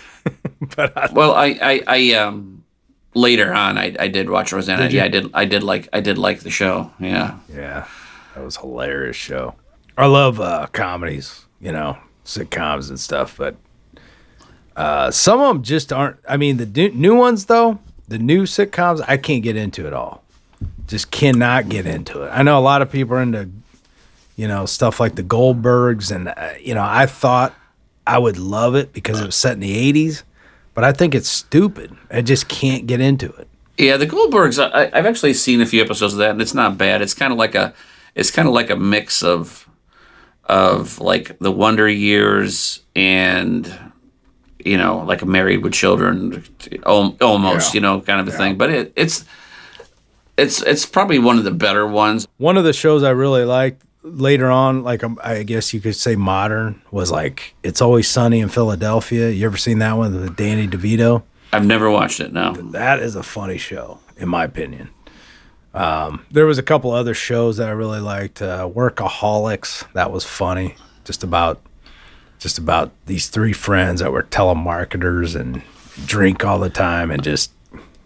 but 0.76 0.98
I, 0.98 1.10
well 1.14 1.34
I 1.34 1.48
I, 1.62 1.84
I 1.88 2.12
um 2.14 2.64
later 3.14 3.54
on 3.54 3.78
I, 3.78 3.96
I 4.00 4.08
did 4.08 4.30
watch 4.30 4.52
Roseanne. 4.52 4.80
Did 4.80 4.94
yeah 4.94 5.04
I 5.06 5.08
did 5.10 5.30
I 5.34 5.46
did 5.46 5.62
like 5.64 5.88
I 5.94 6.00
did 6.00 6.18
like 6.18 6.40
the 6.40 6.50
show 6.50 6.92
yeah 7.00 7.38
yeah, 7.54 7.88
that 8.34 8.44
was 8.44 8.58
a 8.58 8.62
hilarious 8.62 9.16
show. 9.16 9.54
I 9.98 10.06
love 10.08 10.40
uh, 10.40 10.68
comedies, 10.74 11.46
you 11.60 11.72
know, 11.72 11.98
sitcoms 12.28 12.90
and 12.90 13.00
stuff, 13.00 13.38
but 13.38 13.56
uh, 14.76 15.10
some 15.10 15.40
of 15.40 15.56
them 15.56 15.64
just 15.64 15.92
aren't. 15.92 16.18
I 16.30 16.38
mean, 16.38 16.58
the 16.58 16.90
new, 16.90 17.16
ones 17.16 17.46
though, 17.46 17.80
the 18.08 18.20
new 18.20 18.44
sitcoms, 18.44 19.04
I 19.08 19.18
can't 19.18 19.42
get 19.42 19.56
into 19.56 19.88
it 19.88 19.94
all. 19.94 20.24
Just 20.86 21.10
cannot 21.10 21.70
get 21.70 21.86
into 21.88 22.22
it. 22.24 22.30
I 22.30 22.44
know 22.44 22.60
a 22.60 22.62
lot 22.62 22.82
of 22.82 22.92
people 22.92 23.16
are 23.16 23.22
into, 23.22 23.50
you 24.36 24.48
know, 24.48 24.66
stuff 24.66 25.00
like 25.00 25.16
the 25.16 25.24
Goldbergs, 25.24 26.16
and 26.16 26.28
uh, 26.30 26.54
you 26.62 26.76
know, 26.76 26.86
I 26.86 27.08
thought 27.08 27.56
I 28.06 28.20
would 28.20 28.38
love 28.38 28.76
it 28.76 28.94
because 28.94 29.20
it 29.20 29.26
was 29.26 29.36
set 29.36 29.54
in 29.54 29.60
the 29.60 29.94
'80s, 29.94 30.24
but 30.74 30.84
I 30.84 30.92
think 30.92 31.16
it's 31.16 31.30
stupid. 31.30 31.96
I 32.12 32.22
just 32.22 32.48
can't 32.48 32.86
get 32.88 33.02
into 33.02 33.32
it. 33.34 33.48
yeah 33.78 33.98
the 33.98 34.08
Goldbergs 34.08 34.58
I, 34.60 34.90
I've 34.98 35.06
actually 35.06 35.34
seen 35.34 35.62
a 35.62 35.66
few 35.66 35.82
episodes 35.82 36.14
of 36.14 36.20
that 36.20 36.32
and 36.32 36.42
it's 36.42 36.54
not 36.56 36.78
bad 36.78 37.02
it's 37.02 37.14
kind 37.14 37.32
of 37.32 37.38
like 37.38 37.54
a 37.54 37.74
it's 38.16 38.32
kind 38.32 38.48
of 38.48 38.54
like 38.56 38.72
a 38.72 38.76
mix 38.76 39.22
of 39.22 39.67
of 40.48 41.00
like 41.00 41.38
the 41.40 41.52
Wonder 41.52 41.88
Years 41.88 42.82
and 42.96 43.72
you 44.64 44.78
know 44.78 45.00
like 45.00 45.22
a 45.22 45.26
Married 45.26 45.64
with 45.64 45.74
Children 45.74 46.44
almost 46.86 47.74
Yeah. 47.74 47.78
you 47.78 47.82
know 47.82 48.02
kind 48.02 48.20
of 48.22 48.28
a 48.34 48.38
thing 48.38 48.58
but 48.58 48.70
it, 48.70 48.94
it's 48.96 49.26
it's 50.38 50.62
it's 50.62 50.86
probably 50.86 51.20
one 51.20 51.38
of 51.38 51.44
the 51.44 51.52
better 51.52 51.86
ones 51.88 52.28
One 52.38 52.58
of 52.58 52.64
the 52.64 52.74
shows 52.74 53.04
I 53.04 53.10
really 53.12 53.44
liked 53.46 53.84
later 54.04 54.50
on, 54.50 54.84
like 54.84 55.04
um, 55.04 55.20
I 55.22 55.44
guess 55.44 55.74
you 55.74 55.82
could 55.82 55.96
say 55.96 56.16
modern, 56.16 56.82
was 56.92 57.12
like 57.12 57.56
It's 57.62 57.82
Always 57.82 58.08
Sunny 58.08 58.40
in 58.40 58.48
Philadelphia. 58.48 59.30
You 59.32 59.46
ever 59.46 59.58
seen 59.58 59.80
that 59.80 59.98
one 59.98 60.14
with 60.22 60.38
Danny 60.38 60.66
DeVito? 60.66 61.24
I've 61.52 61.66
never 61.66 61.90
watched 61.92 62.22
it. 62.22 62.32
No. 62.32 62.54
That 62.54 63.00
is 63.02 63.18
a 63.18 63.24
funny 63.24 63.58
show, 63.58 64.00
in 64.16 64.30
my 64.30 64.46
opinion. 64.46 64.92
Um, 65.78 66.26
there 66.32 66.46
was 66.46 66.58
a 66.58 66.64
couple 66.64 66.92
other 66.92 67.14
shows 67.14 67.58
that 67.58 67.68
I 67.68 67.72
really 67.72 68.00
liked. 68.00 68.42
Uh, 68.42 68.68
Workaholics, 68.70 69.92
that 69.94 70.12
was 70.12 70.24
funny. 70.24 70.76
Just 71.06 71.24
about, 71.24 71.62
just 72.40 72.58
about 72.58 72.92
these 73.06 73.28
three 73.30 73.54
friends 73.54 74.02
that 74.02 74.12
were 74.12 74.24
telemarketers 74.24 75.36
and 75.40 75.62
drink 76.06 76.44
all 76.46 76.60
the 76.60 76.70
time 76.70 77.12
and 77.12 77.24
just 77.24 77.52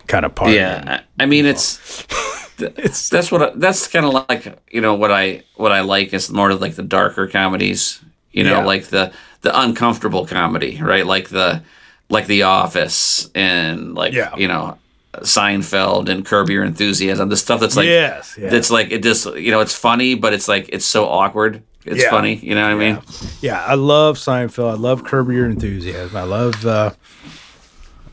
kind 0.08 0.26
of 0.26 0.36
party. 0.36 0.56
Yeah, 0.56 1.02
I, 1.20 1.24
I 1.24 1.26
mean 1.26 1.46
it's. 1.46 2.06
It's 2.64 3.10
that's 3.10 3.32
what 3.32 3.42
I, 3.42 3.52
that's 3.56 3.88
kind 3.88 4.06
of 4.06 4.14
like 4.30 4.56
you 4.72 4.82
know 4.82 4.94
what 4.94 5.12
I 5.12 5.42
what 5.56 5.72
I 5.72 5.80
like 5.82 6.14
is 6.14 6.30
more 6.30 6.52
of 6.52 6.62
like 6.62 6.76
the 6.76 6.84
darker 6.84 7.26
comedies 7.26 8.00
you 8.34 8.44
know 8.44 8.60
Yeah. 8.60 8.66
like 8.66 8.86
the 8.88 9.12
the 9.42 9.60
uncomfortable 9.60 10.28
comedy 10.28 10.80
right 10.80 11.08
like 11.08 11.30
the 11.30 11.64
like 12.10 12.28
The 12.28 12.44
Office 12.44 13.32
and 13.34 13.96
like 13.96 14.14
Yeah. 14.14 14.36
you 14.36 14.48
know 14.48 14.78
Seinfeld 15.20 16.08
and 16.10 16.26
Curb 16.26 16.50
Your 16.50 16.64
Enthusiasm 16.64 17.30
the 17.30 17.38
stuff 17.38 17.60
that's 17.60 17.76
like 17.76 17.86
Yes, 17.88 18.38
yeah. 18.40 18.50
that's 18.50 18.72
like 18.72 18.92
it 18.92 19.04
just 19.04 19.26
you 19.36 19.52
know 19.52 19.60
it's 19.60 19.76
funny 19.76 20.16
but 20.16 20.32
it's 20.34 20.48
like 20.48 20.70
it's 20.70 20.86
so 20.86 21.06
awkward 21.08 21.62
it's 21.86 22.02
Yeah. 22.04 22.10
funny 22.10 22.36
you 22.36 22.56
know 22.56 22.64
what 22.64 22.72
I 22.72 22.76
mean 22.94 23.02
yeah, 23.42 23.64
I 23.66 23.74
love 23.76 24.18
Seinfeld. 24.18 24.72
I 24.72 24.76
love 24.76 25.04
Curb 25.04 25.30
Your 25.32 25.46
Enthusiasm. 25.48 26.16
I 26.16 26.24
love. 26.24 26.66
Uh, 26.66 26.92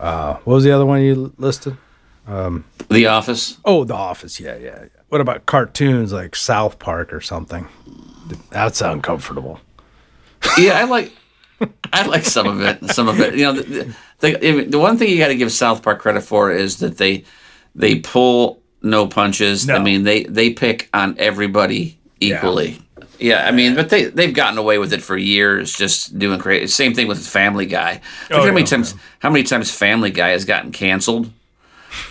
uh, 0.01 0.35
what 0.45 0.55
was 0.55 0.65
the 0.65 0.71
other 0.73 0.87
one 0.87 1.03
you 1.03 1.33
listed? 1.39 1.77
Um, 2.27 2.65
the 2.89 3.07
Office 3.07 3.59
Oh, 3.65 3.85
The 3.85 3.95
Office. 3.95 4.39
Yeah, 4.41 4.57
yeah. 4.57 4.81
yeah. 4.83 4.89
What 5.09 5.21
about 5.21 5.47
cartoons 5.47 6.13
like 6.13 6.35
South 6.37 6.79
Park 6.79 7.13
or 7.13 7.21
something? 7.21 7.67
That's 8.51 8.81
uncomfortable. 8.81 9.61
yeah, 10.59 10.79
I 10.79 10.85
like 10.85 11.13
I 11.93 12.07
like 12.07 12.25
some 12.25 12.47
of 12.47 12.61
it. 12.63 12.91
Some 12.91 13.09
of 13.09 13.21
it, 13.21 13.35
you 13.35 13.45
know, 13.45 13.53
the, 13.55 13.63
the, 13.63 13.97
the 14.21 14.79
one 14.79 14.97
thing 14.99 15.09
you 15.11 15.19
got 15.19 15.29
to 15.29 15.37
give 15.37 15.53
South 15.53 15.83
Park 15.83 16.01
credit 16.01 16.23
for 16.23 16.51
is 16.51 16.79
that 16.79 16.99
they 16.99 17.25
they 17.75 17.97
pull 18.01 18.61
no 18.83 19.07
punches. 19.07 19.69
I 19.69 19.79
mean, 19.79 20.05
they 20.05 20.25
they 20.25 20.51
pick 20.51 20.89
on 20.93 21.17
everybody 21.19 21.99
equally. 22.21 22.79
Yeah, 23.19 23.47
I 23.47 23.51
mean, 23.51 23.75
but 23.75 23.91
they 23.91 24.05
they've 24.05 24.35
gotten 24.35 24.59
away 24.59 24.79
with 24.79 24.93
it 24.93 25.03
for 25.03 25.17
years, 25.17 25.73
just 25.77 26.19
doing 26.19 26.39
crazy. 26.39 26.69
Same 26.69 26.95
thing 26.95 27.09
with 27.09 27.25
Family 27.27 27.67
Guy. 27.67 28.01
Oh, 28.31 28.39
how 28.41 28.47
many 28.47 28.61
yeah, 28.61 28.67
times 28.67 28.95
how 29.19 29.31
many 29.31 29.43
times 29.45 29.71
Family 29.75 30.11
Guy 30.11 30.29
has 30.29 30.45
gotten 30.45 30.71
canceled 30.73 31.31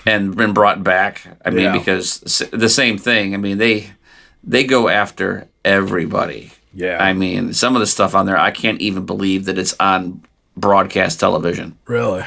and 0.05 0.35
been 0.35 0.53
brought 0.53 0.83
back. 0.83 1.21
I 1.45 1.49
mean, 1.49 1.65
Yeah. 1.65 1.77
because 1.77 2.19
the 2.51 2.69
same 2.69 2.97
thing. 2.97 3.33
I 3.33 3.37
mean, 3.37 3.57
they 3.57 3.91
they 4.43 4.63
go 4.63 4.89
after 4.89 5.47
everybody. 5.63 6.51
Yeah. 6.73 7.03
I 7.03 7.13
mean, 7.13 7.53
some 7.53 7.75
of 7.75 7.79
the 7.79 7.87
stuff 7.87 8.13
on 8.13 8.25
there, 8.25 8.37
I 8.37 8.51
can't 8.51 8.79
even 8.81 9.05
believe 9.05 9.45
that 9.45 9.57
it's 9.57 9.75
on 9.79 10.23
broadcast 10.57 11.19
television. 11.19 11.77
Really? 11.85 12.25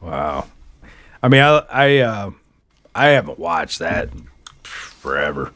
Wow. 0.00 0.46
I 1.22 1.28
mean, 1.28 1.40
I 1.40 1.58
I 1.70 1.98
uh, 1.98 2.30
I 2.94 3.08
haven't 3.08 3.38
watched 3.38 3.78
that 3.80 4.10
forever. 4.62 5.52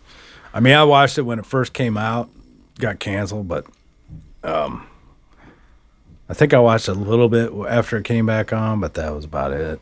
I 0.52 0.60
mean, 0.60 0.74
I 0.74 0.84
watched 0.84 1.18
it 1.18 1.22
when 1.22 1.38
it 1.38 1.46
first 1.46 1.72
came 1.72 1.96
out, 1.96 2.30
got 2.78 2.98
canceled, 2.98 3.46
but 3.46 3.66
um, 4.42 4.86
I 6.28 6.34
think 6.34 6.54
I 6.54 6.58
watched 6.58 6.88
a 6.88 6.94
little 6.94 7.28
bit 7.28 7.52
after 7.68 7.98
it 7.98 8.04
came 8.04 8.26
back 8.26 8.52
on, 8.52 8.80
but 8.80 8.94
that 8.94 9.14
was 9.14 9.24
about 9.24 9.52
it. 9.52 9.80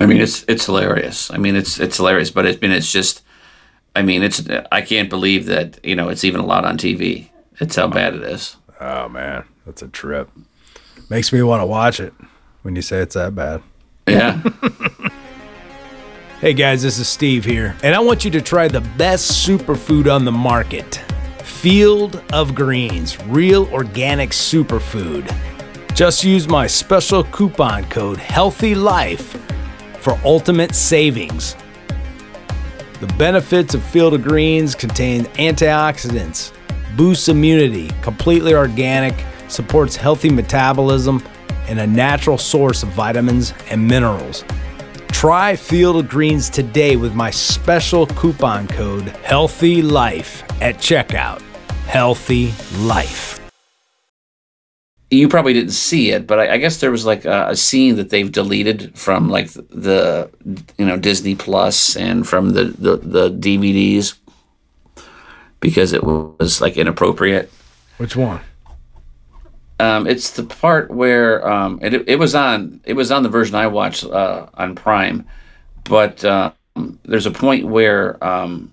I 0.00 0.06
mean, 0.06 0.18
it's 0.18 0.44
it's 0.48 0.66
hilarious. 0.66 1.30
I 1.30 1.38
mean, 1.38 1.56
it's 1.56 1.80
it's 1.80 1.96
hilarious, 1.96 2.30
but 2.30 2.46
it's 2.46 2.58
been 2.58 2.72
it's 2.72 2.90
just, 2.90 3.22
I 3.96 4.02
mean, 4.02 4.22
it's 4.22 4.42
I 4.70 4.82
can't 4.82 5.10
believe 5.10 5.46
that 5.46 5.84
you 5.84 5.96
know 5.96 6.08
it's 6.08 6.24
even 6.24 6.40
allowed 6.40 6.64
on 6.64 6.78
TV. 6.78 7.30
It's 7.60 7.76
how 7.76 7.88
bad 7.88 8.14
it 8.14 8.22
is. 8.22 8.56
Oh 8.80 9.08
man, 9.08 9.44
that's 9.66 9.82
a 9.82 9.88
trip. 9.88 10.30
Makes 11.08 11.32
me 11.32 11.42
want 11.42 11.62
to 11.62 11.66
watch 11.66 12.00
it 12.00 12.12
when 12.62 12.76
you 12.76 12.82
say 12.82 12.98
it's 12.98 13.14
that 13.14 13.34
bad. 13.34 13.62
Yeah. 14.06 14.42
Hey 16.40 16.52
guys, 16.52 16.84
this 16.84 17.00
is 17.00 17.08
Steve 17.08 17.44
here, 17.44 17.74
and 17.82 17.96
I 17.96 17.98
want 17.98 18.24
you 18.24 18.30
to 18.30 18.40
try 18.40 18.68
the 18.68 18.80
best 18.96 19.44
superfood 19.44 20.06
on 20.08 20.24
the 20.24 20.30
market 20.30 21.02
Field 21.42 22.22
of 22.32 22.54
Greens, 22.54 23.20
real 23.24 23.66
organic 23.72 24.30
superfood. 24.30 25.28
Just 25.96 26.22
use 26.22 26.46
my 26.48 26.68
special 26.68 27.24
coupon 27.24 27.86
code 27.86 28.18
Healthy 28.18 28.76
Life 28.76 29.36
for 29.98 30.16
ultimate 30.24 30.76
savings. 30.76 31.56
The 33.00 33.12
benefits 33.18 33.74
of 33.74 33.82
Field 33.82 34.14
of 34.14 34.22
Greens 34.22 34.76
contain 34.76 35.24
antioxidants, 35.40 36.52
boosts 36.96 37.28
immunity, 37.28 37.90
completely 38.00 38.54
organic, 38.54 39.24
supports 39.48 39.96
healthy 39.96 40.30
metabolism, 40.30 41.22
and 41.66 41.80
a 41.80 41.86
natural 41.86 42.38
source 42.38 42.82
of 42.82 42.88
vitamins 42.90 43.52
and 43.70 43.86
minerals. 43.86 44.44
Try 45.12 45.56
Field 45.56 45.96
of 45.96 46.08
Greens 46.08 46.48
today 46.48 46.96
with 46.96 47.14
my 47.14 47.30
special 47.30 48.06
coupon 48.06 48.68
code 48.68 49.08
Healthy 49.24 49.82
Life 49.82 50.44
at 50.62 50.76
checkout. 50.76 51.42
Healthy 51.86 52.52
Life. 52.76 53.40
you 55.10 55.28
probably 55.28 55.54
didn't 55.54 55.72
see 55.72 56.10
it, 56.10 56.26
but 56.26 56.38
I, 56.38 56.54
I 56.54 56.56
guess 56.58 56.80
there 56.80 56.90
was 56.90 57.04
like 57.04 57.24
a, 57.24 57.48
a 57.48 57.56
scene 57.56 57.96
that 57.96 58.10
they've 58.10 58.30
deleted 58.30 58.96
from 58.96 59.28
like 59.28 59.50
the 59.52 60.30
you 60.76 60.84
know 60.86 60.96
Disney 60.96 61.34
Plus 61.34 61.96
and 61.96 62.26
from 62.26 62.50
the 62.50 62.64
the, 62.64 62.96
the 62.96 63.30
DVDs 63.30 64.18
because 65.60 65.92
it 65.92 66.04
was 66.04 66.60
like 66.60 66.76
inappropriate. 66.76 67.50
Which 67.96 68.14
one? 68.14 68.40
Um, 69.80 70.06
it's 70.06 70.32
the 70.32 70.42
part 70.42 70.90
where 70.90 71.46
um, 71.48 71.78
it, 71.82 71.94
it 72.08 72.18
was 72.18 72.34
on 72.34 72.80
it 72.84 72.94
was 72.94 73.12
on 73.12 73.22
the 73.22 73.28
version 73.28 73.54
I 73.54 73.68
watched 73.68 74.04
uh, 74.04 74.46
on 74.54 74.74
Prime, 74.74 75.26
but 75.84 76.24
um, 76.24 76.52
there's 77.04 77.26
a 77.26 77.30
point 77.30 77.66
where 77.66 78.22
um, 78.24 78.72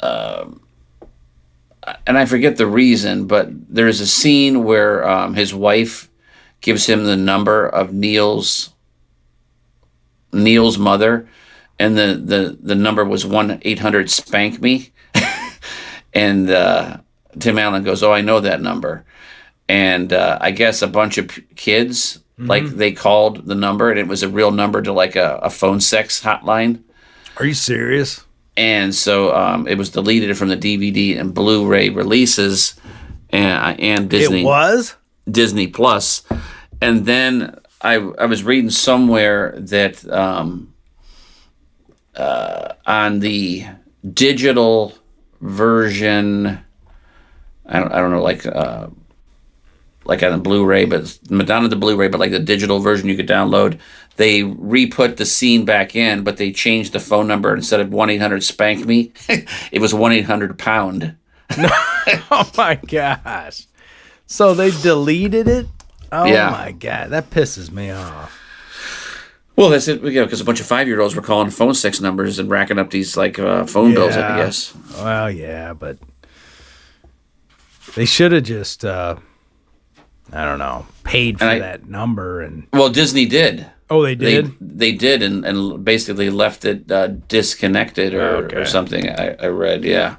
um, 0.00 0.60
and 2.06 2.18
I 2.18 2.24
forget 2.24 2.56
the 2.56 2.66
reason, 2.66 3.26
but 3.26 3.48
there's 3.72 4.00
a 4.00 4.06
scene 4.06 4.64
where 4.64 5.08
um, 5.08 5.34
his 5.34 5.54
wife 5.54 6.08
gives 6.60 6.86
him 6.86 7.04
the 7.04 7.16
number 7.16 7.66
of 7.66 7.92
Neil's 7.92 8.70
Neil's 10.32 10.78
mother, 10.78 11.28
and 11.78 11.96
the 11.96 12.20
the 12.22 12.58
the 12.60 12.74
number 12.74 13.04
was 13.04 13.24
one 13.24 13.60
eight 13.62 13.78
hundred 13.78 14.10
spank 14.10 14.60
me, 14.60 14.92
and 16.14 16.50
uh, 16.50 16.98
Tim 17.38 17.58
Allen 17.58 17.84
goes, 17.84 18.02
"Oh, 18.02 18.12
I 18.12 18.20
know 18.20 18.40
that 18.40 18.60
number." 18.60 19.04
And 19.68 20.12
uh, 20.12 20.38
I 20.40 20.50
guess 20.50 20.82
a 20.82 20.86
bunch 20.86 21.18
of 21.18 21.28
p- 21.28 21.42
kids 21.56 22.20
like 22.40 22.64
they 22.66 22.92
called 22.92 23.46
the 23.46 23.54
number 23.56 23.90
and 23.90 23.98
it 23.98 24.06
was 24.06 24.22
a 24.22 24.28
real 24.28 24.52
number 24.52 24.80
to 24.80 24.92
like 24.92 25.16
a, 25.16 25.40
a 25.42 25.50
phone 25.50 25.80
sex 25.80 26.22
hotline 26.22 26.82
Are 27.38 27.44
you 27.44 27.54
serious? 27.54 28.24
and 28.56 28.94
so 28.94 29.34
um, 29.34 29.66
it 29.66 29.76
was 29.76 29.90
deleted 29.90 30.36
from 30.38 30.48
the 30.48 30.56
DVD 30.56 31.18
and 31.18 31.34
Blu-ray 31.34 31.90
releases 31.90 32.76
and, 33.30 33.80
and 33.80 34.08
Disney 34.08 34.42
It 34.42 34.44
was? 34.44 34.94
Disney 35.28 35.66
Plus 35.66 36.22
and 36.80 37.06
then 37.06 37.58
I 37.82 37.94
I 37.96 38.26
was 38.26 38.44
reading 38.44 38.70
somewhere 38.70 39.54
that 39.58 40.08
um, 40.08 40.72
uh, 42.14 42.74
on 42.86 43.18
the 43.20 43.66
digital 44.14 44.94
version 45.40 46.58
I 47.66 47.80
don't, 47.80 47.92
I 47.92 47.98
don't 47.98 48.10
know 48.12 48.22
like 48.22 48.46
uh, 48.46 48.88
like 50.08 50.22
on 50.22 50.32
the 50.32 50.38
Blu-ray, 50.38 50.86
but 50.86 51.16
Madonna 51.30 51.68
the 51.68 51.76
Blu-ray, 51.76 52.08
but 52.08 52.18
like 52.18 52.32
the 52.32 52.38
digital 52.40 52.80
version 52.80 53.08
you 53.08 53.16
could 53.16 53.28
download. 53.28 53.78
They 54.16 54.42
re-put 54.42 55.16
the 55.16 55.24
scene 55.26 55.64
back 55.64 55.94
in, 55.94 56.24
but 56.24 56.38
they 56.38 56.50
changed 56.50 56.92
the 56.92 56.98
phone 56.98 57.28
number 57.28 57.54
instead 57.54 57.78
of 57.78 57.92
one 57.92 58.10
eight 58.10 58.20
hundred 58.20 58.42
spank 58.42 58.84
me. 58.84 59.12
it 59.70 59.80
was 59.80 59.94
one 59.94 60.10
eight 60.12 60.24
hundred 60.24 60.58
pound. 60.58 61.14
Oh 62.30 62.50
my 62.56 62.74
gosh. 62.76 63.66
So 64.26 64.54
they 64.54 64.70
deleted 64.70 65.46
it? 65.46 65.66
Oh 66.10 66.24
Yeah. 66.24 66.50
my 66.50 66.72
god, 66.72 67.10
that 67.10 67.28
pisses 67.30 67.70
me 67.70 67.90
off. 67.90 68.34
Well, 69.56 69.68
that's 69.68 69.88
it. 69.88 70.02
Yeah, 70.02 70.24
because 70.24 70.40
a 70.40 70.44
bunch 70.44 70.60
of 70.60 70.66
five-year-olds 70.66 71.14
were 71.14 71.20
calling 71.22 71.50
phone 71.50 71.74
sex 71.74 72.00
numbers 72.00 72.38
and 72.38 72.48
racking 72.48 72.78
up 72.78 72.90
these 72.90 73.16
like 73.16 73.38
uh, 73.38 73.64
phone 73.66 73.92
bills. 73.92 74.16
I 74.16 74.36
guess. 74.38 74.74
Well, 74.96 75.30
yeah, 75.30 75.74
but 75.74 75.98
they 77.94 78.04
should 78.06 78.32
have 78.32 78.44
just 78.44 78.84
uh 78.84 79.16
I 80.32 80.44
don't 80.44 80.58
know, 80.58 80.86
paid 81.04 81.38
for 81.38 81.46
I- 81.46 81.58
that 81.58 81.88
number 81.88 82.40
and 82.42 82.66
Well, 82.72 82.90
Disney 82.90 83.26
did. 83.26 83.66
Oh, 83.90 84.02
they 84.02 84.14
They 84.14 84.42
did? 84.42 84.52
they 84.60 84.92
did, 84.92 85.22
and, 85.22 85.46
and 85.46 85.82
basically 85.84 86.28
left 86.28 86.66
it 86.66 86.90
uh, 86.92 87.06
disconnected 87.28 88.12
or, 88.12 88.44
Okay. 88.44 88.56
or 88.56 88.66
something. 88.66 89.08
I, 89.08 89.34
I 89.40 89.46
read. 89.46 89.82
Yeah. 89.84 90.16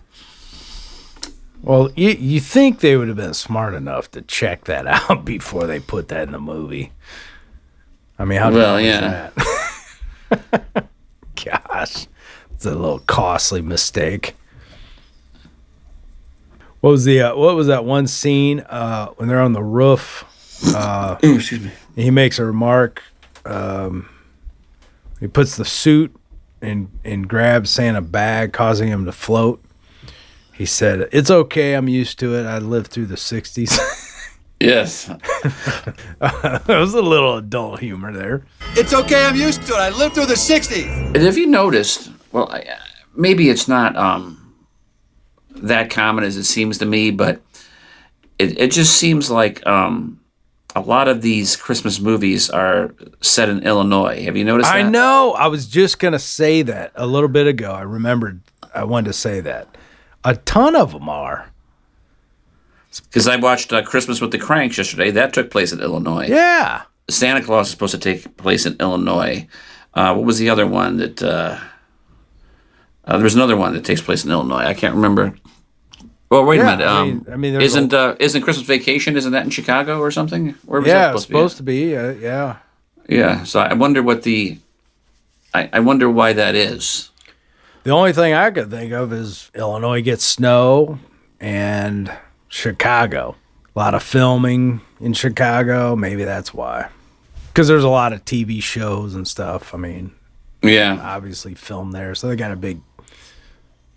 Well, 1.61 1.91
you 1.95 2.09
you 2.11 2.39
think 2.39 2.79
they 2.79 2.95
would 2.97 3.09
have 3.09 3.17
been 3.17 3.33
smart 3.35 3.75
enough 3.75 4.09
to 4.11 4.21
check 4.23 4.63
that 4.65 4.87
out 5.09 5.23
before 5.25 5.67
they 5.67 5.79
put 5.79 6.07
that 6.07 6.23
in 6.23 6.31
the 6.31 6.39
movie? 6.39 6.91
I 8.17 8.25
mean, 8.25 8.39
how 8.39 8.51
Well, 8.51 8.81
yeah. 8.81 9.29
that? 10.29 10.87
Gosh, 11.45 12.07
it's 12.51 12.65
a 12.65 12.71
little 12.75 12.99
costly 12.99 13.61
mistake. 13.61 14.35
What 16.81 16.91
was 16.91 17.05
the 17.05 17.21
uh, 17.21 17.35
what 17.35 17.55
was 17.55 17.67
that 17.67 17.85
one 17.85 18.07
scene 18.07 18.61
uh, 18.61 19.07
when 19.17 19.27
they're 19.27 19.41
on 19.41 19.53
the 19.53 19.63
roof? 19.63 20.25
Uh, 20.75 21.17
excuse 21.21 21.61
me. 21.61 21.71
he 21.95 22.11
makes 22.11 22.39
a 22.39 22.45
remark. 22.45 23.03
Um, 23.45 24.09
he 25.19 25.27
puts 25.27 25.57
the 25.57 25.65
suit 25.65 26.15
and 26.61 26.89
and 27.03 27.27
grabs 27.27 27.69
Santa 27.69 28.01
bag, 28.01 28.53
causing 28.53 28.87
him 28.87 29.05
to 29.05 29.11
float. 29.11 29.63
He 30.53 30.65
said, 30.65 31.09
"It's 31.11 31.31
okay. 31.31 31.73
I'm 31.73 31.87
used 31.87 32.19
to 32.19 32.35
it. 32.35 32.45
I 32.45 32.59
lived 32.59 32.87
through 32.87 33.07
the 33.07 33.15
'60s." 33.15 33.77
Yes. 34.61 35.05
There 36.65 36.79
was 36.79 36.93
a 36.93 37.01
little 37.01 37.37
adult 37.37 37.79
humor 37.79 38.11
there. 38.11 38.45
It's 38.75 38.93
okay, 38.93 39.25
I'm 39.25 39.37
used 39.37 39.65
to 39.67 39.73
it. 39.73 39.77
I 39.77 39.89
lived 39.89 40.15
through 40.15 40.25
the 40.25 40.33
60s. 40.33 40.85
And 41.15 41.17
have 41.17 41.37
you 41.37 41.47
noticed? 41.47 42.11
Well, 42.33 42.51
I, 42.51 42.65
maybe 43.15 43.49
it's 43.49 43.69
not 43.69 43.95
um, 43.95 44.38
that 45.63 45.89
common 45.89 46.23
as 46.23 46.37
it 46.37 46.43
seems 46.43 46.77
to 46.79 46.85
me, 46.85 47.11
but 47.11 47.41
it, 48.37 48.59
it 48.59 48.71
just 48.71 48.97
seems 48.97 49.29
like 49.29 49.65
um, 49.67 50.19
a 50.75 50.81
lot 50.81 51.07
of 51.07 51.21
these 51.21 51.55
Christmas 51.55 51.99
movies 51.99 52.49
are 52.49 52.93
set 53.21 53.49
in 53.49 53.63
Illinois. 53.63 54.23
Have 54.23 54.37
you 54.37 54.43
noticed 54.43 54.69
that? 54.69 54.85
I 54.85 54.89
know. 54.89 55.33
I 55.33 55.47
was 55.47 55.67
just 55.67 55.99
gonna 55.99 56.19
say 56.19 56.61
that 56.63 56.91
a 56.95 57.05
little 57.05 57.29
bit 57.29 57.47
ago. 57.47 57.71
I 57.71 57.81
remembered. 57.81 58.41
I 58.73 58.83
wanted 58.83 59.07
to 59.07 59.13
say 59.13 59.41
that. 59.41 59.77
A 60.23 60.35
ton 60.35 60.75
of 60.75 60.91
them 60.91 61.09
are. 61.09 61.51
Because 63.03 63.27
I 63.27 63.35
watched 63.35 63.71
uh, 63.71 63.83
Christmas 63.83 64.19
with 64.19 64.31
the 64.31 64.39
Cranks 64.39 64.77
yesterday. 64.77 65.11
That 65.11 65.33
took 65.33 65.51
place 65.51 65.71
in 65.71 65.79
Illinois. 65.79 66.27
Yeah. 66.27 66.83
Santa 67.09 67.41
Claus 67.41 67.67
is 67.67 67.71
supposed 67.71 67.93
to 67.93 67.99
take 67.99 68.37
place 68.37 68.65
in 68.65 68.75
Illinois. 68.79 69.47
Uh, 69.93 70.13
what 70.13 70.25
was 70.25 70.39
the 70.39 70.49
other 70.49 70.67
one 70.67 70.97
that? 70.97 71.21
Uh, 71.21 71.59
uh, 73.05 73.13
there 73.13 73.23
was 73.23 73.35
another 73.35 73.57
one 73.57 73.73
that 73.73 73.83
takes 73.83 74.01
place 74.01 74.23
in 74.23 74.29
Illinois. 74.29 74.63
I 74.65 74.75
can't 74.75 74.93
remember. 74.93 75.35
Well, 76.29 76.45
wait 76.45 76.57
Yeah, 76.57 76.73
a 76.73 76.77
minute. 76.77 76.87
I 76.87 76.99
Um, 76.99 77.07
mean- 77.07 77.25
I 77.31 77.35
mean, 77.37 77.61
isn't 77.61 77.93
uh, 77.93 78.15
isn't 78.19 78.41
Christmas 78.43 78.67
Vacation? 78.67 79.17
Isn't 79.17 79.31
that 79.31 79.43
in 79.45 79.49
Chicago 79.49 79.99
or 79.99 80.11
something? 80.11 80.55
Where 80.65 80.79
was 80.81 80.87
Yeah. 80.87 81.07
that 81.07 81.15
It's 81.15 81.23
supposed, 81.23 81.27
supposed 81.27 81.57
to 81.57 81.63
be. 81.63 81.95
Uh, 81.97 82.11
yeah. 82.11 82.57
Yeah. 83.07 83.43
So 83.43 83.59
I 83.59 83.73
wonder 83.73 84.03
what 84.03 84.23
the. 84.23 84.57
I, 85.53 85.69
I 85.73 85.79
wonder 85.79 86.07
why 86.09 86.33
that 86.33 86.53
is. 86.53 87.09
The 87.83 87.89
only 87.91 88.13
thing 88.13 88.33
I 88.33 88.51
could 88.51 88.69
think 88.69 88.91
of 88.93 89.11
is 89.11 89.49
Illinois 89.55 90.01
gets 90.03 90.23
snow 90.23 90.99
and 91.39 92.11
Chicago. 92.49 93.35
A 93.75 93.79
lot 93.79 93.95
of 93.95 94.03
filming 94.03 94.81
in 95.01 95.13
Chicago. 95.13 95.95
Maybe 95.95 96.23
that's 96.25 96.53
why. 96.53 96.89
Because 97.47 97.67
there's 97.67 97.83
a 97.83 97.89
lot 97.89 98.13
of 98.13 98.23
TV 98.25 98.61
shows 98.61 99.15
and 99.15 99.27
stuff. 99.27 99.73
I 99.73 99.77
mean, 99.77 100.11
Yeah. 100.61 100.99
obviously 101.01 101.55
filmed 101.55 101.93
there. 101.93 102.13
So 102.13 102.27
they 102.27 102.35
got 102.35 102.51
a 102.51 102.55
big, 102.55 102.81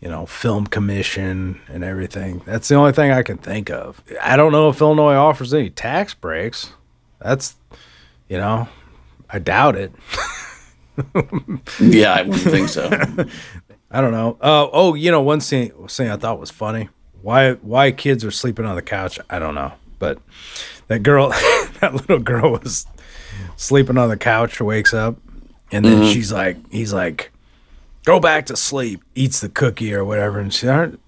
you 0.02 0.08
know, 0.08 0.26
film 0.26 0.66
commission 0.66 1.60
and 1.68 1.84
everything. 1.84 2.42
That's 2.44 2.66
the 2.66 2.74
only 2.74 2.92
thing 2.92 3.12
I 3.12 3.22
can 3.22 3.38
think 3.38 3.70
of. 3.70 4.02
I 4.20 4.36
don't 4.36 4.50
know 4.50 4.68
if 4.68 4.80
Illinois 4.80 5.14
offers 5.14 5.54
any 5.54 5.70
tax 5.70 6.12
breaks. 6.12 6.72
That's, 7.20 7.54
you 8.28 8.36
know, 8.36 8.68
I 9.30 9.38
doubt 9.38 9.76
it. 9.76 9.92
Yeah, 11.80 12.14
I 12.14 12.22
wouldn't 12.22 12.42
think 12.42 12.68
so. 12.68 12.90
I 13.90 14.00
don't 14.00 14.10
know. 14.10 14.36
Uh, 14.40 14.68
oh, 14.72 14.94
you 14.94 15.10
know, 15.10 15.22
one 15.22 15.40
thing, 15.40 15.70
thing 15.88 16.10
I 16.10 16.16
thought 16.16 16.40
was 16.40 16.50
funny. 16.50 16.88
Why 17.22 17.52
why 17.54 17.92
kids 17.92 18.24
are 18.24 18.30
sleeping 18.30 18.64
on 18.64 18.74
the 18.74 18.82
couch? 18.82 19.20
I 19.30 19.38
don't 19.38 19.54
know. 19.54 19.72
But 19.98 20.18
that 20.88 21.02
girl, 21.02 21.28
that 21.80 21.94
little 21.94 22.18
girl 22.18 22.52
was 22.52 22.86
sleeping 23.56 23.96
on 23.96 24.08
the 24.08 24.16
couch. 24.16 24.60
Wakes 24.60 24.92
up, 24.92 25.16
and 25.70 25.84
then 25.84 26.12
she's 26.12 26.32
like, 26.32 26.56
he's 26.70 26.92
like, 26.92 27.30
go 28.04 28.20
back 28.20 28.46
to 28.46 28.56
sleep. 28.56 29.02
Eats 29.14 29.40
the 29.40 29.48
cookie 29.48 29.94
or 29.94 30.04
whatever, 30.04 30.38
and 30.38 30.52
she 30.52 30.68
aren't. 30.68 31.00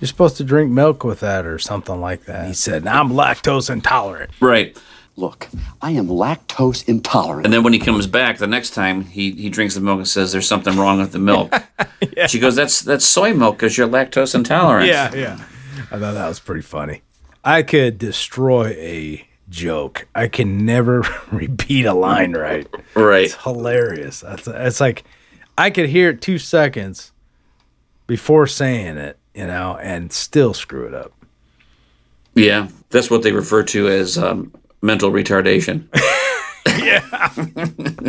You're 0.00 0.08
supposed 0.08 0.36
to 0.36 0.44
drink 0.44 0.70
milk 0.70 1.02
with 1.02 1.20
that 1.20 1.44
or 1.44 1.58
something 1.58 2.00
like 2.00 2.24
that. 2.26 2.46
He 2.46 2.52
said, 2.54 2.86
I'm 2.86 3.10
lactose 3.10 3.68
intolerant. 3.70 4.30
right. 4.40 4.76
Look, 5.16 5.48
I 5.82 5.90
am 5.90 6.06
lactose 6.06 6.88
intolerant. 6.88 7.44
And 7.44 7.52
then 7.52 7.64
when 7.64 7.72
he 7.72 7.80
comes 7.80 8.06
back 8.06 8.38
the 8.38 8.46
next 8.46 8.70
time, 8.70 9.04
he, 9.04 9.32
he 9.32 9.50
drinks 9.50 9.74
the 9.74 9.80
milk 9.80 9.98
and 9.98 10.06
says, 10.06 10.30
"There's 10.30 10.46
something 10.46 10.76
wrong 10.76 10.98
with 10.98 11.10
the 11.10 11.18
milk." 11.18 11.52
She 12.28 12.38
goes, 12.38 12.54
"That's 12.54 12.82
that's 12.82 13.04
soy 13.04 13.34
milk 13.34 13.56
because 13.56 13.76
you're 13.76 13.88
lactose 13.88 14.36
intolerant." 14.36 14.86
Yeah, 14.86 15.12
yeah. 15.12 15.34
I 15.90 15.98
thought 15.98 16.12
that 16.12 16.28
was 16.28 16.38
pretty 16.38 16.62
funny. 16.62 17.02
I 17.44 17.64
could 17.64 17.98
destroy 17.98 18.68
a 18.78 19.26
joke. 19.50 20.06
I 20.14 20.28
can 20.28 20.64
never 20.64 21.04
repeat 21.32 21.86
a 21.86 21.94
line 21.94 22.34
right. 22.36 22.68
Right. 22.94 23.24
It's 23.24 23.42
hilarious. 23.42 24.20
That's 24.20 24.46
it's 24.46 24.80
like 24.80 25.02
I 25.58 25.70
could 25.70 25.88
hear 25.88 26.10
it 26.10 26.22
two 26.22 26.38
seconds 26.38 27.12
before 28.06 28.46
saying 28.46 28.96
it, 28.96 29.18
you 29.34 29.46
know, 29.46 29.76
and 29.82 30.12
still 30.12 30.54
screw 30.54 30.86
it 30.86 30.94
up. 30.94 31.12
Yeah, 32.34 32.68
that's 32.90 33.10
what 33.10 33.22
they 33.22 33.32
refer 33.32 33.64
to 33.64 33.88
as 33.88 34.16
um, 34.16 34.54
mental 34.80 35.10
retardation. 35.10 35.88
Yeah. 36.78 37.00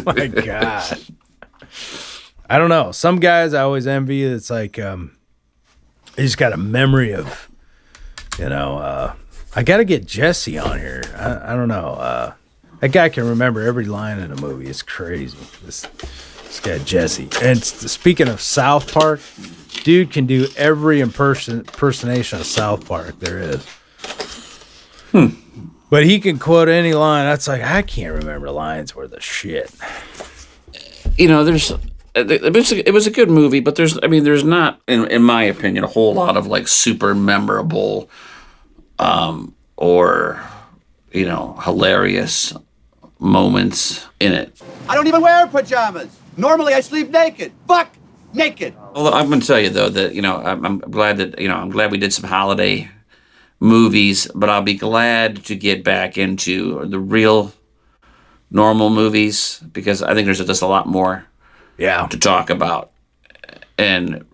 My 0.05 0.27
God. 0.27 0.99
I 2.49 2.57
don't 2.57 2.69
know. 2.69 2.91
Some 2.91 3.19
guys 3.19 3.53
I 3.53 3.61
always 3.61 3.87
envy. 3.87 4.23
It's 4.23 4.49
like 4.49 4.77
um, 4.77 5.17
he's 6.15 6.35
got 6.35 6.53
a 6.53 6.57
memory 6.57 7.13
of, 7.13 7.49
you 8.37 8.49
know. 8.49 8.77
Uh, 8.77 9.13
I 9.55 9.63
got 9.63 9.77
to 9.77 9.85
get 9.85 10.05
Jesse 10.05 10.57
on 10.57 10.77
here. 10.79 11.03
I, 11.15 11.53
I 11.53 11.55
don't 11.55 11.67
know. 11.67 11.93
Uh, 11.93 12.33
that 12.81 12.91
guy 12.91 13.09
can 13.09 13.27
remember 13.27 13.61
every 13.61 13.85
line 13.85 14.19
in 14.19 14.31
a 14.31 14.39
movie. 14.39 14.67
It's 14.67 14.81
crazy. 14.81 15.37
This 15.65 15.87
this 16.49 16.59
guy 16.59 16.79
Jesse. 16.79 17.29
And 17.43 17.63
speaking 17.63 18.27
of 18.27 18.41
South 18.41 18.91
Park, 18.91 19.21
dude 19.83 20.11
can 20.11 20.25
do 20.25 20.47
every 20.57 20.99
imperson- 20.99 21.59
impersonation 21.59 22.39
of 22.39 22.45
South 22.47 22.87
Park 22.87 23.19
there 23.19 23.37
is. 23.39 23.65
Hmm. 25.11 25.27
But 25.91 26.05
he 26.05 26.19
can 26.19 26.39
quote 26.39 26.69
any 26.69 26.93
line. 26.93 27.25
That's 27.25 27.47
like 27.47 27.61
I 27.61 27.83
can't 27.83 28.13
remember 28.13 28.49
lines 28.49 28.95
worth 28.95 29.13
of 29.13 29.23
shit. 29.23 29.71
you 31.17 31.27
know, 31.27 31.43
there's 31.43 31.71
it 32.15 32.53
was, 32.53 32.71
a, 32.71 32.87
it 32.87 32.91
was 32.91 33.05
a 33.07 33.11
good 33.11 33.29
movie, 33.29 33.59
but 33.59 33.75
there's 33.75 33.97
I 34.01 34.07
mean, 34.07 34.23
there's 34.23 34.43
not, 34.43 34.81
in 34.87 35.05
in 35.07 35.21
my 35.21 35.43
opinion, 35.43 35.83
a 35.83 35.87
whole 35.87 36.13
lot 36.13 36.35
of 36.35 36.47
like 36.47 36.67
super 36.67 37.13
memorable, 37.13 38.09
um, 38.97 39.55
or 39.77 40.41
you 41.11 41.25
know, 41.25 41.59
hilarious 41.63 42.53
moments 43.19 44.07
in 44.19 44.33
it. 44.33 44.59
I 44.87 44.95
don't 44.95 45.07
even 45.07 45.21
wear 45.21 45.45
pajamas. 45.47 46.15
Normally 46.37 46.73
I 46.73 46.81
sleep 46.81 47.09
naked. 47.09 47.51
Fuck 47.67 47.93
naked. 48.33 48.73
Although 48.93 49.11
I'm 49.13 49.27
going 49.27 49.41
to 49.41 49.47
tell 49.47 49.59
you 49.59 49.69
though 49.69 49.89
that 49.89 50.13
you 50.15 50.21
know 50.21 50.37
I'm, 50.37 50.65
I'm 50.65 50.79
glad 50.79 51.17
that 51.17 51.39
you 51.39 51.47
know 51.47 51.55
I'm 51.55 51.69
glad 51.69 51.91
we 51.91 51.97
did 51.97 52.13
some 52.13 52.29
holiday 52.29 52.89
movies, 53.59 54.27
but 54.33 54.49
I'll 54.49 54.61
be 54.61 54.75
glad 54.75 55.43
to 55.45 55.55
get 55.55 55.83
back 55.83 56.17
into 56.17 56.85
the 56.85 56.99
real 56.99 57.51
normal 58.51 58.89
movies 58.89 59.59
because 59.73 60.01
I 60.01 60.13
think 60.13 60.25
there's 60.25 60.43
just 60.43 60.61
a 60.61 60.67
lot 60.67 60.87
more 60.87 61.25
Yeah. 61.77 62.07
to 62.07 62.17
talk 62.17 62.49
about 62.49 62.91
and 63.77 64.25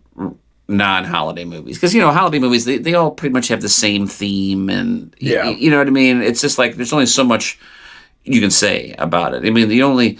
non-holiday 0.67 1.45
movies 1.45 1.77
because 1.77 1.93
you 1.93 2.01
know 2.01 2.11
holiday 2.11 2.39
movies 2.39 2.65
they, 2.65 2.79
they 2.79 2.95
all 2.95 3.11
pretty 3.11 3.31
much 3.33 3.49
have 3.49 3.61
the 3.61 3.69
same 3.69 4.07
theme 4.07 4.67
and 4.69 5.13
y- 5.21 5.29
Yeah. 5.29 5.43
y- 5.45 5.57
you 5.59 5.69
know 5.69 5.77
what 5.77 5.85
I 5.87 5.91
mean 5.91 6.23
it's 6.23 6.41
just 6.41 6.57
like 6.57 6.75
there's 6.75 6.91
only 6.93 7.05
so 7.05 7.23
much 7.23 7.59
you 8.23 8.41
can 8.41 8.49
say 8.49 8.95
about 8.97 9.35
it 9.35 9.45
I 9.45 9.51
mean 9.51 9.69
the 9.69 9.83
only 9.83 10.17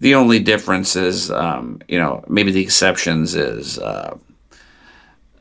the 0.00 0.14
only 0.14 0.38
difference 0.38 0.96
is 0.96 1.30
um, 1.30 1.80
you 1.88 1.98
know 1.98 2.24
maybe 2.28 2.52
the 2.52 2.62
exceptions 2.62 3.34
is 3.34 3.78
uh, 3.78 4.16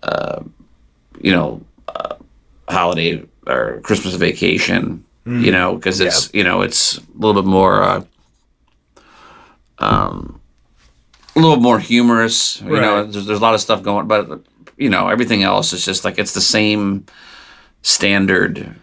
uh, 0.04 0.44
you 1.22 1.32
know 1.32 1.62
uh, 1.88 2.16
holiday 2.70 3.24
or 3.48 3.80
Christmas 3.82 4.16
vacation 4.16 5.04
you 5.28 5.52
know 5.52 5.76
because 5.76 6.00
it's 6.02 6.30
you 6.34 6.44
know 6.44 6.62
it's 6.62 6.98
a 7.00 7.02
little 7.18 7.42
bit 7.42 7.48
more 7.50 7.82
uh, 7.82 8.04
um, 9.80 10.40
a 11.36 11.40
little 11.40 11.58
more 11.60 11.80
humorous. 11.80 12.62
You 12.62 12.70
know, 12.82 13.04
there's, 13.06 13.26
there's 13.26 13.40
a 13.40 13.42
lot 13.42 13.54
of 13.56 13.62
stuff 13.62 13.84
going, 13.84 14.08
but 14.08 14.42
you 14.78 14.90
know, 14.90 15.10
everything 15.10 15.44
else 15.44 15.74
is 15.74 15.84
just 15.84 16.06
like 16.06 16.18
it's 16.20 16.34
the 16.34 16.42
same 16.42 17.06
standard 17.82 18.76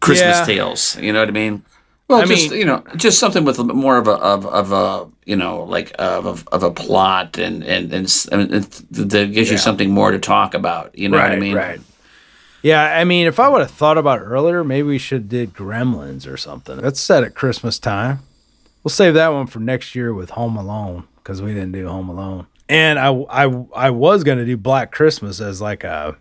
Christmas 0.00 0.38
Yeah. 0.38 0.44
tales. 0.46 0.96
You 1.00 1.12
know 1.12 1.20
what 1.20 1.28
I 1.28 1.32
mean? 1.32 1.64
Well, 2.08 2.20
I 2.20 2.24
just 2.24 2.50
mean- 2.50 2.60
you 2.60 2.64
know, 2.66 2.82
just 2.96 3.18
something 3.18 3.44
with 3.44 3.58
a 3.58 3.64
bit 3.64 3.74
more 3.76 3.96
of 3.98 4.06
a 4.06 4.12
of, 4.12 4.46
of 4.46 4.72
a 4.72 5.08
you 5.24 5.34
know 5.36 5.64
like 5.64 5.92
of 5.98 6.46
of 6.48 6.62
a 6.62 6.70
plot 6.70 7.36
and 7.38 7.64
and 7.64 7.92
and, 7.92 8.26
and 8.32 8.54
it, 8.54 8.70
that 8.90 9.32
gives 9.32 9.50
you 9.50 9.58
something 9.58 9.90
more 9.90 10.10
to 10.12 10.18
talk 10.18 10.54
about. 10.54 10.96
You 10.96 11.08
know 11.08 11.16
what 11.18 11.32
I 11.32 11.36
mean? 11.36 11.54
Right. 11.56 11.80
Yeah, 12.62 12.82
I 12.98 13.04
mean, 13.04 13.26
if 13.26 13.38
I 13.38 13.48
would 13.48 13.60
have 13.60 13.70
thought 13.70 13.96
about 13.98 14.20
it 14.20 14.24
earlier, 14.24 14.64
maybe 14.64 14.88
we 14.88 14.98
should 14.98 15.22
have 15.22 15.28
did 15.28 15.52
Gremlins 15.54 16.26
or 16.30 16.36
something. 16.36 16.78
That's 16.78 16.98
set 16.98 17.22
at 17.22 17.34
Christmas 17.34 17.78
time. 17.78 18.20
We'll 18.82 18.90
save 18.90 19.14
that 19.14 19.28
one 19.28 19.46
for 19.46 19.60
next 19.60 19.94
year 19.94 20.12
with 20.14 20.30
Home 20.30 20.56
Alone 20.56 21.06
because 21.16 21.42
we 21.42 21.52
didn't 21.54 21.72
do 21.72 21.86
Home 21.86 22.08
Alone. 22.08 22.46
And 22.68 22.98
I, 22.98 23.12
I, 23.12 23.64
I 23.76 23.90
was 23.90 24.24
gonna 24.24 24.44
do 24.44 24.56
Black 24.56 24.90
Christmas 24.90 25.40
as 25.40 25.60
like 25.60 25.84
a 25.84 26.16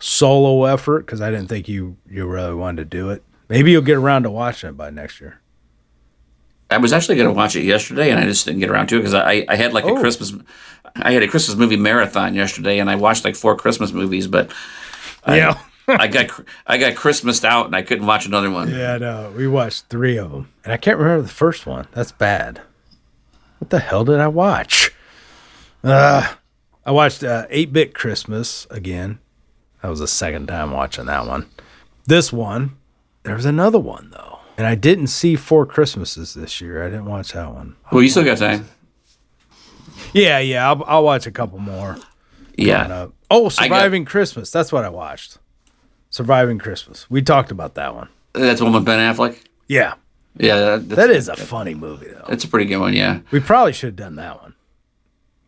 solo 0.00 0.64
effort 0.64 1.06
because 1.06 1.20
I 1.20 1.30
didn't 1.30 1.48
think 1.48 1.68
you 1.68 1.96
you 2.10 2.26
really 2.26 2.54
wanted 2.54 2.90
to 2.90 2.96
do 2.96 3.10
it. 3.10 3.22
Maybe 3.48 3.70
you'll 3.72 3.82
get 3.82 3.96
around 3.96 4.22
to 4.24 4.30
watching 4.30 4.70
it 4.70 4.76
by 4.76 4.90
next 4.90 5.20
year. 5.20 5.40
I 6.70 6.78
was 6.78 6.92
actually 6.92 7.16
going 7.16 7.28
to 7.28 7.34
watch 7.34 7.54
it 7.56 7.64
yesterday, 7.64 8.10
and 8.10 8.18
I 8.18 8.24
just 8.24 8.44
didn't 8.46 8.60
get 8.60 8.70
around 8.70 8.88
to 8.88 8.96
it 8.96 9.00
because 9.00 9.14
I, 9.14 9.44
I 9.48 9.54
had 9.56 9.72
like 9.72 9.84
Oh. 9.84 9.96
a 9.96 10.00
Christmas, 10.00 10.32
I 10.96 11.12
had 11.12 11.22
a 11.22 11.28
Christmas 11.28 11.56
movie 11.56 11.76
marathon 11.76 12.34
yesterday, 12.34 12.78
and 12.78 12.88
I 12.90 12.96
watched 12.96 13.24
like 13.24 13.36
four 13.36 13.54
Christmas 13.56 13.92
movies. 13.92 14.26
But 14.26 14.50
I, 15.24 15.36
Yeah. 15.36 15.58
I 15.88 16.06
got 16.06 16.30
I 16.66 16.78
got 16.78 16.94
Christmased 16.94 17.44
out 17.44 17.66
and 17.66 17.76
I 17.76 17.82
couldn't 17.82 18.06
watch 18.06 18.24
another 18.24 18.50
one. 18.50 18.70
Yeah, 18.70 18.96
no, 18.96 19.30
we 19.36 19.46
watched 19.46 19.88
three 19.90 20.16
of 20.16 20.30
them, 20.32 20.48
and 20.64 20.72
I 20.72 20.78
can't 20.78 20.96
remember 20.96 21.20
the 21.22 21.28
first 21.28 21.66
one. 21.66 21.86
That's 21.92 22.10
bad. 22.10 22.62
What 23.58 23.68
the 23.68 23.80
hell 23.80 24.02
did 24.02 24.18
I 24.18 24.28
watch? 24.28 24.90
Uh, 25.82 26.32
I 26.86 26.90
watched 26.90 27.22
uh, 27.22 27.46
8-Bit 27.48 27.92
Christmas 27.92 28.66
again. 28.70 29.18
That 29.82 29.90
was 29.90 30.00
the 30.00 30.08
second 30.08 30.46
time 30.46 30.70
watching 30.72 31.04
that 31.04 31.26
one. 31.26 31.50
This 32.06 32.32
one, 32.32 32.76
there 33.24 33.34
was 33.34 33.44
another 33.44 33.78
one 33.78 34.10
though, 34.10 34.38
and 34.56 34.66
I 34.66 34.74
didn't 34.74 35.08
see 35.08 35.34
Four 35.36 35.66
Christmases 35.66 36.34
this 36.34 36.60
year. 36.60 36.84
I 36.84 36.88
didn't 36.88 37.06
watch 37.06 37.32
that 37.32 37.52
one. 37.52 37.76
Well, 37.90 38.02
you 38.02 38.08
still 38.08 38.24
got 38.24 38.38
time. 38.38 38.68
Yeah, 40.12 40.38
yeah, 40.38 40.70
I'll, 40.70 40.84
I'll 40.86 41.04
watch 41.04 41.26
a 41.26 41.30
couple 41.30 41.58
more. 41.58 41.96
Yeah. 42.56 43.08
Oh, 43.30 43.48
Surviving 43.48 44.04
Christmas. 44.04 44.50
That's 44.50 44.70
what 44.72 44.84
I 44.84 44.88
watched. 44.88 45.38
Surviving 46.10 46.58
Christmas. 46.58 47.10
We 47.10 47.22
talked 47.22 47.50
about 47.50 47.74
that 47.74 47.94
one. 47.94 48.08
That's 48.32 48.60
one 48.60 48.72
with 48.72 48.84
Ben 48.84 48.98
Affleck. 49.14 49.38
Yeah, 49.66 49.94
Yeah, 50.36 50.76
that, 50.76 50.88
that 50.90 51.10
is 51.10 51.28
a 51.28 51.36
funny 51.36 51.74
movie 51.74 52.08
though. 52.08 52.26
That's 52.28 52.44
a 52.44 52.48
pretty 52.48 52.66
good 52.66 52.78
one. 52.78 52.92
Yeah. 52.92 53.20
We 53.30 53.40
probably 53.40 53.72
should 53.72 53.88
have 53.88 53.96
done 53.96 54.16
that 54.16 54.40
one. 54.42 54.54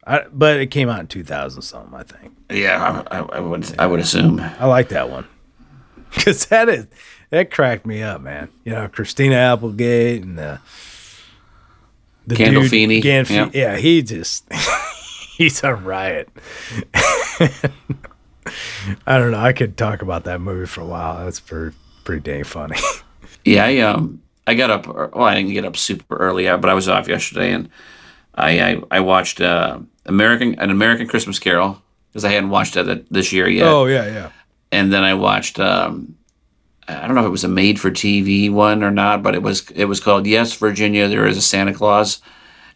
I, 0.07 0.25
but 0.33 0.59
it 0.59 0.71
came 0.71 0.89
out 0.89 1.01
in 1.01 1.07
2000 1.09 1.63
something, 1.63 1.95
I 1.95 2.03
think. 2.05 2.33
Yeah, 2.51 3.05
I, 3.11 3.19
I, 3.19 3.23
I 3.37 3.41
would 3.41 3.79
I 3.79 3.87
would 3.87 4.01
assume. 4.01 4.41
I 4.41 4.67
like 4.67 4.89
that 4.89 5.11
one. 5.11 5.27
Cuz 6.13 6.47
that 6.47 6.69
is 6.69 6.87
that 7.31 7.51
cracked 7.51 7.87
me 7.87 8.03
up, 8.03 8.21
man. 8.21 8.49
You 8.65 8.73
know, 8.73 8.89
Christina 8.89 9.37
Applegate 9.37 10.23
and 10.23 10.39
the 10.39 10.61
the 12.27 12.35
Gandolfini, 12.35 13.03
Gandolfi- 13.03 13.55
yeah. 13.55 13.73
yeah, 13.73 13.77
he 13.77 14.03
just 14.03 14.51
he's 15.37 15.63
a 15.63 15.75
riot. 15.75 16.29
I 19.07 19.19
don't 19.19 19.33
know. 19.33 19.39
I 19.39 19.53
could 19.53 19.77
talk 19.77 20.03
about 20.03 20.25
that 20.25 20.41
movie 20.41 20.67
for 20.67 20.81
a 20.81 20.87
while. 20.87 21.25
That's 21.25 21.41
pretty 21.41 21.77
pretty 22.05 22.23
dang 22.23 22.45
funny. 22.45 22.77
Yeah, 23.45 23.65
I 23.65 23.79
um 23.79 24.23
I 24.49 24.55
got 24.55 24.71
up 24.71 24.89
well, 24.89 25.23
I 25.23 25.37
didn't 25.37 25.53
get 25.53 25.65
up 25.65 25.77
super 25.77 26.17
early, 26.17 26.49
uh, 26.49 26.57
but 26.57 26.69
I 26.69 26.75
was 26.75 26.89
off 26.89 27.07
yesterday 27.07 27.53
and 27.53 27.69
I 28.35 28.59
I, 28.61 28.83
I 28.91 29.01
watched 29.01 29.41
uh, 29.41 29.79
American 30.05 30.59
an 30.59 30.71
American 30.71 31.07
Christmas 31.07 31.39
Carol 31.39 31.81
because 32.11 32.25
I 32.25 32.31
hadn't 32.33 32.51
watched 32.51 32.75
that 32.75 33.09
this 33.09 33.33
year 33.33 33.49
yet. 33.49 33.69
oh 33.69 33.87
yeah, 33.87 34.05
yeah. 34.07 34.31
and 34.73 34.93
then 34.93 35.05
I 35.05 35.15
watched. 35.15 35.61
Um, 35.61 36.17
I 36.89 37.07
don't 37.07 37.15
know 37.15 37.23
if 37.23 37.27
it 37.27 37.31
was 37.31 37.45
a 37.45 37.49
made 37.49 37.81
for 37.81 37.91
TV 37.91 38.51
one 38.51 38.83
or 38.85 38.91
not, 38.91 39.23
but 39.23 39.35
it 39.35 39.43
was 39.43 39.69
it 39.71 39.87
was 39.87 40.01
called 40.01 40.27
Yes 40.27 40.53
Virginia. 40.55 41.09
There 41.09 41.27
is 41.27 41.37
a 41.37 41.43
Santa 41.43 41.75
Claus, 41.75 42.21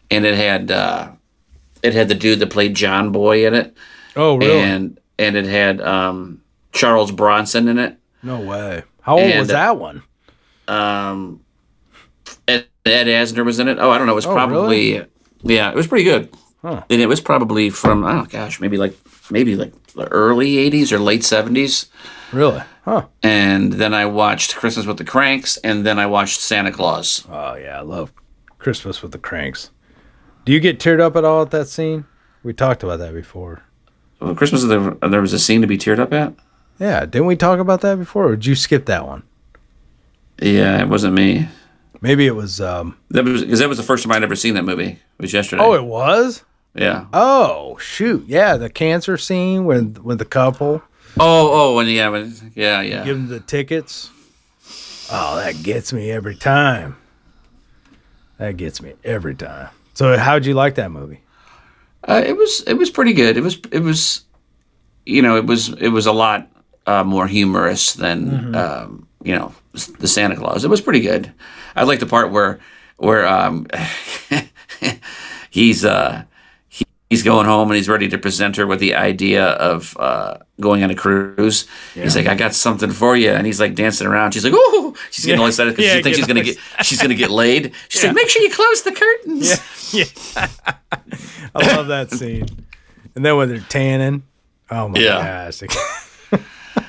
and 0.09 0.25
it 0.25 0.35
had 0.35 0.69
uh, 0.71 1.11
it 1.81 1.93
had 1.93 2.09
the 2.09 2.15
dude 2.15 2.39
that 2.39 2.49
played 2.49 2.75
John 2.75 3.11
Boy 3.11 3.47
in 3.47 3.53
it, 3.53 3.75
Oh 4.15 4.35
really? 4.35 4.59
and 4.59 4.99
and 5.17 5.35
it 5.35 5.45
had 5.45 5.79
um, 5.81 6.41
Charles 6.73 7.11
Bronson 7.11 7.67
in 7.67 7.77
it. 7.79 7.97
no 8.23 8.39
way. 8.41 8.83
How 9.01 9.13
old 9.13 9.23
and, 9.23 9.39
was 9.39 9.49
uh, 9.49 9.53
that 9.53 9.77
one? 9.77 10.03
Um, 10.67 11.41
Ed, 12.47 12.67
Ed 12.85 13.07
Asner 13.07 13.43
was 13.45 13.59
in 13.59 13.67
it. 13.67 13.77
Oh, 13.79 13.89
I 13.91 13.97
don't 13.97 14.07
know. 14.07 14.13
It 14.13 14.15
was 14.15 14.25
Oh, 14.25 14.33
probably 14.33 15.05
yeah, 15.43 15.69
it 15.69 15.75
was 15.75 15.87
pretty 15.87 16.03
good. 16.03 16.33
Huh. 16.61 16.83
And 16.89 17.01
it 17.01 17.07
was 17.07 17.19
probably 17.21 17.69
from 17.69 18.03
oh 18.03 18.25
gosh, 18.25 18.59
maybe 18.59 18.77
like 18.77 18.95
maybe 19.31 19.55
like 19.55 19.71
the 19.93 20.05
early 20.07 20.55
'80s 20.69 20.91
or 20.91 20.99
late 20.99 21.21
'70s. 21.21 21.87
Really? 22.33 22.61
Huh. 22.85 23.05
and 23.21 23.73
then 23.73 23.93
I 23.93 24.05
watched 24.05 24.55
Christmas 24.55 24.85
with 24.85 24.97
the 24.97 25.03
Cranks, 25.03 25.57
and 25.57 25.85
then 25.85 25.99
I 25.99 26.05
watched 26.07 26.39
Santa 26.39 26.71
Clause. 26.71 27.25
Oh 27.29 27.55
yeah, 27.55 27.77
I 27.77 27.81
love 27.81 28.11
Christmas 28.57 29.01
with 29.01 29.11
the 29.11 29.17
Cranks. 29.19 29.69
Do 30.45 30.51
you 30.51 30.59
get 30.59 30.79
teared 30.79 30.99
up 30.99 31.15
at 31.15 31.23
all 31.25 31.41
at 31.43 31.51
that 31.51 31.67
scene? 31.67 32.05
We 32.43 32.53
talked 32.53 32.81
about 32.83 32.97
that 32.99 33.13
before. 33.13 33.63
Well, 34.19 34.33
Christmas, 34.33 34.63
there, 34.63 34.91
there 35.09 35.21
was 35.21 35.33
a 35.33 35.39
scene 35.39 35.61
to 35.61 35.67
be 35.67 35.77
teared 35.77 35.99
up 35.99 36.13
at. 36.13 36.33
Yeah, 36.79 37.01
didn't 37.01 37.27
we 37.27 37.35
talk 37.35 37.59
about 37.59 37.81
that 37.81 37.99
before? 37.99 38.29
Or 38.29 38.35
did 38.35 38.45
you 38.47 38.55
skip 38.55 38.85
that 38.85 39.05
one? 39.05 39.21
Yeah, 40.41 40.81
it 40.81 40.87
wasn't 40.89 41.13
me. 41.13 41.47
Maybe 42.01 42.25
it 42.25 42.35
was. 42.35 42.59
um 42.59 42.97
That 43.09 43.25
was 43.25 43.41
because 43.43 43.59
that 43.59 43.69
was 43.69 43.77
the 43.77 43.83
first 43.83 44.03
time 44.03 44.11
I'd 44.13 44.23
ever 44.23 44.35
seen 44.35 44.55
that 44.55 44.63
movie. 44.65 44.91
It 44.91 44.99
was 45.21 45.33
yesterday. 45.33 45.61
Oh, 45.63 45.73
it 45.73 45.83
was. 45.85 46.43
yeah. 46.73 47.05
Oh 47.13 47.77
shoot! 47.77 48.25
Yeah, 48.27 48.57
the 48.57 48.69
cancer 48.69 49.17
scene 49.17 49.65
with 49.65 49.99
with 49.99 50.17
the 50.17 50.25
couple 50.25 50.81
Oh, 51.19 51.75
oh, 51.75 51.79
and 51.79 51.89
yeah, 51.89 52.09
when, 52.09 52.51
yeah, 52.55 52.81
yeah. 52.81 53.03
give 53.03 53.17
them 53.17 53.27
the 53.27 53.39
tickets. 53.39 54.09
Oh, 55.11 55.35
that 55.35 55.61
gets 55.61 55.91
me 55.91 56.09
every 56.11 56.35
time. 56.35 56.95
That 58.37 58.57
gets 58.57 58.81
me 58.81 58.93
every 59.03 59.35
time. 59.35 59.69
So, 59.93 60.17
how'd 60.17 60.45
you 60.45 60.53
like 60.53 60.75
that 60.75 60.89
movie? 60.89 61.19
Uh, 62.03 62.23
it 62.25 62.35
was 62.35 62.61
it 62.61 62.73
was 62.73 62.89
pretty 62.89 63.13
good. 63.13 63.37
It 63.37 63.41
was 63.41 63.59
it 63.71 63.81
was, 63.81 64.23
you 65.05 65.21
know, 65.21 65.35
it 65.37 65.45
was 65.45 65.69
it 65.69 65.89
was 65.89 66.07
a 66.07 66.11
lot 66.11 66.47
uh, 66.87 67.03
more 67.03 67.27
humorous 67.27 67.93
than 67.93 68.55
um, 68.55 69.07
you 69.23 69.35
know 69.35 69.53
the 69.99 70.07
Santa 70.07 70.35
Clause. 70.35 70.63
It 70.63 70.69
was 70.69 70.81
pretty 70.81 71.01
good. 71.01 71.31
I 71.75 71.83
like 71.83 71.99
the 71.99 72.05
part 72.05 72.31
where 72.31 72.59
where 72.97 73.27
um, 73.27 73.67
he's 75.49 75.85
uh, 75.85 76.23
he's 77.11 77.21
going 77.21 77.45
home 77.45 77.69
and 77.69 77.75
he's 77.75 77.87
ready 77.89 78.07
to 78.09 78.17
present 78.17 78.55
her 78.55 78.65
with 78.65 78.79
the 78.79 78.95
idea 78.95 79.45
of 79.45 79.95
uh, 79.99 80.37
going 80.59 80.81
on 80.83 80.89
a 80.89 80.95
cruise. 80.95 81.67
He's 81.93 82.15
like, 82.15 82.25
"I 82.27 82.33
got 82.35 82.55
something 82.55 82.89
for 82.89 83.15
you," 83.15 83.29
and 83.29 83.45
he's 83.45 83.59
like 83.59 83.75
dancing 83.75 84.07
around. 84.07 84.31
She's 84.33 84.43
like, 84.43 84.53
"Oh!" 84.55 84.95
She's 85.11 85.25
getting 85.25 85.39
all 85.41 85.47
excited 85.47 85.73
because 85.75 85.85
Yeah, 85.85 85.97
she 85.97 86.03
thinks 86.03 86.17
she's 86.17 86.27
gonna 86.27 86.41
get 86.43 86.57
she's 86.81 87.01
gonna 87.01 87.13
get 87.15 87.29
laid. 87.29 87.73
She's 87.89 88.03
like, 88.03 88.15
"Make 88.15 88.29
sure 88.29 88.41
you 88.41 88.49
close 88.49 88.81
the 88.81 88.91
curtains." 88.93 89.93
Yeah. 89.93 90.05
I 91.53 91.75
love 91.75 91.87
that 91.87 92.11
scene. 92.11 92.47
And 93.15 93.25
then 93.25 93.35
when 93.35 93.49
they're 93.49 93.59
tanning, 93.59 94.23
oh 94.69 94.87
my 94.87 94.99
Yeah. 94.99 95.51
gosh. 95.51 95.61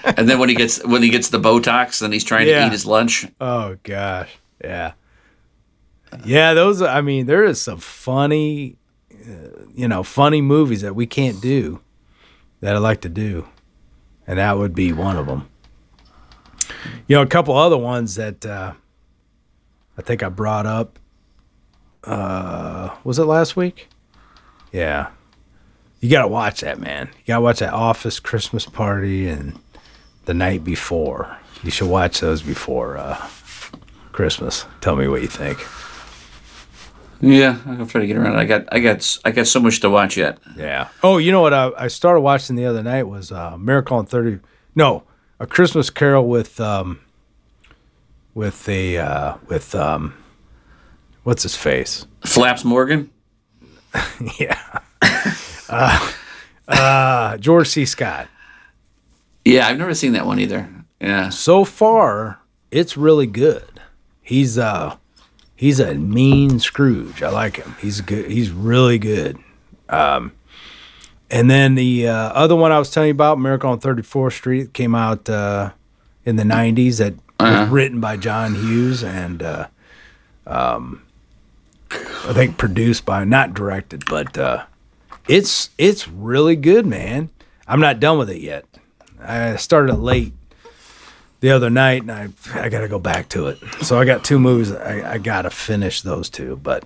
And 0.04 0.28
then 0.28 0.38
when 0.38 0.48
he 0.48 0.54
gets 0.54 0.82
when 0.84 1.02
he 1.02 1.08
gets 1.10 1.28
the 1.30 1.38
Botox 1.40 2.00
and 2.02 2.12
he's 2.14 2.22
trying 2.24 2.46
Yeah. 2.48 2.60
to 2.60 2.66
eat 2.66 2.72
his 2.72 2.86
lunch. 2.86 3.26
Oh 3.40 3.76
gosh, 3.82 4.30
yeah, 4.62 4.92
yeah. 6.24 6.54
Those, 6.54 6.80
I 6.82 7.00
mean, 7.00 7.26
there 7.26 7.44
is 7.44 7.60
some 7.60 7.78
funny, 7.78 8.76
you 9.74 9.88
know, 9.88 10.02
funny 10.02 10.40
movies 10.40 10.82
that 10.82 10.94
we 10.94 11.06
can't 11.06 11.40
do 11.40 11.80
that 12.60 12.74
I 12.74 12.78
like 12.78 13.00
to 13.02 13.08
do, 13.08 13.46
and 14.26 14.38
that 14.38 14.58
would 14.58 14.74
be 14.74 14.92
one 14.92 15.16
of 15.16 15.26
them. 15.26 15.48
You 17.06 17.16
know, 17.16 17.22
a 17.22 17.26
couple 17.26 17.56
other 17.56 17.76
ones 17.76 18.14
that 18.14 18.46
uh, 18.46 18.72
I 19.98 20.02
think 20.02 20.22
I 20.22 20.28
brought 20.28 20.66
up. 20.66 20.98
Uh, 22.04 22.94
was 23.04 23.18
it 23.18 23.24
last 23.24 23.56
week? 23.56 23.88
Yeah, 24.72 25.10
you 26.00 26.10
gotta 26.10 26.28
watch 26.28 26.62
that, 26.62 26.80
man. 26.80 27.08
You 27.18 27.24
gotta 27.28 27.42
watch 27.42 27.58
that 27.60 27.72
Office 27.72 28.18
Christmas 28.20 28.66
Party 28.66 29.28
and 29.28 29.58
the 30.24 30.34
night 30.34 30.64
before. 30.64 31.36
You 31.62 31.70
should 31.70 31.88
watch 31.88 32.20
those 32.20 32.42
before 32.42 32.96
uh, 32.96 33.28
Christmas. 34.10 34.66
Tell 34.80 34.96
me 34.96 35.06
what 35.06 35.22
you 35.22 35.28
think. 35.28 35.58
Yeah, 37.22 37.58
I'll 37.66 37.86
try 37.86 38.00
to 38.00 38.06
get 38.06 38.16
around. 38.16 38.36
I 38.36 38.44
got 38.44 38.66
I 38.72 38.80
got 38.80 39.18
I 39.24 39.30
got 39.30 39.46
so 39.46 39.60
much 39.60 39.80
to 39.80 39.88
watch 39.90 40.16
yet. 40.16 40.38
Yeah. 40.56 40.88
Oh, 41.02 41.18
you 41.18 41.30
know 41.30 41.40
what 41.40 41.54
I, 41.54 41.70
I 41.78 41.88
started 41.88 42.20
watching 42.20 42.56
the 42.56 42.66
other 42.66 42.82
night 42.82 43.04
was 43.04 43.30
uh, 43.30 43.56
Miracle 43.56 43.96
on 43.96 44.06
Thirty. 44.06 44.40
No, 44.74 45.04
a 45.38 45.46
Christmas 45.46 45.88
Carol 45.88 46.26
with 46.26 46.60
um, 46.60 47.00
with 48.34 48.64
the 48.66 48.98
uh, 48.98 49.36
with 49.46 49.72
um, 49.74 50.14
what's 51.22 51.44
his 51.44 51.56
face? 51.56 52.06
Flaps 52.26 52.64
Morgan. 52.64 53.10
yeah. 54.40 54.58
uh, 55.68 56.12
uh, 56.66 57.36
George 57.36 57.68
C. 57.68 57.84
Scott. 57.84 58.26
Yeah, 59.44 59.68
I've 59.68 59.78
never 59.78 59.94
seen 59.94 60.12
that 60.12 60.26
one 60.26 60.38
either. 60.40 60.68
Yeah. 61.00 61.30
so 61.30 61.64
far 61.64 62.38
it's 62.70 62.96
really 62.96 63.26
good 63.26 63.80
he's 64.22 64.56
uh 64.56 64.96
he's 65.62 65.80
a 65.80 65.94
mean 65.94 66.58
scrooge. 66.58 67.22
I 67.22 67.30
like 67.30 67.56
him. 67.56 67.74
He's 67.80 68.00
good. 68.00 68.30
He's 68.30 68.50
really 68.50 68.98
good. 68.98 69.38
Um 69.88 70.32
and 71.30 71.50
then 71.50 71.76
the 71.76 72.08
uh, 72.08 72.28
other 72.34 72.54
one 72.54 72.72
i 72.72 72.78
was 72.78 72.90
telling 72.90 73.06
you 73.06 73.12
about 73.14 73.40
miracle 73.40 73.70
on 73.70 73.80
34th 73.80 74.32
street 74.34 74.74
came 74.74 74.94
out 74.94 75.30
uh 75.30 75.70
in 76.26 76.36
the 76.36 76.42
90s 76.42 76.98
that 76.98 77.14
was 77.40 77.70
written 77.70 78.00
by 78.00 78.18
john 78.18 78.54
hughes 78.54 79.02
and 79.02 79.42
uh 79.42 79.66
um 80.46 81.02
i 81.90 82.34
think 82.34 82.58
produced 82.58 83.06
by 83.06 83.24
not 83.24 83.54
directed 83.54 84.04
but 84.10 84.36
uh 84.36 84.62
it's 85.28 85.70
it's 85.78 86.08
really 86.08 86.56
good 86.56 86.86
man. 86.86 87.30
I'm 87.66 87.80
not 87.80 88.00
done 88.00 88.18
with 88.18 88.30
it 88.30 88.40
yet. 88.40 88.64
I 89.20 89.56
started 89.56 89.92
it 89.92 89.98
late 89.98 90.32
the 91.42 91.50
other 91.50 91.68
night, 91.68 92.02
and 92.02 92.10
I 92.10 92.28
I 92.54 92.68
got 92.70 92.80
to 92.80 92.88
go 92.88 92.98
back 92.98 93.28
to 93.30 93.48
it. 93.48 93.58
So 93.82 93.98
I 94.00 94.06
got 94.06 94.24
two 94.24 94.38
movies. 94.38 94.72
I, 94.72 95.14
I 95.14 95.18
got 95.18 95.42
to 95.42 95.50
finish 95.50 96.00
those 96.00 96.30
two. 96.30 96.56
But 96.56 96.84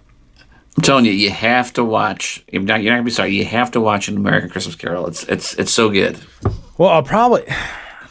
I'm 0.77 0.83
telling 0.83 1.05
you, 1.05 1.13
you 1.13 1.31
have 1.31 1.73
to 1.75 1.85
watch. 1.85 2.43
You're 2.51 2.63
not, 2.63 2.83
you're 2.83 2.93
not 2.93 2.97
gonna 2.99 3.05
be 3.05 3.11
sorry. 3.13 3.35
You 3.37 3.45
have 3.45 3.71
to 3.73 3.81
watch 3.81 4.09
an 4.09 4.17
American 4.17 4.51
Christmas 4.51 4.75
Carol. 4.75 5.07
It's 5.07 5.23
it's 5.25 5.55
it's 5.55 5.73
so 5.73 5.91
good. 5.91 6.19
well, 6.79 6.91
I'll 6.91 7.03
probably 7.03 7.45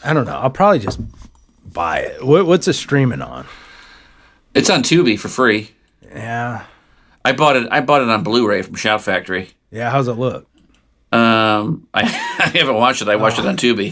I 0.04 0.14
don't 0.14 0.26
know. 0.26 0.38
I'll 0.38 0.50
probably 0.52 0.80
just 0.80 1.00
buy 1.74 2.00
it. 2.00 2.24
What, 2.26 2.46
what's 2.46 2.68
it 2.68 2.74
streaming 2.74 3.22
on? 3.22 3.46
It's 4.54 4.70
on 4.70 4.84
Tubi 4.84 5.20
for 5.20 5.28
free. 5.28 5.72
Yeah, 6.04 6.64
I 7.26 7.34
bought 7.34 7.56
it. 7.58 7.68
I 7.72 7.82
bought 7.82 8.02
it 8.02 8.08
on 8.10 8.24
Blu-ray 8.24 8.62
from 8.62 8.76
Shout 8.76 9.02
Factory. 9.02 9.50
yeah. 9.72 9.90
How's 9.90 10.08
it 10.08 10.14
look? 10.14 10.48
Um, 11.12 11.88
I, 11.94 12.02
I 12.04 12.58
haven't 12.58 12.76
watched 12.76 13.02
it. 13.02 13.08
I 13.08 13.16
watched 13.16 13.40
it 13.40 13.46
on 13.46 13.56
Tubi. 13.58 13.92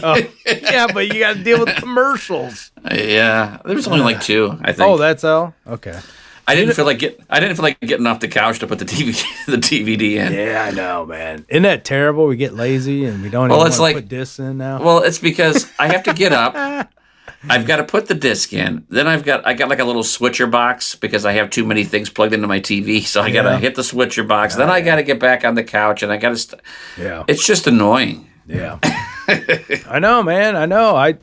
yeah, 0.70 0.86
but 0.92 1.12
you 1.12 1.20
got 1.20 1.36
to 1.36 1.42
deal 1.42 1.60
with 1.64 1.74
commercials. 1.76 2.70
Yeah, 2.90 3.58
there's 3.64 3.86
only 3.86 4.00
like 4.00 4.20
two. 4.20 4.58
I 4.62 4.72
think. 4.72 4.88
Oh, 4.88 4.96
that's 4.98 5.24
all. 5.24 5.54
Okay. 5.66 5.98
I 6.46 6.54
didn't 6.54 6.74
feel 6.74 6.84
like 6.84 6.98
get. 6.98 7.18
I 7.30 7.40
didn't 7.40 7.56
feel 7.56 7.62
like 7.62 7.80
getting 7.80 8.06
off 8.06 8.20
the 8.20 8.28
couch 8.28 8.58
to 8.58 8.66
put 8.66 8.78
the 8.78 8.84
TV 8.84 9.24
the 9.46 9.56
DVD 9.56 10.16
in. 10.26 10.32
Yeah, 10.34 10.66
I 10.68 10.72
know, 10.72 11.06
man. 11.06 11.46
Isn't 11.48 11.62
that 11.62 11.86
terrible? 11.86 12.26
We 12.26 12.36
get 12.36 12.52
lazy 12.52 13.06
and 13.06 13.22
we 13.22 13.30
don't 13.30 13.48
Well, 13.48 13.60
even 13.60 13.68
it's 13.68 13.78
like- 13.80 13.94
put 13.96 14.08
discs 14.08 14.38
in 14.38 14.58
now. 14.58 14.82
Well, 14.82 14.98
it's 15.02 15.18
because 15.18 15.70
I 15.78 15.86
have 15.88 16.02
to 16.02 16.12
get 16.12 16.32
up. 16.32 16.54
I've 17.48 17.66
got 17.66 17.76
to 17.76 17.84
put 17.84 18.06
the 18.06 18.14
disc 18.14 18.52
in. 18.52 18.86
Then 18.88 19.06
I've 19.06 19.24
got 19.24 19.46
I 19.46 19.54
got 19.54 19.68
like 19.68 19.78
a 19.78 19.84
little 19.84 20.04
switcher 20.04 20.46
box 20.46 20.94
because 20.94 21.24
I 21.26 21.32
have 21.32 21.50
too 21.50 21.64
many 21.64 21.84
things 21.84 22.08
plugged 22.10 22.32
into 22.34 22.46
my 22.48 22.60
TV. 22.60 23.02
So 23.06 23.20
I 23.22 23.30
got 23.30 23.42
to 23.42 23.50
Yeah. 23.50 23.58
hit 23.58 23.74
the 23.74 23.84
switcher 23.84 24.24
box. 24.24 24.56
then 24.56 24.70
I 24.70 24.80
got 24.80 24.96
to 24.96 25.02
get 25.02 25.18
back 25.20 25.44
on 25.44 25.54
the 25.54 25.64
couch 25.64 26.02
and 26.02 26.10
I 26.12 26.16
got 26.16 26.30
to. 26.30 26.36
St- 26.36 26.60
yeah. 26.98 27.24
it's 27.28 27.46
just 27.46 27.66
annoying. 27.66 28.28
Yeah. 28.46 28.78
I 29.88 29.98
know, 30.00 30.22
man. 30.22 30.56
I 30.56 30.66
know. 30.66 30.96
I 30.96 31.16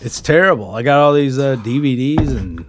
it's 0.00 0.20
terrible. 0.20 0.74
I 0.74 0.82
got 0.82 0.98
all 1.00 1.12
these 1.12 1.38
uh, 1.38 1.56
DVDs 1.56 2.28
and 2.36 2.64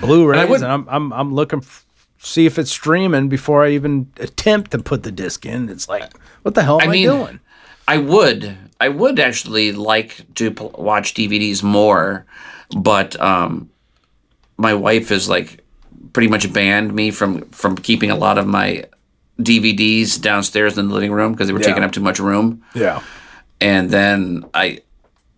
Blu-rays 0.00 0.40
and, 0.40 0.50
would- 0.50 0.62
I'm 0.62 0.88
I'm 0.88 1.12
I'm 1.12 1.34
looking 1.34 1.60
f- 1.60 1.84
see 2.18 2.46
if 2.46 2.58
it's 2.58 2.70
streaming 2.70 3.28
before 3.28 3.64
I 3.64 3.70
even 3.70 4.12
attempt 4.18 4.70
to 4.72 4.78
put 4.78 5.02
the 5.02 5.10
disc 5.12 5.44
in. 5.46 5.68
It's 5.68 5.88
like, 5.88 6.10
what 6.42 6.54
the 6.54 6.62
hell 6.62 6.80
am 6.80 6.88
I, 6.88 6.90
I 6.90 6.94
mean, 6.94 7.08
doing? 7.08 7.40
I 7.88 7.98
would 7.98 8.56
I 8.80 8.88
would 8.88 9.20
actually 9.20 9.72
like 9.72 10.34
to 10.36 10.50
pl- 10.50 10.74
watch 10.78 11.14
DVDs 11.14 11.62
more, 11.62 12.24
but 12.76 13.20
um, 13.20 13.70
my 14.56 14.74
wife 14.74 15.10
has 15.10 15.28
like 15.28 15.62
pretty 16.12 16.28
much 16.28 16.52
banned 16.52 16.92
me 16.94 17.10
from 17.10 17.42
from 17.50 17.76
keeping 17.76 18.10
a 18.10 18.16
lot 18.16 18.38
of 18.38 18.46
my 18.46 18.84
DVDs 19.40 20.20
downstairs 20.20 20.76
in 20.78 20.88
the 20.88 20.94
living 20.94 21.12
room 21.12 21.32
because 21.32 21.46
they 21.46 21.52
were 21.52 21.60
taking 21.60 21.82
up 21.82 21.92
too 21.92 22.00
much 22.00 22.18
room. 22.18 22.62
Yeah. 22.74 23.02
and 23.60 23.90
then 23.90 24.44
I 24.54 24.80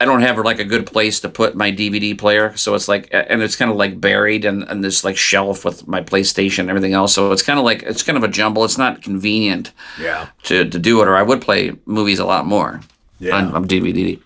I 0.00 0.04
don't 0.04 0.22
have 0.22 0.36
like 0.38 0.58
a 0.58 0.64
good 0.64 0.84
place 0.86 1.20
to 1.20 1.28
put 1.28 1.54
my 1.54 1.70
DVD 1.70 2.18
player, 2.18 2.56
so 2.56 2.74
it's 2.74 2.88
like 2.88 3.08
and 3.12 3.40
it's 3.42 3.54
kind 3.54 3.70
of 3.70 3.76
like 3.76 4.00
buried 4.00 4.44
in, 4.44 4.64
in 4.68 4.80
this 4.80 5.04
like 5.04 5.16
shelf 5.16 5.64
with 5.64 5.86
my 5.86 6.00
PlayStation 6.02 6.60
and 6.60 6.70
everything 6.70 6.92
else. 6.92 7.14
So 7.14 7.30
it's 7.30 7.42
kind 7.42 7.58
of 7.58 7.64
like 7.64 7.84
it's 7.84 8.02
kind 8.02 8.18
of 8.18 8.24
a 8.24 8.28
jumble. 8.28 8.64
It's 8.64 8.78
not 8.78 9.02
convenient 9.02 9.72
Yeah. 10.00 10.28
to, 10.44 10.68
to 10.68 10.78
do 10.78 11.00
it, 11.02 11.06
or 11.08 11.14
I 11.16 11.22
would 11.22 11.40
play 11.40 11.72
movies 11.86 12.18
a 12.18 12.24
lot 12.24 12.46
more 12.46 12.80
Yeah. 13.22 13.36
on, 13.36 13.54
on 13.54 13.68
DVD. 13.68 14.20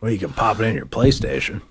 Well, 0.00 0.10
you 0.12 0.18
can 0.18 0.32
pop 0.32 0.60
it 0.60 0.64
in 0.64 0.74
your 0.74 0.86
PlayStation. 0.86 1.62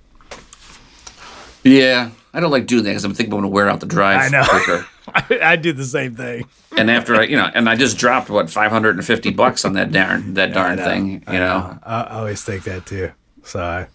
Yeah, 1.64 2.12
I 2.34 2.40
don't 2.40 2.52
like 2.52 2.68
doing 2.68 2.84
that 2.84 2.92
because 2.92 3.04
I'm 3.04 3.14
thinking 3.14 3.34
I'm 3.34 3.42
going 3.42 3.44
to 3.52 3.54
wear 3.54 3.70
out 3.70 3.80
the 3.80 3.86
drive 3.86 4.22
I 4.22 4.30
know. 4.30 4.44
quicker. 4.48 4.88
I, 5.08 5.40
I 5.52 5.56
do 5.56 5.74
the 5.74 5.86
same 5.86 6.16
thing. 6.16 6.46
and 6.78 6.90
after 6.90 7.16
I, 7.16 7.24
you 7.24 7.36
know, 7.38 7.50
and 7.54 7.70
I 7.70 7.76
just 7.76 7.98
dropped 7.98 8.30
what 8.30 8.50
550 8.50 9.32
bucks 9.32 9.66
on 9.66 9.74
that 9.74 9.92
darn 9.92 10.34
that 10.36 10.54
darn 10.54 10.74
I 10.74 10.76
know, 10.76 10.84
thing, 10.86 11.24
I 11.28 11.34
you 11.34 11.40
know. 11.40 11.80
I, 11.84 12.02
I 12.04 12.18
always 12.20 12.44
think 12.44 12.64
that 12.64 12.86
too. 12.86 13.12
So 13.44 13.62
I, 13.62 13.88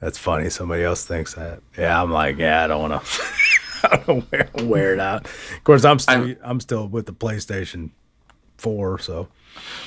that's 0.00 0.18
funny. 0.18 0.50
Somebody 0.50 0.82
else 0.84 1.04
thinks 1.04 1.34
that. 1.34 1.60
Yeah, 1.78 2.00
I'm 2.02 2.10
like, 2.10 2.38
yeah, 2.38 2.64
I 2.64 2.66
don't 2.66 2.90
want 2.90 3.04
to. 3.04 3.22
I 3.90 3.96
don't 4.06 4.30
wear, 4.30 4.48
wear 4.64 4.94
it 4.94 5.00
out. 5.00 5.24
Of 5.26 5.64
course, 5.64 5.84
I'm 5.84 5.98
still 5.98 6.14
I'm, 6.14 6.36
I'm- 6.44 6.60
still 6.60 6.86
with 6.88 7.06
the 7.06 7.12
PlayStation 7.12 7.90
Four. 8.58 8.98
So 8.98 9.28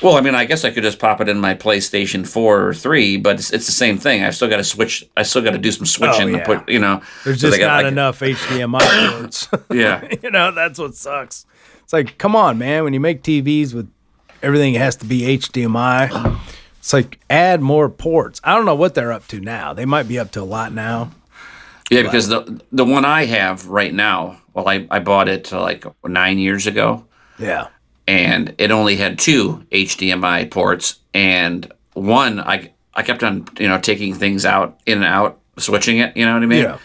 Well, 0.02 0.16
I 0.18 0.22
mean, 0.22 0.36
I 0.36 0.46
guess 0.46 0.66
I 0.66 0.72
could 0.72 0.84
just 0.84 1.00
pop 1.00 1.22
it 1.22 1.30
in 1.30 1.40
my 1.40 1.56
PlayStation 1.56 2.28
4 2.28 2.68
or 2.68 2.74
3, 2.74 3.18
but 3.18 3.36
it's, 3.40 3.52
it's 3.54 3.66
the 3.66 3.72
same 3.72 3.98
thing. 3.98 4.24
I've 4.24 4.36
still 4.36 4.50
got 4.50 4.58
to 4.58 4.64
switch. 4.64 5.08
I 5.16 5.24
still 5.24 5.42
got 5.42 5.52
to 5.52 5.58
do 5.58 5.72
some 5.72 5.86
switching 5.86 6.28
Oh, 6.30 6.38
yeah. 6.38 6.44
to 6.44 6.60
put, 6.60 6.70
you 6.70 6.80
know. 6.80 7.02
there's 7.24 7.40
just 7.42 7.58
got, 7.58 7.68
not 7.68 7.84
like- 7.86 7.92
enough 7.92 8.20
HDMI 8.20 9.12
ports. 9.20 9.48
Yeah. 9.72 10.08
you 10.22 10.32
know, 10.32 10.52
that's 10.52 10.78
what 10.80 10.96
sucks. 10.96 11.46
It's 11.84 11.94
like, 11.94 12.18
come 12.18 12.36
on, 12.36 12.58
man. 12.58 12.84
When 12.84 12.94
you 12.94 13.00
make 13.00 13.24
TVs 13.24 13.74
with 13.74 13.90
everything 14.44 14.74
has 14.76 14.96
to 14.98 15.06
be 15.06 15.38
HDMI, 15.38 16.40
it's 16.80 16.94
like 16.94 17.20
add 17.30 17.62
more 17.62 17.90
ports. 17.90 18.42
I 18.44 18.54
don't 18.56 18.66
know 18.66 18.76
what 18.76 18.96
they're 18.96 19.14
up 19.14 19.28
to 19.30 19.40
now. 19.40 19.74
They 19.74 19.86
might 19.86 20.08
be 20.08 20.20
up 20.20 20.32
to 20.32 20.42
a 20.42 20.44
lot 20.44 20.74
now. 20.74 21.12
Yeah, 21.92 22.02
because 22.02 22.28
the 22.28 22.60
the 22.72 22.84
one 22.86 23.06
I 23.06 23.26
have 23.26 23.68
right 23.68 23.94
now, 23.94 24.38
well, 24.54 24.68
I, 24.68 24.88
I 24.90 25.00
bought 25.00 25.30
it 25.30 25.52
like 25.52 25.86
nine 26.04 26.40
years 26.40 26.66
ago, 26.66 27.06
Yeah. 27.38 27.68
And 28.08 28.54
it 28.58 28.72
only 28.72 28.96
had 28.96 29.18
two 29.20 29.66
HDMI 29.72 30.50
ports, 30.52 31.00
and 31.14 31.72
one 31.94 32.40
I 32.40 32.72
I 32.94 33.04
kept 33.04 33.24
on 33.24 33.48
you 33.60 33.68
know 33.68 33.80
taking 33.80 34.14
things 34.14 34.46
out 34.46 34.80
in 34.86 35.00
and 35.00 35.06
out, 35.06 35.40
switching 35.58 35.98
it. 36.00 36.16
You 36.16 36.26
know 36.26 36.34
what 36.34 36.44
I 36.44 36.48
mean? 36.48 36.64
Yeah. 36.64 36.78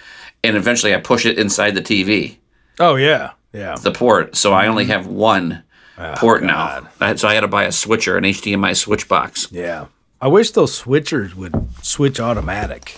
And 0.42 0.56
eventually, 0.56 0.94
I 0.94 1.00
push 1.00 1.26
it 1.26 1.38
inside 1.38 1.74
the 1.74 1.82
TV, 1.82 2.36
Oh 2.78 2.94
yeah. 2.96 3.32
Yeah. 3.52 3.74
the 3.76 3.90
port, 3.90 4.36
so 4.36 4.52
I 4.52 4.68
only 4.68 4.86
have 4.86 5.06
one 5.06 5.62
oh, 5.98 6.14
port 6.16 6.42
now. 6.42 6.80
God. 6.80 6.88
I- 7.00 7.14
So 7.16 7.28
I 7.28 7.34
had 7.34 7.40
to 7.40 7.48
buy 7.48 7.64
a 7.64 7.72
switcher, 7.72 8.16
an 8.16 8.24
HDMI 8.24 8.74
switch 8.76 9.06
box. 9.08 9.48
Yeah. 9.50 9.86
I 10.20 10.28
wish 10.28 10.50
those 10.52 10.80
switchers 10.82 11.34
would 11.34 11.54
switch 11.82 12.20
automatic. 12.20 12.96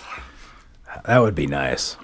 That 1.05 1.19
would 1.19 1.35
be 1.35 1.47
nice. 1.47 1.97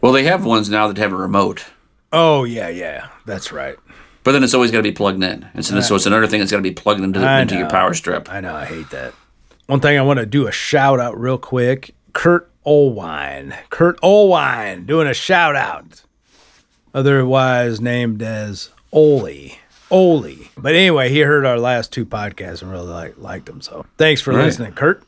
Well, 0.00 0.12
they 0.12 0.24
have 0.24 0.44
ones 0.44 0.68
now 0.68 0.88
that 0.88 0.98
have 0.98 1.12
a 1.12 1.16
remote. 1.16 1.64
Oh 2.12 2.44
yeah, 2.44 2.68
yeah. 2.68 3.08
That's 3.26 3.52
right. 3.52 3.76
But 4.24 4.32
then 4.32 4.44
it's 4.44 4.54
always 4.54 4.70
got 4.70 4.78
to 4.78 4.82
be 4.82 4.92
plugged 4.92 5.22
in. 5.22 5.48
And 5.54 5.64
so, 5.64 5.80
so 5.80 5.94
it's 5.94 6.06
another 6.06 6.26
thing 6.26 6.40
that's 6.40 6.50
got 6.50 6.58
to 6.58 6.62
be 6.62 6.72
plugged 6.72 7.00
into, 7.00 7.20
I 7.20 7.40
into 7.40 7.56
your 7.56 7.70
power 7.70 7.94
strip. 7.94 8.30
I 8.30 8.40
know 8.40 8.54
I 8.54 8.64
hate 8.66 8.90
that. 8.90 9.14
One 9.66 9.80
thing 9.80 9.98
I 9.98 10.02
want 10.02 10.18
to 10.18 10.26
do 10.26 10.46
a 10.46 10.52
shout 10.52 11.00
out 11.00 11.18
real 11.18 11.38
quick. 11.38 11.94
Kurt 12.12 12.50
Olwine. 12.66 13.56
Kurt 13.70 14.00
Olwine 14.02 14.86
doing 14.86 15.06
a 15.06 15.14
shout 15.14 15.56
out. 15.56 16.02
Otherwise 16.94 17.80
named 17.80 18.22
as 18.22 18.70
Oli. 18.92 19.58
Oli. 19.90 20.50
But 20.56 20.74
anyway, 20.74 21.10
he 21.10 21.20
heard 21.20 21.46
our 21.46 21.58
last 21.58 21.92
two 21.92 22.04
podcasts 22.04 22.60
and 22.62 22.70
really 22.70 22.86
like, 22.88 23.18
liked 23.18 23.46
them. 23.46 23.60
So 23.60 23.86
thanks 23.96 24.20
for 24.20 24.32
Right. 24.34 24.44
listening, 24.44 24.72
Kurt. 24.72 25.02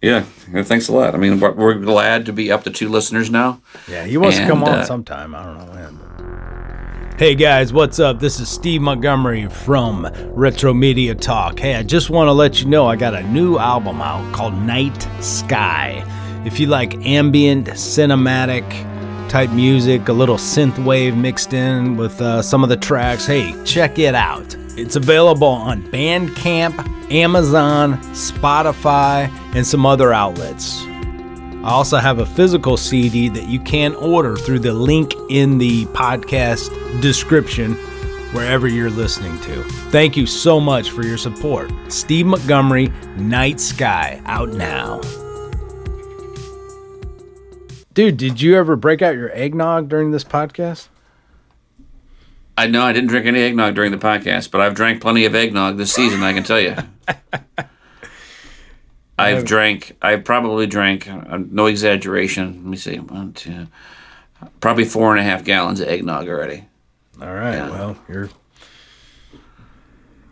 Yeah, 0.00 0.22
thanks 0.64 0.88
a 0.88 0.92
lot. 0.92 1.14
I 1.14 1.18
mean, 1.18 1.38
we're, 1.38 1.74
glad 1.74 2.26
to 2.26 2.32
be 2.32 2.50
up 2.50 2.64
to 2.64 2.70
two 2.70 2.88
listeners 2.88 3.30
now. 3.30 3.60
Yeah, 3.86 4.04
he 4.04 4.16
wants 4.16 4.36
to 4.38 4.46
come 4.46 4.62
And, 4.64 4.68
on 4.72 4.78
uh, 4.80 4.84
sometime. 4.84 5.32
I 5.32 5.44
don't 5.44 5.58
know 5.58 5.72
when. 5.72 6.61
Hey 7.18 7.34
guys, 7.34 7.74
what's 7.74 8.00
up? 8.00 8.20
This 8.20 8.40
is 8.40 8.48
Steve 8.48 8.80
Montgomery 8.80 9.46
from 9.46 10.10
Retro 10.30 10.72
Media 10.72 11.14
Talk. 11.14 11.58
Hey, 11.58 11.74
I 11.74 11.82
just 11.82 12.08
want 12.08 12.28
to 12.28 12.32
let 12.32 12.62
you 12.62 12.68
know 12.68 12.86
I 12.86 12.96
got 12.96 13.14
a 13.14 13.22
new 13.24 13.58
album 13.58 14.00
out 14.00 14.34
called 14.34 14.54
Night 14.54 15.06
Sky. 15.20 16.02
If 16.46 16.58
you 16.58 16.68
like 16.68 16.94
ambient, 17.04 17.68
cinematic 17.68 18.64
type 19.28 19.50
music, 19.50 20.08
a 20.08 20.12
little 20.12 20.36
synth 20.36 20.82
wave 20.84 21.14
mixed 21.14 21.52
in 21.52 21.98
with 21.98 22.18
uh, 22.22 22.40
some 22.40 22.62
of 22.62 22.70
the 22.70 22.78
tracks, 22.78 23.26
hey, 23.26 23.54
check 23.64 23.98
it 23.98 24.14
out. 24.14 24.56
It's 24.78 24.96
available 24.96 25.46
on 25.48 25.82
Bandcamp, 25.92 27.12
Amazon, 27.12 27.98
Spotify, 28.14 29.28
and 29.54 29.66
some 29.66 29.84
other 29.84 30.14
outlets. 30.14 30.82
I 31.64 31.70
also 31.70 31.98
have 31.98 32.18
a 32.18 32.26
physical 32.26 32.76
CD 32.76 33.28
that 33.28 33.46
you 33.48 33.60
can 33.60 33.94
order 33.94 34.36
through 34.36 34.58
the 34.58 34.72
link 34.72 35.14
in 35.30 35.58
the 35.58 35.84
podcast 35.86 36.70
description 37.00 37.74
wherever 38.32 38.66
you're 38.66 38.90
listening 38.90 39.38
to. 39.42 39.62
Thank 39.90 40.16
you 40.16 40.26
so 40.26 40.58
much 40.58 40.90
for 40.90 41.04
your 41.04 41.18
support. 41.18 41.70
Steve 41.88 42.26
Montgomery, 42.26 42.88
Night 43.16 43.60
Sky, 43.60 44.20
out 44.24 44.48
now. 44.48 45.00
Dude, 47.94 48.16
did 48.16 48.40
you 48.40 48.56
ever 48.56 48.74
break 48.74 49.00
out 49.00 49.14
your 49.14 49.30
eggnog 49.32 49.88
during 49.88 50.10
this 50.10 50.24
podcast? 50.24 50.88
I 52.58 52.66
know 52.66 52.82
I 52.82 52.92
didn't 52.92 53.08
drink 53.08 53.26
any 53.26 53.40
eggnog 53.40 53.76
during 53.76 53.92
the 53.92 53.98
podcast, 53.98 54.50
but 54.50 54.60
I've 54.60 54.74
drank 54.74 55.00
plenty 55.00 55.26
of 55.26 55.34
eggnog 55.34 55.76
this 55.76 55.92
season. 55.92 56.22
I 56.22 56.32
can 56.32 56.42
tell 56.42 56.60
you. 56.60 56.74
I've 59.18 59.44
drank. 59.44 59.96
I 60.02 60.16
probably 60.16 60.66
drank. 60.66 61.08
Uh, 61.08 61.38
no 61.50 61.66
exaggeration. 61.66 62.54
Let 62.54 62.64
me 62.64 62.76
see. 62.76 62.98
One, 62.98 63.32
two, 63.32 63.66
probably 64.60 64.84
four 64.84 65.10
and 65.12 65.20
a 65.20 65.22
half 65.22 65.44
gallons 65.44 65.80
of 65.80 65.88
eggnog 65.88 66.28
already. 66.28 66.64
All 67.20 67.34
right. 67.34 67.70
Well, 67.70 67.96
you're 68.08 68.30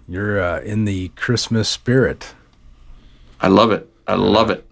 you're 0.09 0.43
uh, 0.43 0.61
in 0.61 0.87
the 0.87 1.09
Christmas 1.11 1.69
spirit. 1.69 2.35
I 3.41 3.49
love 3.49 3.71
it. 3.71 3.89
I 4.07 4.15
love 4.15 4.51
it. 4.51 4.67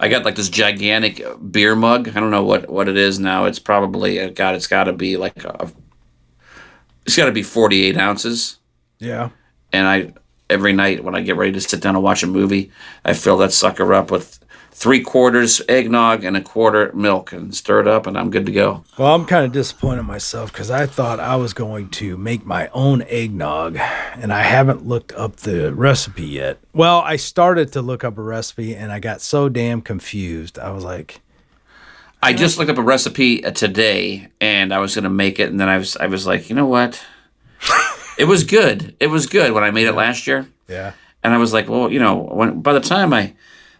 I 0.00 0.08
got 0.08 0.24
like 0.24 0.34
this 0.34 0.48
gigantic 0.48 1.22
beer 1.50 1.74
mug. 1.74 2.08
I 2.08 2.20
don't 2.20 2.30
know 2.30 2.44
what 2.44 2.68
what 2.68 2.88
it 2.88 2.96
is 2.96 3.18
now. 3.18 3.46
It's 3.46 3.58
probably 3.58 4.20
uh, 4.20 4.28
God. 4.30 4.54
It's 4.56 4.66
got 4.66 4.84
to 4.84 4.92
be 4.92 5.16
like 5.16 5.44
a, 5.44 5.70
it's 7.06 7.16
got 7.16 7.26
to 7.26 7.32
be 7.32 7.42
forty 7.42 7.84
eight 7.84 7.96
ounces. 7.96 8.58
Yeah. 8.98 9.30
And 9.72 9.86
I 9.86 10.12
every 10.54 10.72
night 10.72 11.04
when 11.04 11.14
I 11.14 11.20
get 11.20 11.36
ready 11.36 11.52
to 11.52 11.60
sit 11.60 11.80
down 11.80 11.96
and 11.96 12.04
watch 12.04 12.22
a 12.22 12.26
movie, 12.26 12.70
I 13.04 13.12
fill 13.12 13.36
that 13.38 13.52
sucker 13.52 13.92
up 13.92 14.10
with 14.10 14.38
three 14.70 15.02
quarters 15.02 15.60
eggnog 15.68 16.24
and 16.24 16.36
a 16.36 16.40
quarter 16.40 16.92
milk 16.94 17.32
and 17.32 17.54
stir 17.54 17.80
it 17.80 17.88
up, 17.88 18.06
and 18.06 18.16
I'm 18.16 18.30
good 18.30 18.46
to 18.46 18.52
go. 18.52 18.84
Well, 18.96 19.14
I'm 19.14 19.26
kind 19.26 19.44
of 19.44 19.52
disappointed 19.52 20.00
in 20.00 20.06
myself 20.06 20.52
because 20.52 20.70
I 20.70 20.86
thought 20.86 21.20
I 21.20 21.36
was 21.36 21.52
going 21.52 21.90
to 21.90 22.16
make 22.16 22.46
my 22.46 22.68
own 22.72 23.02
eggnog, 23.02 23.76
and 23.76 24.32
I 24.32 24.42
haven't 24.42 24.86
looked 24.86 25.12
up 25.12 25.36
the 25.36 25.74
recipe 25.74 26.24
yet. 26.26 26.58
Well, 26.72 27.00
I 27.00 27.16
started 27.16 27.72
to 27.72 27.82
look 27.82 28.04
up 28.04 28.16
a 28.16 28.22
recipe, 28.22 28.74
and 28.74 28.92
I 28.92 29.00
got 29.00 29.20
so 29.20 29.48
damn 29.48 29.80
confused. 29.80 30.58
I 30.58 30.70
was 30.70 30.84
like, 30.84 31.20
I 32.22 32.32
just 32.32 32.58
looked 32.58 32.70
up 32.70 32.78
a 32.78 32.82
recipe 32.82 33.42
today, 33.42 34.28
and 34.40 34.72
I 34.72 34.78
was 34.78 34.94
gonna 34.94 35.10
make 35.10 35.38
it, 35.38 35.50
and 35.50 35.60
then 35.60 35.68
I 35.68 35.78
was 35.78 35.96
I 35.96 36.06
was 36.06 36.26
like, 36.26 36.48
you 36.48 36.56
know 36.56 36.66
what? 36.66 37.00
It 38.18 38.24
was 38.24 38.44
good. 38.44 38.96
It 39.00 39.08
was 39.08 39.26
good 39.26 39.52
when 39.52 39.64
I 39.64 39.70
made 39.70 39.86
it 39.86 39.92
last 39.94 40.26
year. 40.26 40.46
Yeah. 40.68 40.92
and 41.22 41.32
I 41.34 41.38
was 41.38 41.52
like, 41.52 41.68
well, 41.68 41.90
you 41.92 41.98
know, 41.98 42.16
when 42.16 42.60
by 42.60 42.72
the 42.72 42.80
time 42.80 43.12
I 43.12 43.34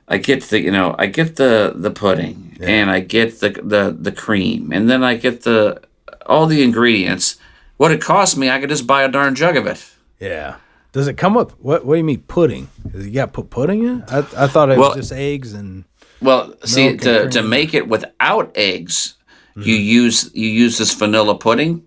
I 0.08 0.18
get 0.18 0.42
the 0.44 0.60
you 0.60 0.70
know 0.70 0.94
I 0.98 1.06
get 1.06 1.36
the 1.36 1.72
the 1.74 1.90
pudding 1.90 2.56
and 2.60 2.90
I 2.90 3.00
get 3.00 3.40
the 3.40 3.50
the 3.50 3.96
the 3.98 4.12
cream 4.12 4.70
and 4.72 4.88
then 4.90 5.02
I 5.02 5.14
get 5.16 5.42
the 5.42 5.80
all 6.26 6.46
the 6.46 6.62
ingredients. 6.62 7.36
What 7.76 7.90
it 7.90 8.00
cost 8.00 8.36
me, 8.36 8.50
I 8.50 8.60
could 8.60 8.68
just 8.68 8.86
buy 8.86 9.02
a 9.02 9.08
darn 9.08 9.34
jug 9.34 9.56
of 9.56 9.66
it. 9.66 9.84
Yeah. 10.20 10.56
Does 10.92 11.08
it 11.08 11.14
come 11.16 11.36
up? 11.36 11.52
what? 11.58 11.84
What 11.84 11.94
do 11.94 11.98
you 11.98 12.04
mean 12.04 12.20
pudding? 12.22 12.68
Does 12.92 13.04
you 13.06 13.12
got 13.12 13.32
put 13.32 13.50
pudding 13.50 13.82
in? 13.84 14.02
it? 14.02 14.12
I 14.12 14.18
I 14.44 14.46
thought 14.46 14.70
it 14.70 14.78
Well- 14.78 14.90
was 14.90 15.08
just 15.08 15.12
eggs 15.12 15.52
and 15.52 15.84
Well, 16.22 16.54
see, 16.64 16.96
to, 16.96 17.28
to 17.30 17.42
make 17.42 17.74
it 17.74 17.88
without 17.88 18.52
eggs, 18.54 19.14
you 19.56 19.62
mm-hmm. 19.62 19.82
use 19.82 20.30
you 20.34 20.48
use 20.48 20.78
this 20.78 20.94
vanilla 20.94 21.36
pudding, 21.36 21.82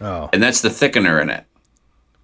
oh 0.00 0.28
and 0.32 0.42
that's 0.42 0.60
the 0.60 0.68
thickener 0.68 1.20
in 1.22 1.30
it. 1.30 1.44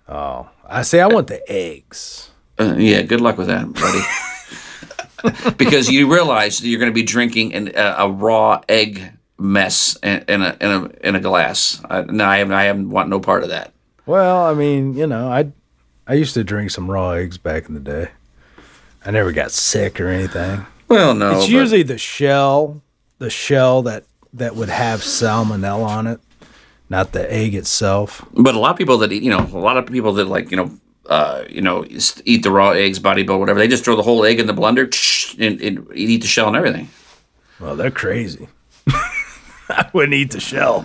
Oh. 0.09 0.49
I 0.69 0.83
say 0.83 1.01
I 1.01 1.07
want 1.07 1.29
the 1.29 1.43
eggs. 1.51 2.31
Uh, 2.59 2.75
yeah, 2.79 3.03
good 3.03 3.21
luck 3.21 3.39
with 3.39 3.47
that, 3.49 3.73
buddy. 3.73 5.53
because 5.57 5.91
you 5.91 6.13
realize 6.13 6.59
that 6.61 6.69
you're 6.69 6.81
going 6.81 6.91
to 6.91 6.95
be 6.95 7.03
drinking 7.03 7.55
an, 7.55 7.73
a, 7.75 7.95
a 7.99 8.11
raw 8.11 8.61
egg 8.69 9.13
mess 9.39 9.97
in, 10.03 10.25
in 10.29 10.43
a 10.43 10.57
in 10.61 10.71
a 10.71 11.07
in 11.09 11.15
a 11.15 11.21
glass. 11.21 11.81
I, 11.89 12.03
no, 12.03 12.25
I 12.25 12.39
haven't. 12.39 12.55
I 12.55 12.65
haven't 12.65 12.91
want 12.91 13.09
no 13.09 13.21
part 13.21 13.43
of 13.43 13.51
that. 13.51 13.73
Well, 14.07 14.45
I 14.45 14.55
mean, 14.55 14.95
you 14.95 15.07
know, 15.07 15.31
I 15.31 15.53
I 16.07 16.15
used 16.15 16.35
to 16.35 16.45
drink 16.45 16.71
some 16.71 16.91
raw 16.91 17.11
eggs 17.13 17.39
back 17.39 17.69
in 17.69 17.75
the 17.75 17.81
day. 17.81 18.11
I 19.05 19.11
never 19.11 19.33
got 19.33 19.53
sick 19.53 20.01
or 20.01 20.09
anything. 20.09 20.67
Well, 20.89 21.15
no, 21.15 21.39
it's 21.39 21.49
usually 21.49 21.83
the 21.83 21.99
shell, 21.99 22.83
the 23.19 23.31
shell 23.31 23.83
that 23.83 24.05
that 24.33 24.55
would 24.57 24.69
have 24.69 25.01
salmonella 25.01 25.87
on 25.87 26.07
it, 26.07 26.21
not 26.89 27.13
the 27.13 27.31
egg 27.33 27.55
itself. 27.55 28.25
But 28.33 28.55
a 28.55 28.59
lot 28.59 28.71
of 28.73 28.77
people 28.77 28.99
that 28.99 29.13
eat, 29.13 29.23
you 29.23 29.31
know, 29.31 29.41
a 29.53 29.59
lot 29.59 29.77
of 29.77 29.87
people 29.87 30.13
that 30.15 30.27
like, 30.27 30.51
you 30.51 30.57
know, 30.57 30.71
uh, 31.09 31.45
you 31.49 31.61
know, 31.61 31.85
eat 32.25 32.43
the 32.43 32.51
raw 32.51 32.71
eggs, 32.71 32.99
body 32.99 33.23
build, 33.23 33.41
whatever. 33.41 33.59
They 33.59 33.69
just 33.69 33.85
throw 33.85 33.97
the 33.97 34.03
whole 34.03 34.25
egg 34.25 34.41
in 34.41 34.47
the 34.47 34.55
blender 34.55 34.87
and, 35.39 35.61
and 35.61 35.87
eat 35.95 36.23
the 36.23 36.27
shell 36.29 36.49
and 36.49 36.57
everything. 36.57 36.89
Well, 37.61 37.77
they're 37.77 37.91
crazy. 37.91 38.49
I 39.69 39.89
wouldn't 39.93 40.15
eat 40.15 40.31
the 40.33 40.41
shell. 40.41 40.85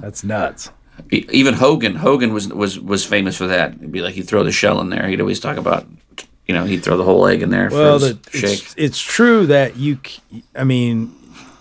That's 0.00 0.22
nuts. 0.24 0.70
Even 1.10 1.54
Hogan, 1.54 1.94
Hogan 1.94 2.32
was 2.32 2.48
was 2.48 2.80
was 2.80 3.04
famous 3.04 3.36
for 3.36 3.46
that. 3.46 3.74
It'd 3.74 3.92
be 3.92 4.00
like 4.00 4.14
he'd 4.14 4.26
throw 4.26 4.42
the 4.44 4.52
shell 4.52 4.80
in 4.80 4.88
there. 4.90 5.06
He'd 5.08 5.20
always 5.20 5.40
talk 5.40 5.56
about, 5.58 5.86
you 6.46 6.54
know, 6.54 6.64
he'd 6.64 6.82
throw 6.82 6.96
the 6.96 7.04
whole 7.04 7.26
egg 7.26 7.42
in 7.42 7.50
there 7.50 7.68
Well, 7.70 7.98
the, 7.98 8.18
shake. 8.32 8.44
it's, 8.60 8.74
it's 8.78 9.00
true 9.00 9.46
that 9.46 9.76
you, 9.76 9.98
I 10.54 10.64
mean, 10.64 11.14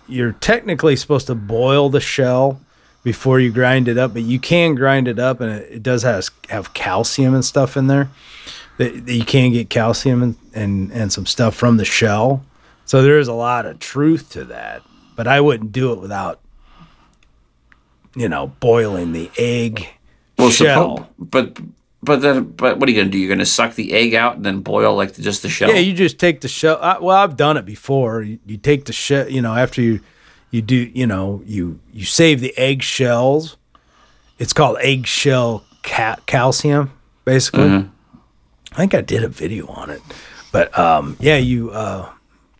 you're 0.07 0.31
technically 0.33 0.95
supposed 0.95 1.27
to 1.27 1.35
boil 1.35 1.89
the 1.89 1.99
shell 1.99 2.61
before 3.05 3.39
you 3.39 3.51
grind 3.51 3.87
it 3.87 3.97
up, 3.97 4.11
but 4.13 4.23
you 4.23 4.39
can 4.39 4.75
grind 4.75 5.07
it 5.07 5.19
up, 5.19 5.39
and 5.39 5.49
it, 5.51 5.71
it 5.75 5.83
does 5.83 6.03
have 6.03 6.29
have 6.49 6.73
calcium 6.73 7.33
and 7.33 7.45
stuff 7.45 7.77
in 7.77 7.87
there. 7.87 8.09
That, 8.77 9.05
that 9.05 9.13
you 9.13 9.23
can 9.23 9.53
get 9.53 9.69
calcium 9.69 10.21
and, 10.21 10.35
and 10.53 10.91
and 10.91 11.13
some 11.13 11.25
stuff 11.25 11.55
from 11.55 11.77
the 11.77 11.85
shell. 11.85 12.43
So 12.83 13.01
there 13.01 13.17
is 13.19 13.29
a 13.29 13.33
lot 13.33 13.65
of 13.65 13.79
truth 13.79 14.31
to 14.31 14.43
that, 14.45 14.81
but 15.15 15.27
I 15.27 15.39
wouldn't 15.39 15.71
do 15.71 15.93
it 15.93 15.99
without, 16.01 16.41
you 18.15 18.27
know, 18.27 18.47
boiling 18.59 19.13
the 19.13 19.31
egg 19.37 19.87
Well, 20.37 20.49
shell. 20.49 20.97
suppo- 20.99 21.07
but 21.17 21.57
but 22.03 22.21
then 22.21 22.43
but 22.43 22.77
what 22.79 22.89
are 22.89 22.91
you 22.91 22.97
gonna 22.99 23.09
do? 23.11 23.17
You're 23.17 23.29
gonna 23.33 23.45
suck 23.45 23.75
the 23.75 23.93
egg 23.93 24.13
out 24.13 24.35
and 24.35 24.45
then 24.45 24.59
boil 24.61 24.95
like 24.95 25.15
just 25.15 25.41
the 25.41 25.49
shell. 25.49 25.69
Yeah, 25.69 25.77
you 25.79 25.93
just 25.93 26.19
take 26.19 26.41
the 26.41 26.47
shell. 26.47 26.77
I, 26.81 26.97
well, 26.99 27.15
I've 27.15 27.37
done 27.37 27.55
it 27.57 27.65
before. 27.65 28.21
You, 28.23 28.39
you 28.45 28.57
take 28.57 28.85
the 28.85 28.93
shell. 28.93 29.29
You 29.29 29.41
know, 29.41 29.55
after 29.55 29.81
you 29.81 30.01
you 30.55 30.61
do, 30.61 30.75
you 30.75 31.05
know, 31.07 31.41
you 31.45 31.79
you 31.93 32.05
save 32.05 32.39
the 32.39 32.53
eggshells. 32.57 33.57
It's 34.39 34.53
called 34.53 34.77
eggshell 34.81 35.63
ca- 35.83 36.19
calcium, 36.25 36.91
basically. 37.25 37.89
I 38.71 38.75
think 38.75 38.93
I 38.93 39.01
did 39.01 39.23
a 39.23 39.29
video 39.29 39.67
on 39.67 39.89
it, 39.89 40.01
but 40.51 40.77
um, 40.77 41.15
yeah, 41.19 41.37
you 41.37 41.71
uh, 41.71 42.09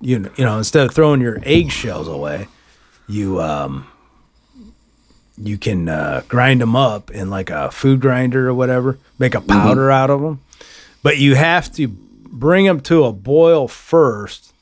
you 0.02 0.32
you 0.38 0.46
know, 0.46 0.58
instead 0.58 0.86
of 0.88 0.94
throwing 0.94 1.22
your 1.22 1.40
eggshells 1.44 2.08
away, 2.08 2.48
you 3.08 3.42
um, 3.42 3.88
you 5.38 5.58
can 5.58 5.90
uh, 5.90 6.22
grind 6.28 6.62
them 6.62 6.76
up 6.76 7.12
in 7.12 7.30
like 7.30 7.50
a 7.50 7.72
food 7.72 8.00
grinder 8.00 8.48
or 8.50 8.54
whatever, 8.54 8.98
make 9.20 9.36
a 9.36 9.42
powder 9.42 9.92
out 9.92 10.10
of 10.10 10.22
them 10.22 10.40
but 11.06 11.20
you 11.20 11.36
have 11.36 11.72
to 11.72 11.88
bring 11.88 12.66
them 12.66 12.82
to 12.82 13.04
a 13.04 13.14
boil 13.14 13.68
first 13.68 14.55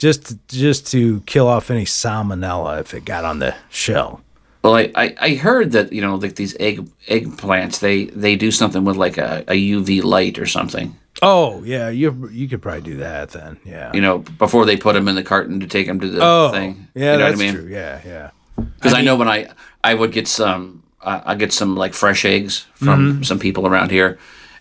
just 0.00 0.20
to, 0.26 0.38
just 0.48 0.90
to 0.92 1.20
kill 1.26 1.46
off 1.46 1.70
any 1.70 1.84
salmonella 1.84 2.80
if 2.80 2.94
it 2.94 3.04
got 3.04 3.24
on 3.24 3.38
the 3.38 3.54
shell 3.68 4.20
Well, 4.64 4.74
I, 4.74 4.90
I, 4.94 5.06
I 5.20 5.30
heard 5.36 5.72
that 5.72 5.92
you 5.92 6.00
know 6.02 6.16
like 6.16 6.34
these 6.34 6.56
egg 6.58 6.76
eggplants 7.06 7.78
they 7.80 8.06
they 8.06 8.34
do 8.36 8.50
something 8.50 8.84
with 8.84 8.96
like 8.96 9.18
a, 9.18 9.44
a 9.48 9.54
UV 9.74 10.02
light 10.02 10.38
or 10.38 10.46
something. 10.46 10.96
oh 11.22 11.62
yeah 11.64 11.88
you 11.90 12.28
you 12.32 12.48
could 12.48 12.62
probably 12.62 12.82
do 12.92 12.96
that 12.98 13.30
then 13.30 13.58
yeah 13.64 13.90
You 13.94 14.00
know 14.00 14.18
before 14.38 14.64
they 14.66 14.76
put 14.76 14.94
them 14.94 15.08
in 15.08 15.14
the 15.16 15.22
carton 15.32 15.60
to 15.60 15.66
take 15.66 15.86
them 15.86 16.00
to 16.00 16.08
the 16.08 16.20
oh 16.22 16.50
thing. 16.52 16.88
yeah 16.94 17.12
you 17.12 17.18
know 17.18 17.24
that's 17.24 17.36
what 17.38 17.42
I 17.44 17.52
mean? 17.52 17.54
true 17.60 17.68
yeah 17.70 18.00
yeah 18.12 18.30
Because 18.56 18.94
I, 18.94 19.02
know 19.02 19.16
when 19.16 19.28
I 19.28 19.48
I 19.84 19.92
would 19.94 20.12
get 20.12 20.28
some 20.28 20.82
I 21.02 21.32
I 21.32 21.34
get 21.42 21.52
some 21.52 21.76
like 21.82 21.94
fresh 21.94 22.24
eggs 22.24 22.66
from 22.74 22.98
Mm-hmm. 23.00 23.22
some 23.24 23.38
people 23.38 23.64
around 23.66 23.90
here, 23.90 24.18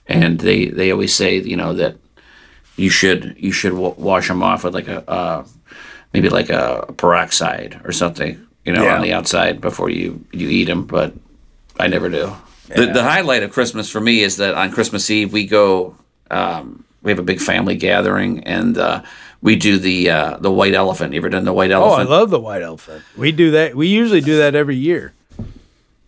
and 0.07 0.39
they 0.39 0.71
they 0.77 0.91
always 0.91 1.13
say 1.13 1.31
you 1.51 1.57
know 1.61 1.73
that 1.81 1.93
you 2.79 2.89
should 2.89 3.35
you 3.37 3.51
should 3.51 3.71
w- 3.73 3.95
wash 3.97 4.27
them 4.27 4.41
off 4.43 4.63
with 4.63 4.73
like 4.73 4.87
a 4.87 5.09
uh, 5.09 5.45
maybe 6.13 6.29
like 6.29 6.49
a 6.49 6.85
peroxide 6.97 7.79
or 7.83 7.91
something 7.91 8.39
you 8.65 8.73
know 8.73 8.83
Yeah. 8.83 8.95
on 8.95 9.01
the 9.01 9.13
outside 9.13 9.59
before 9.61 9.89
you 9.89 10.23
you 10.31 10.47
eat 10.49 10.65
them, 10.65 10.85
but 10.85 11.13
I 11.79 11.87
never 11.87 12.09
do. 12.09 12.31
The, 12.67 12.85
the 12.87 13.03
highlight 13.03 13.41
of 13.43 13.51
Christmas 13.51 13.89
for 13.89 13.99
me 14.01 14.21
is 14.21 14.37
that 14.37 14.53
on 14.53 14.71
Christmas 14.71 15.09
Eve 15.09 15.33
we 15.33 15.45
go 15.45 15.95
um, 16.31 16.83
we 17.01 17.11
have 17.11 17.19
a 17.19 17.23
big 17.23 17.39
family 17.41 17.75
gathering 17.75 18.43
and 18.43 18.77
uh, 18.77 19.01
we 19.41 19.55
do 19.55 19.79
the 19.79 20.09
uh, 20.09 20.37
the 20.37 20.51
white 20.51 20.73
elephant. 20.75 21.13
You 21.13 21.19
ever 21.19 21.29
done 21.29 21.45
the 21.45 21.53
white 21.53 21.71
elephant? 21.71 22.09
oh 22.09 22.13
i 22.13 22.17
love 22.19 22.29
the 22.29 22.39
white 22.39 22.61
elephant 22.61 23.03
we 23.17 23.31
do 23.31 23.51
that 23.51 23.73
we 23.75 23.87
usually 23.87 24.21
do 24.21 24.37
that 24.37 24.53
every 24.55 24.75
year 24.75 25.13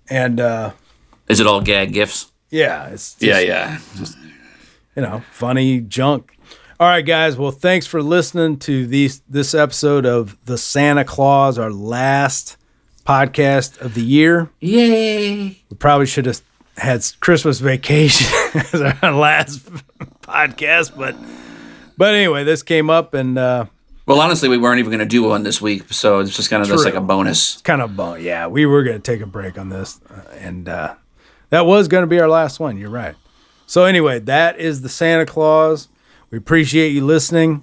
and 0.09 0.39
uh 0.39 0.71
is 1.29 1.39
it 1.39 1.47
all 1.47 1.61
gag 1.61 1.93
gifts? 1.93 2.31
yeah 2.49 2.87
it's 2.93 3.15
just, 3.15 3.21
Yeah, 3.21 3.39
yeah. 3.39 3.79
you 4.95 5.01
know, 5.01 5.23
funny 5.31 5.79
junk. 5.79 6.37
All 6.81 6.87
right, 6.87 7.05
guys. 7.05 7.37
Well, 7.37 7.51
thanks 7.51 7.85
for 7.85 8.01
listening 8.01 8.57
to 8.61 8.87
these 8.87 9.19
this 9.29 9.53
episode 9.53 10.03
of 10.03 10.35
the 10.45 10.57
Santa 10.57 11.05
Clause, 11.05 11.59
our 11.59 11.69
last 11.69 12.57
podcast 13.05 13.79
of 13.81 13.93
the 13.93 14.01
year. 14.01 14.49
Yay! 14.61 15.59
We 15.69 15.77
probably 15.77 16.07
should 16.07 16.25
have 16.25 16.41
had 16.77 17.05
Christmas 17.19 17.59
vacation 17.59 18.25
as 18.73 18.81
our 18.81 19.13
last 19.13 19.63
podcast, 20.23 20.97
but 20.97 21.15
but 21.99 22.15
anyway, 22.15 22.43
this 22.45 22.63
came 22.63 22.89
up 22.89 23.13
and 23.13 23.37
uh 23.37 23.65
Well, 24.07 24.19
honestly, 24.19 24.49
we 24.49 24.57
weren't 24.57 24.79
even 24.79 24.89
going 24.89 25.01
to 25.01 25.05
do 25.05 25.21
one 25.21 25.43
this 25.43 25.61
week, 25.61 25.93
so 25.93 26.17
it's 26.17 26.35
just 26.35 26.49
kind 26.49 26.63
of 26.63 26.67
just 26.67 26.83
like 26.83 26.95
a 26.95 26.99
bonus. 26.99 27.61
kind 27.61 27.83
of 27.83 27.95
bum. 27.95 28.19
Yeah, 28.19 28.47
we 28.47 28.65
were 28.65 28.81
going 28.81 28.99
to 28.99 29.11
take 29.11 29.21
a 29.21 29.27
break 29.27 29.59
on 29.59 29.69
this, 29.69 29.99
uh, 30.09 30.23
and 30.39 30.67
uh, 30.67 30.95
that 31.51 31.67
was 31.67 31.87
going 31.87 32.01
to 32.01 32.07
be 32.07 32.19
our 32.19 32.27
last 32.27 32.59
one. 32.59 32.79
You're 32.79 32.89
right. 32.89 33.13
So 33.67 33.85
anyway, 33.85 34.17
that 34.17 34.59
is 34.59 34.81
the 34.81 34.89
Santa 34.89 35.27
Clause. 35.27 35.87
We 36.31 36.37
appreciate 36.37 36.89
you 36.89 37.05
listening. 37.05 37.61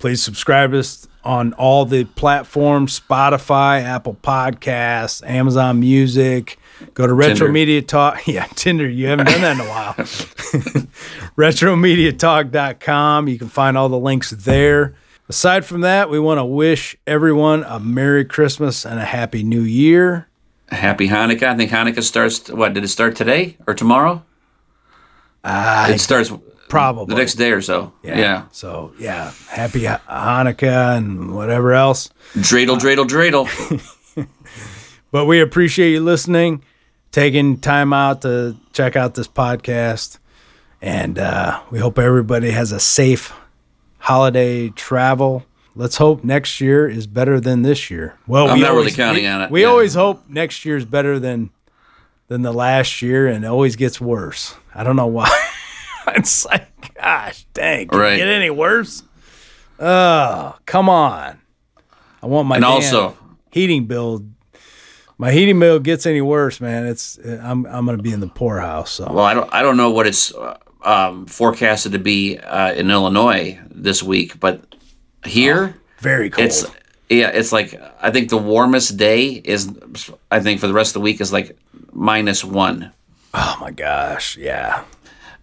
Please 0.00 0.22
subscribe 0.22 0.72
to 0.72 0.80
us 0.80 1.08
on 1.24 1.52
all 1.54 1.84
the 1.84 2.04
platforms: 2.04 3.00
Spotify, 3.00 3.82
Apple 3.82 4.18
Podcasts, 4.22 5.26
Amazon 5.26 5.80
Music. 5.80 6.58
Go 6.94 7.06
to 7.06 7.14
Retro 7.14 7.34
Tinder. 7.34 7.52
Media 7.52 7.82
Talk. 7.82 8.26
Yeah, 8.26 8.46
Tinder. 8.54 8.88
You 8.88 9.06
haven't 9.06 9.26
done 9.26 9.40
that 9.40 9.54
in 9.54 9.60
a 9.60 9.68
while. 9.68 9.94
RetroMediaTalk.com. 11.36 13.28
You 13.28 13.38
can 13.38 13.48
find 13.48 13.78
all 13.78 13.88
the 13.88 13.98
links 13.98 14.30
there. 14.30 14.94
Aside 15.28 15.64
from 15.64 15.82
that, 15.82 16.10
we 16.10 16.18
want 16.18 16.38
to 16.38 16.44
wish 16.44 16.96
everyone 17.06 17.62
a 17.64 17.78
Merry 17.78 18.24
Christmas 18.24 18.84
and 18.86 18.98
a 18.98 19.04
Happy 19.04 19.42
New 19.42 19.62
Year. 19.62 20.28
Happy 20.70 21.08
Hanukkah. 21.08 21.44
I 21.44 21.56
think 21.56 21.70
Hanukkah 21.70 22.02
starts, 22.02 22.48
what, 22.50 22.74
did 22.74 22.84
it 22.84 22.88
start 22.88 23.14
today 23.16 23.56
or 23.66 23.74
tomorrow? 23.74 24.24
it 25.44 26.00
starts 26.00 26.30
Probably. 26.68 27.14
the 27.14 27.18
next 27.20 27.34
day 27.34 27.50
or 27.52 27.60
so. 27.62 27.92
Yeah. 28.02 28.44
So, 28.52 28.92
yeah, 28.98 29.32
Happy 29.48 29.80
Hanukkah 29.82 30.96
and 30.96 31.34
whatever 31.34 31.72
else. 31.72 32.10
Dreidel, 32.34 32.78
dreidel, 32.78 33.06
dreidel. 33.06 34.26
But 35.10 35.24
we 35.24 35.40
appreciate 35.40 35.92
you 35.92 36.00
listening, 36.00 36.62
taking 37.12 37.58
time 37.60 37.94
out 37.94 38.20
to 38.22 38.56
check 38.74 38.94
out 38.94 39.14
this 39.14 39.26
podcast. 39.26 40.18
And 40.82 41.18
uh, 41.18 41.60
we 41.70 41.78
hope 41.78 41.98
everybody 41.98 42.50
has 42.50 42.72
a 42.72 42.78
safe 42.80 43.32
holiday 43.98 44.68
travel. 44.68 45.44
Let's 45.74 45.96
hope 45.96 46.24
next 46.24 46.60
year 46.60 46.86
is 46.88 47.06
better 47.06 47.40
than 47.40 47.62
this 47.62 47.90
year. 47.90 48.18
Well, 48.26 48.48
I'm 48.48 48.56
we 48.58 48.60
not 48.64 48.74
really 48.74 48.90
counting 48.90 49.22
we- 49.24 49.28
on 49.28 49.42
it, 49.42 49.50
We 49.50 49.62
yeah. 49.62 49.68
always 49.68 49.94
hope 49.94 50.28
next 50.28 50.64
year 50.66 50.76
is 50.76 50.84
better 50.84 51.18
than 51.18 51.50
than 52.28 52.42
the 52.42 52.52
last 52.52 53.00
year, 53.00 53.26
and 53.26 53.42
it 53.44 53.48
always 53.48 53.76
gets 53.76 53.98
worse. 54.02 54.54
I 54.74 54.84
don't 54.84 54.96
know 54.96 55.06
why. 55.06 55.30
it's 56.16 56.44
like, 56.46 56.94
gosh, 56.94 57.44
dang, 57.54 57.88
can 57.88 57.98
Right. 57.98 58.14
it 58.14 58.18
get 58.18 58.28
any 58.28 58.50
worse? 58.50 59.02
Oh, 59.80 60.56
come 60.66 60.88
on! 60.88 61.38
I 62.22 62.26
want 62.26 62.48
my 62.48 62.56
And 62.56 62.64
also- 62.64 63.16
heating 63.50 63.86
bill 63.86 64.24
my 65.20 65.32
heating 65.32 65.58
bill 65.58 65.80
gets 65.80 66.06
any 66.06 66.20
worse, 66.20 66.60
man, 66.60 66.86
it's 66.86 67.18
I'm 67.24 67.66
I'm 67.66 67.86
gonna 67.86 67.98
be 67.98 68.12
in 68.12 68.20
the 68.20 68.28
poorhouse. 68.28 68.92
So 68.92 69.10
Well, 69.12 69.24
I 69.24 69.34
don't 69.34 69.52
I 69.52 69.62
don't 69.62 69.76
know 69.76 69.90
what 69.90 70.06
it's 70.06 70.32
uh, 70.34 70.56
um, 70.82 71.26
forecasted 71.26 71.92
to 71.92 71.98
be 71.98 72.38
uh, 72.38 72.72
in 72.74 72.90
Illinois 72.90 73.58
this 73.70 74.00
week, 74.02 74.38
but 74.38 74.62
here 75.24 75.74
very 75.98 76.30
cold. 76.30 76.46
it's 76.46 76.64
yeah, 77.10 77.28
it's 77.28 77.50
like 77.52 77.80
I 78.00 78.10
think 78.12 78.28
the 78.30 78.36
warmest 78.38 78.96
day 78.96 79.28
is 79.30 79.68
I 80.30 80.38
think 80.40 80.60
for 80.60 80.66
the 80.68 80.74
rest 80.74 80.90
of 80.90 80.94
the 80.94 81.00
week 81.00 81.20
is 81.20 81.32
like 81.32 81.56
minus 81.92 82.44
one. 82.44 82.92
oh 83.34 83.56
my 83.60 83.70
gosh, 83.72 84.36
yeah. 84.36 84.82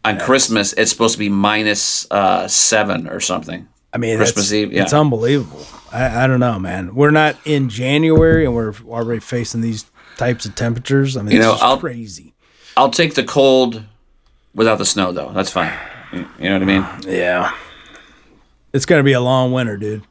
On 0.05 0.19
Christmas, 0.19 0.73
it's 0.73 0.91
supposed 0.91 1.13
to 1.13 1.19
be 1.19 1.29
minus 1.29 2.09
uh, 2.11 2.47
seven 2.47 3.07
or 3.09 3.19
something. 3.19 3.67
I 3.93 3.97
mean, 3.97 4.17
Christmas 4.17 4.45
it's, 4.45 4.53
Eve, 4.53 4.73
yeah. 4.73 4.83
it's 4.83 4.93
unbelievable. 4.93 5.65
I, 5.91 6.23
I 6.23 6.27
don't 6.27 6.39
know, 6.39 6.59
man. 6.59 6.93
We're 6.95 7.11
not 7.11 7.35
in 7.45 7.69
January 7.69 8.45
and 8.45 8.53
we're 8.53 8.73
already 8.87 9.19
facing 9.21 9.61
these 9.61 9.85
types 10.17 10.45
of 10.45 10.53
temperatures. 10.55 11.15
I 11.17 11.21
mean, 11.21 11.31
You 11.33 11.39
it's 11.39 11.61
know, 11.61 11.67
I'll- 11.67 11.77
crazy. 11.79 12.33
I'll 12.77 12.89
take 12.89 13.15
the 13.15 13.23
cold 13.23 13.83
without 14.53 14.77
the 14.79 14.85
snow, 14.85 15.11
though. 15.13 15.31
That's 15.31 15.49
fine. 15.49 15.71
You 16.11 16.27
you 16.39 16.49
know 16.49 16.59
what 16.59 16.61
I 16.61 16.65
mean? 16.65 16.85
Yeah, 17.13 17.55
it's 18.73 18.85
gonna 18.85 19.01
be 19.03 19.13
a 19.13 19.21
long 19.21 19.53
winter, 19.53 19.77
dude. 19.77 20.03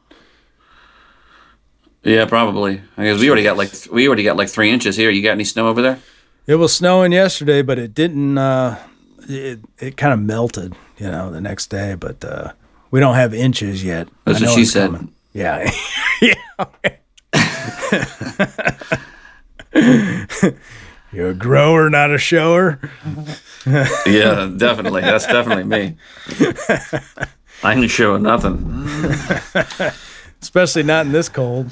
Yeah, 2.03 2.25
probably. 2.25 2.81
Because 2.95 3.19
we 3.19 3.27
already 3.29 3.43
got 3.43 3.57
like 3.57 3.71
we 3.91 4.07
already 4.07 4.23
got 4.23 4.35
like 4.37 4.49
three 4.49 4.71
inches 4.71 4.95
here. 4.95 5.09
You 5.09 5.21
got 5.23 5.31
any 5.31 5.43
snow 5.43 5.67
over 5.67 5.81
there? 5.81 5.99
It 6.47 6.55
was 6.55 6.73
snowing 6.73 7.11
yesterday, 7.11 7.61
but 7.61 7.79
it 7.79 7.93
didn't. 7.95 8.37
Uh, 8.37 8.77
it 9.27 9.59
it 9.79 9.97
kind 9.97 10.13
of 10.13 10.19
melted, 10.19 10.75
you 10.97 11.07
know, 11.07 11.31
the 11.31 11.41
next 11.41 11.67
day. 11.67 11.95
But 11.95 12.23
uh, 12.23 12.53
we 12.91 12.99
don't 12.99 13.15
have 13.15 13.33
inches 13.33 13.83
yet. 13.83 14.07
That's 14.25 14.41
what 14.41 14.51
she 14.51 14.65
said. 14.65 14.91
coming. 14.91 15.13
Yeah, 15.33 15.69
yeah. 16.21 16.33
You're 21.11 21.29
a 21.29 21.33
grower, 21.33 21.89
not 21.89 22.11
a 22.11 22.17
shower. 22.17 22.79
Yeah, 24.05 24.51
definitely. 24.55 25.01
That's 25.01 25.25
definitely 25.25 25.63
me. 25.63 25.95
I 27.63 27.73
can 27.73 27.87
show 27.87 28.15
nothing. 28.17 28.85
especially 30.39 30.83
not 30.83 31.07
in 31.07 31.11
this 31.11 31.29
cold. 31.29 31.71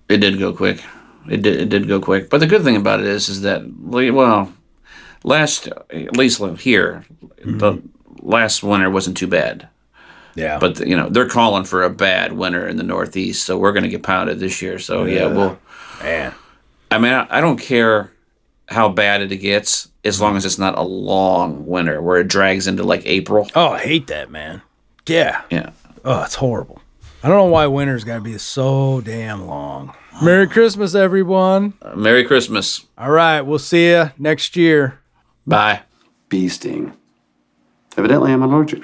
It 0.08 0.20
did 0.20 0.40
go 0.40 0.54
quick. 0.54 0.82
It 1.30 1.42
did 1.42 1.60
it 1.60 1.68
did 1.68 1.90
go 1.90 2.00
quick. 2.00 2.30
But 2.30 2.38
the 2.38 2.48
good 2.48 2.64
thing 2.64 2.78
about 2.78 3.02
it 3.02 3.06
is 3.06 3.28
is 3.28 3.42
that 3.42 3.64
well, 3.82 4.54
last 5.26 5.68
at 5.68 6.16
least 6.16 6.42
here 6.60 7.04
the 7.44 7.74
mm-hmm. 7.74 8.30
last 8.30 8.64
winter 8.64 8.90
wasn't 8.90 9.18
too 9.18 9.28
bad. 9.28 9.68
Yeah. 10.36 10.60
But 10.60 10.86
you 10.86 10.96
know 10.98 11.10
they're 11.10 11.30
calling 11.30 11.64
for 11.64 11.84
a 11.84 11.90
bad 11.90 12.34
winter 12.34 12.68
in 12.68 12.78
the 12.78 12.84
Northeast, 12.84 13.46
so 13.46 13.58
we're 13.58 13.72
going 13.74 13.84
to 13.84 13.90
get 13.90 14.04
pounded 14.04 14.40
this 14.40 14.62
year. 14.62 14.80
So 14.80 15.06
yeah, 15.06 15.28
well, 15.28 15.60
man. 16.02 16.34
I 16.92 16.98
mean, 17.00 17.14
I, 17.14 17.38
I 17.38 17.42
don't 17.42 17.60
care 17.60 18.12
how 18.70 18.90
bad 18.90 19.22
it 19.22 19.36
gets 19.38 19.90
as 20.04 20.20
long 20.20 20.36
as 20.36 20.46
it's 20.46 20.58
not 20.58 20.78
a 20.78 20.82
long 20.82 21.66
winter 21.66 22.02
where 22.02 22.20
it 22.20 22.28
drags 22.28 22.68
into 22.68 22.84
like 22.84 23.04
April. 23.06 23.50
Oh, 23.56 23.70
I 23.70 23.80
hate 23.80 24.08
that, 24.08 24.30
man. 24.30 24.62
Yeah. 25.08 25.42
Yeah. 25.50 25.72
Oh, 26.06 26.24
it's 26.24 26.36
horrible. 26.36 26.82
I 27.24 27.30
don't 27.30 27.38
know 27.38 27.46
why 27.46 27.68
winter's 27.68 28.04
got 28.04 28.16
to 28.16 28.22
be 28.22 28.38
so 28.38 29.02
damn 29.02 29.48
long. 29.48 29.96
Merry 30.22 30.48
Christmas, 30.48 30.94
everyone. 30.94 31.74
Uh, 31.82 31.96
Merry 31.96 32.26
Christmas. 32.26 32.86
All 32.98 33.10
right, 33.12 33.42
we'll 33.42 33.60
see 33.60 33.90
you 33.92 34.12
next 34.18 34.56
year. 34.56 35.00
Bye. 35.48 35.82
Bee 36.30 36.50
sting. 36.50 36.94
Evidently, 37.98 38.32
I'm 38.32 38.44
allergic. 38.44 38.84